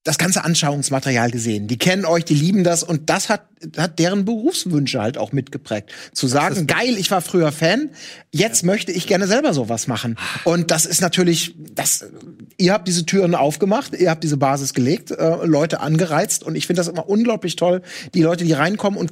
[0.04, 1.68] das ganze Anschauungsmaterial gesehen.
[1.68, 5.92] Die kennen euch, die lieben das und das hat, hat deren Berufswünsche halt auch mitgeprägt.
[6.12, 7.90] Zu sagen, geil, ich war früher Fan,
[8.32, 10.18] jetzt möchte ich gerne selber sowas machen.
[10.44, 12.06] Und das ist natürlich, das,
[12.58, 16.68] ihr habt diese Türen aufgemacht, ihr habt diese Basis gelegt, äh, Leute angereizt und ich
[16.68, 17.82] finde das immer unglaublich toll,
[18.14, 19.12] die Leute, die reinkommen und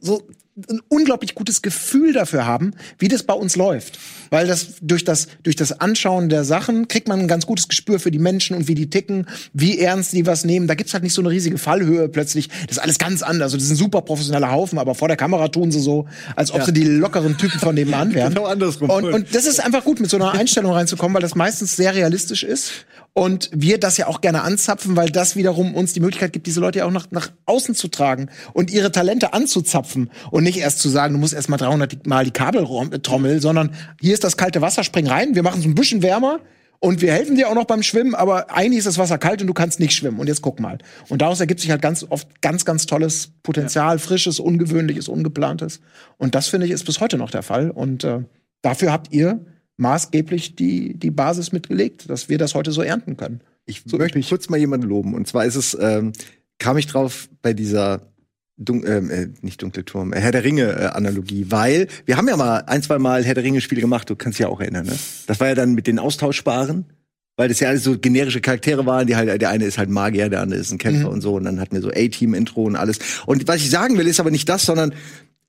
[0.00, 0.26] so
[0.70, 3.98] ein unglaublich gutes Gefühl dafür haben, wie das bei uns läuft.
[4.30, 7.98] Weil das durch das, durch das Anschauen der Sachen kriegt man ein ganz gutes Gespür
[7.98, 10.68] für die Menschen und wie die ticken, wie ernst die was nehmen.
[10.68, 12.48] Da gibt's halt nicht so eine riesige Fallhöhe plötzlich.
[12.68, 13.46] Das ist alles ganz anders.
[13.46, 16.52] Also, das ist ein super professioneller Haufen, aber vor der Kamera tun sie so, als
[16.52, 16.66] ob Ja.
[16.66, 18.32] sie die lockeren Typen von nebenan wären.
[18.32, 18.90] Genau andersrum.
[18.90, 21.94] Und, und das ist einfach gut, mit so einer Einstellung reinzukommen, weil das meistens sehr
[21.96, 22.70] realistisch ist.
[23.16, 26.60] Und wir das ja auch gerne anzapfen, weil das wiederum uns die Möglichkeit gibt, diese
[26.60, 30.80] Leute ja auch nach, nach außen zu tragen und ihre Talente anzuzapfen und nicht erst
[30.80, 34.60] zu sagen, du musst erst mal 300 Mal die Kabeltrommel, sondern hier ist das kalte
[34.62, 36.40] Wasser, spring rein, wir machen es ein bisschen wärmer
[36.84, 39.46] und wir helfen dir auch noch beim Schwimmen, aber eigentlich ist das Wasser kalt und
[39.46, 40.18] du kannst nicht schwimmen.
[40.18, 40.76] Und jetzt guck mal.
[41.08, 45.80] Und daraus ergibt sich halt ganz oft ganz, ganz tolles Potenzial, frisches, ungewöhnliches, ungeplantes.
[46.18, 47.70] Und das finde ich ist bis heute noch der Fall.
[47.70, 48.24] Und äh,
[48.60, 49.46] dafür habt ihr
[49.76, 53.40] maßgeblich die, die Basis mitgelegt, dass wir das heute so ernten können.
[53.66, 55.14] Ich möchte kurz mal jemanden loben.
[55.14, 56.12] Und zwar ist es, ähm,
[56.58, 58.02] kam ich drauf bei dieser
[58.56, 62.28] Dun ähm, äh, nicht dunkle Turm, äh, Herr der Ringe äh, Analogie, weil wir haben
[62.28, 64.60] ja mal ein, zwei Mal Herr der Ringe Spiele gemacht, du kannst dich ja auch
[64.60, 64.92] erinnern, ne?
[65.26, 66.84] Das war ja dann mit den Austauschbaren,
[67.36, 70.28] weil das ja alles so generische Charaktere waren, die halt der eine ist halt Magier,
[70.28, 71.14] der andere ist ein Kämpfer Mhm.
[71.14, 73.00] und so und dann hatten wir so A-Team Intro und alles.
[73.26, 74.94] Und was ich sagen will, ist aber nicht das, sondern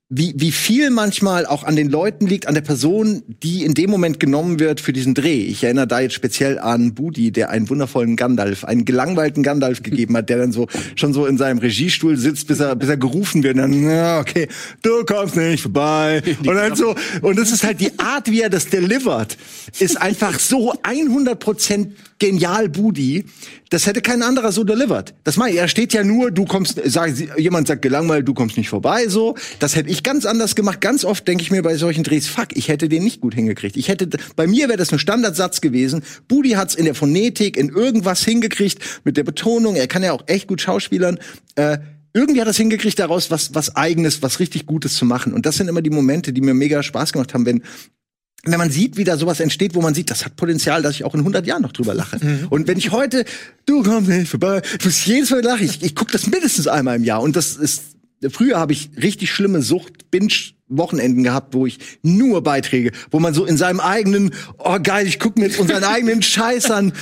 [0.08, 3.90] wie, wie viel manchmal auch an den Leuten liegt, an der Person, die in dem
[3.90, 5.42] Moment genommen wird für diesen Dreh.
[5.42, 10.16] Ich erinnere da jetzt speziell an Budi, der einen wundervollen Gandalf, einen gelangweilten Gandalf gegeben
[10.16, 13.42] hat, der dann so schon so in seinem Regiestuhl sitzt, bis er, bis er gerufen
[13.42, 13.56] wird.
[13.56, 14.46] Und dann, ja, okay,
[14.82, 16.22] du kommst nicht vorbei.
[16.38, 19.36] Und dann so, und das ist halt die Art, wie er das delivert,
[19.78, 21.88] ist einfach so 100%
[22.18, 23.24] genial Budi.
[23.68, 25.14] Das hätte kein anderer so delivered.
[25.24, 28.56] Das meine ich, er steht ja nur, du kommst, sag, jemand sagt gelangweilt, du kommst
[28.56, 29.34] nicht vorbei, so.
[29.58, 30.80] Das hätte ich ganz anders gemacht.
[30.80, 33.76] Ganz oft denke ich mir bei solchen Drehs, fuck, ich hätte den nicht gut hingekriegt.
[33.76, 36.02] Ich hätte, bei mir wäre das ein Standardsatz gewesen.
[36.28, 39.76] Budi hat's in der Phonetik, in irgendwas hingekriegt, mit der Betonung.
[39.76, 41.18] Er kann ja auch echt gut schauspielern.
[41.54, 41.78] Äh,
[42.14, 45.34] irgendwie hat er es hingekriegt, daraus was, was eigenes, was richtig Gutes zu machen.
[45.34, 47.62] Und das sind immer die Momente, die mir mega Spaß gemacht haben, wenn,
[48.44, 51.04] wenn man sieht, wie da sowas entsteht, wo man sieht, das hat Potenzial, dass ich
[51.04, 52.18] auch in 100 Jahren noch drüber lache.
[52.48, 53.24] Und wenn ich heute,
[53.66, 55.64] du kommst nicht vorbei, ich muss jedes Mal lachen.
[55.64, 57.20] Ich, ich gucke das mindestens einmal im Jahr.
[57.20, 57.95] Und das ist,
[58.30, 60.32] früher habe ich richtig schlimme Sucht, Binge,
[60.68, 65.18] Wochenenden gehabt, wo ich nur Beiträge, wo man so in seinem eigenen, oh geil, ich
[65.18, 66.92] gucke mir jetzt unseren eigenen Scheiß an,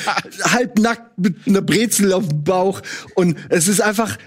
[0.43, 2.83] halb nackt mit einer Brezel auf dem Bauch
[3.15, 4.19] und es ist einfach,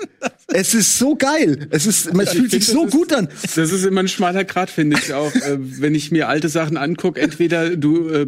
[0.48, 1.68] es ist so geil.
[1.72, 3.28] Es ist, es fühlt sich so gut an.
[3.42, 5.34] Das ist immer ein schmaler Grad, finde ich auch.
[5.36, 8.28] äh, wenn ich mir alte Sachen angucke, entweder du äh,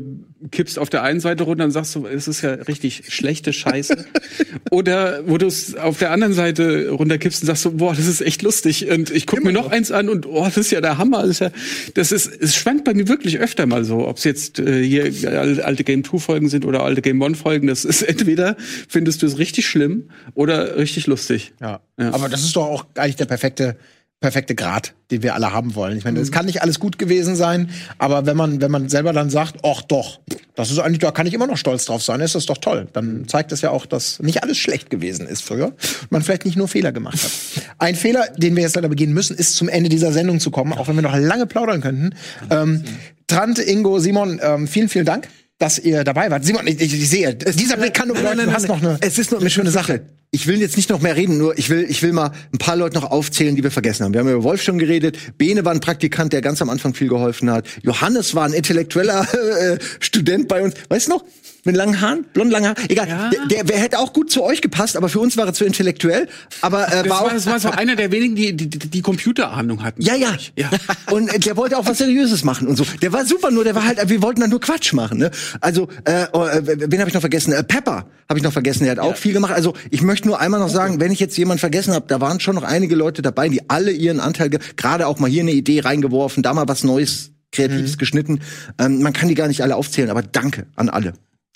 [0.52, 4.06] kippst auf der einen Seite runter und sagst so, es ist ja richtig schlechte Scheiße.
[4.70, 8.22] Oder wo du es auf der anderen Seite runterkippst und sagst so, boah, das ist
[8.22, 8.90] echt lustig.
[8.90, 11.22] Und ich gucke mir noch eins an und oh, das ist ja der Hammer.
[11.24, 11.50] Das ist, ja,
[11.96, 14.08] das ist es schwankt bei mir wirklich öfter mal so.
[14.08, 15.06] Ob es jetzt äh, hier
[15.40, 18.56] al- alte Game 2 Folgen sind oder alte Game 1 Folgen, das ist entweder
[18.88, 21.54] findest du es richtig schlimm oder richtig lustig.
[21.60, 21.82] Ja.
[21.98, 23.78] Aber das ist doch auch eigentlich der perfekte
[24.20, 25.98] perfekte Grad, den wir alle haben wollen.
[25.98, 29.14] Ich meine, es kann nicht alles gut gewesen sein, aber wenn man wenn man selber
[29.14, 30.20] dann sagt, ach doch,
[30.56, 32.88] das ist eigentlich, da kann ich immer noch stolz drauf sein, ist das doch toll.
[32.92, 35.74] Dann zeigt das ja auch, dass nicht alles schlecht gewesen ist früher.
[36.10, 37.32] Man vielleicht nicht nur Fehler gemacht hat.
[37.78, 40.74] Ein Fehler, den wir jetzt leider begehen müssen, ist zum Ende dieser Sendung zu kommen,
[40.74, 42.14] auch wenn wir noch lange plaudern könnten.
[42.50, 42.84] Ähm,
[43.28, 46.44] Trant, Ingo, Simon, ähm, vielen, vielen Dank, dass ihr dabei wart.
[46.44, 49.18] Simon, ich, ich, ich sehe, dieser Blick kann nur bedeuten, du hast noch eine, es
[49.18, 50.02] ist nur eine schöne Sache.
[50.32, 52.76] Ich will jetzt nicht noch mehr reden, nur ich will, ich will mal ein paar
[52.76, 54.14] Leute noch aufzählen, die wir vergessen haben.
[54.14, 55.18] Wir haben über Wolf schon geredet.
[55.40, 57.66] Bene war ein Praktikant, der ganz am Anfang viel geholfen hat.
[57.82, 59.28] Johannes war ein intellektueller
[59.74, 60.76] äh, Student bei uns.
[60.88, 61.24] Weißt du noch?
[61.66, 62.26] Mit langen Haaren?
[62.34, 62.90] Blond langen Haaren?
[62.90, 63.08] Egal.
[63.32, 65.66] Der, der, der hätte auch gut zu euch gepasst, aber für uns war er zu
[65.66, 66.30] intellektuell.
[66.62, 69.02] Aber äh, Das war, war, auch, das war so einer der wenigen, die die, die
[69.02, 70.02] Computerahnung hatten.
[70.02, 70.36] Ja, ja.
[70.56, 70.70] ja.
[71.12, 72.86] Und äh, der wollte auch was Seriöses machen und so.
[73.02, 75.18] Der war super, nur der war halt, wir wollten dann nur Quatsch machen.
[75.18, 75.32] Ne?
[75.60, 77.52] Also, äh, oh, äh, wen habe ich noch vergessen?
[77.52, 79.54] Äh, Pepper habe ich noch vergessen, der hat auch viel gemacht.
[79.54, 82.40] Also, ich möchte nur einmal noch sagen, wenn ich jetzt jemanden vergessen habe, da waren
[82.40, 85.52] schon noch einige Leute dabei, die alle ihren Anteil, ge- gerade auch mal hier eine
[85.52, 88.42] Idee reingeworfen, da mal was Neues, Kreatives geschnitten.
[88.80, 91.14] Ähm, man kann die gar nicht alle aufzählen, aber danke an alle.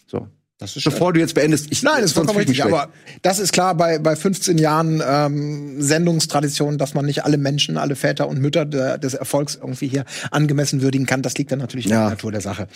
[0.08, 0.28] So.
[0.60, 2.64] Das ist Bevor du jetzt beendest, ich Nein, das ist vollkommen richtig.
[2.64, 2.90] Aber
[3.22, 7.96] das ist klar bei, bei 15 Jahren ähm, Sendungstradition, dass man nicht alle Menschen, alle
[7.96, 11.22] Väter und Mütter der, des Erfolgs irgendwie hier angemessen würdigen kann.
[11.22, 12.02] Das liegt dann natürlich in Ja.
[12.04, 12.68] der Natur der Sache.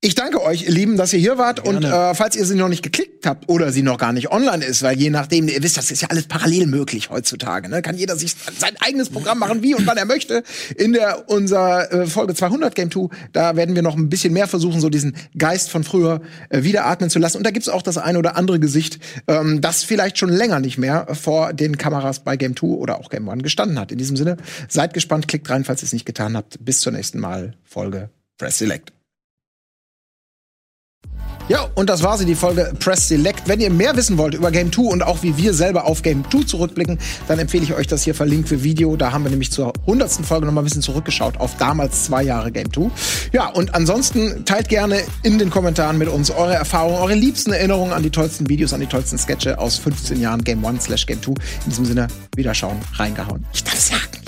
[0.00, 1.58] Ich danke euch, ihr Lieben, dass ihr hier wart.
[1.58, 4.64] Und äh, falls ihr sie noch nicht geklickt habt oder sie noch gar nicht online
[4.64, 7.68] ist, weil je nachdem, ihr wisst, das ist ja alles parallel möglich heutzutage.
[7.68, 7.82] Ne?
[7.82, 10.44] Kann jeder sich sein eigenes Programm machen, wie und wann er möchte.
[10.76, 14.46] In der unserer äh, Folge 200 Game 2, da werden wir noch ein bisschen mehr
[14.46, 17.38] versuchen, so diesen Geist von früher äh, wieder atmen zu lassen.
[17.38, 20.78] Und da gibt's auch das eine oder andere Gesicht, ähm, das vielleicht schon länger nicht
[20.78, 23.90] mehr vor den Kameras bei Game 2 oder auch Game 1 gestanden hat.
[23.90, 24.36] In diesem Sinne,
[24.68, 26.64] seid gespannt, klickt rein, falls ihr es nicht getan habt.
[26.64, 28.97] Bis zur nächsten Mal, Folge Press Select.
[31.48, 33.48] Ja, und das war sie, die Folge Press Select.
[33.48, 36.22] Wenn ihr mehr wissen wollt über Game 2 und auch wie wir selber auf Game
[36.30, 38.96] 2 zurückblicken, dann empfehle ich euch das hier verlinkte Video.
[38.96, 40.26] Da haben wir nämlich zur 100.
[40.26, 42.90] Folge noch mal ein bisschen zurückgeschaut auf damals zwei Jahre Game 2.
[43.32, 47.94] Ja, und ansonsten teilt gerne in den Kommentaren mit uns eure Erfahrungen, eure liebsten Erinnerungen
[47.94, 51.22] an die tollsten Videos, an die tollsten Sketche aus 15 Jahren Game 1 slash Game
[51.22, 51.30] 2.
[51.30, 51.36] In
[51.70, 53.46] diesem Sinne, wieder schauen, reingehauen.
[53.54, 54.18] Ich darf sagen.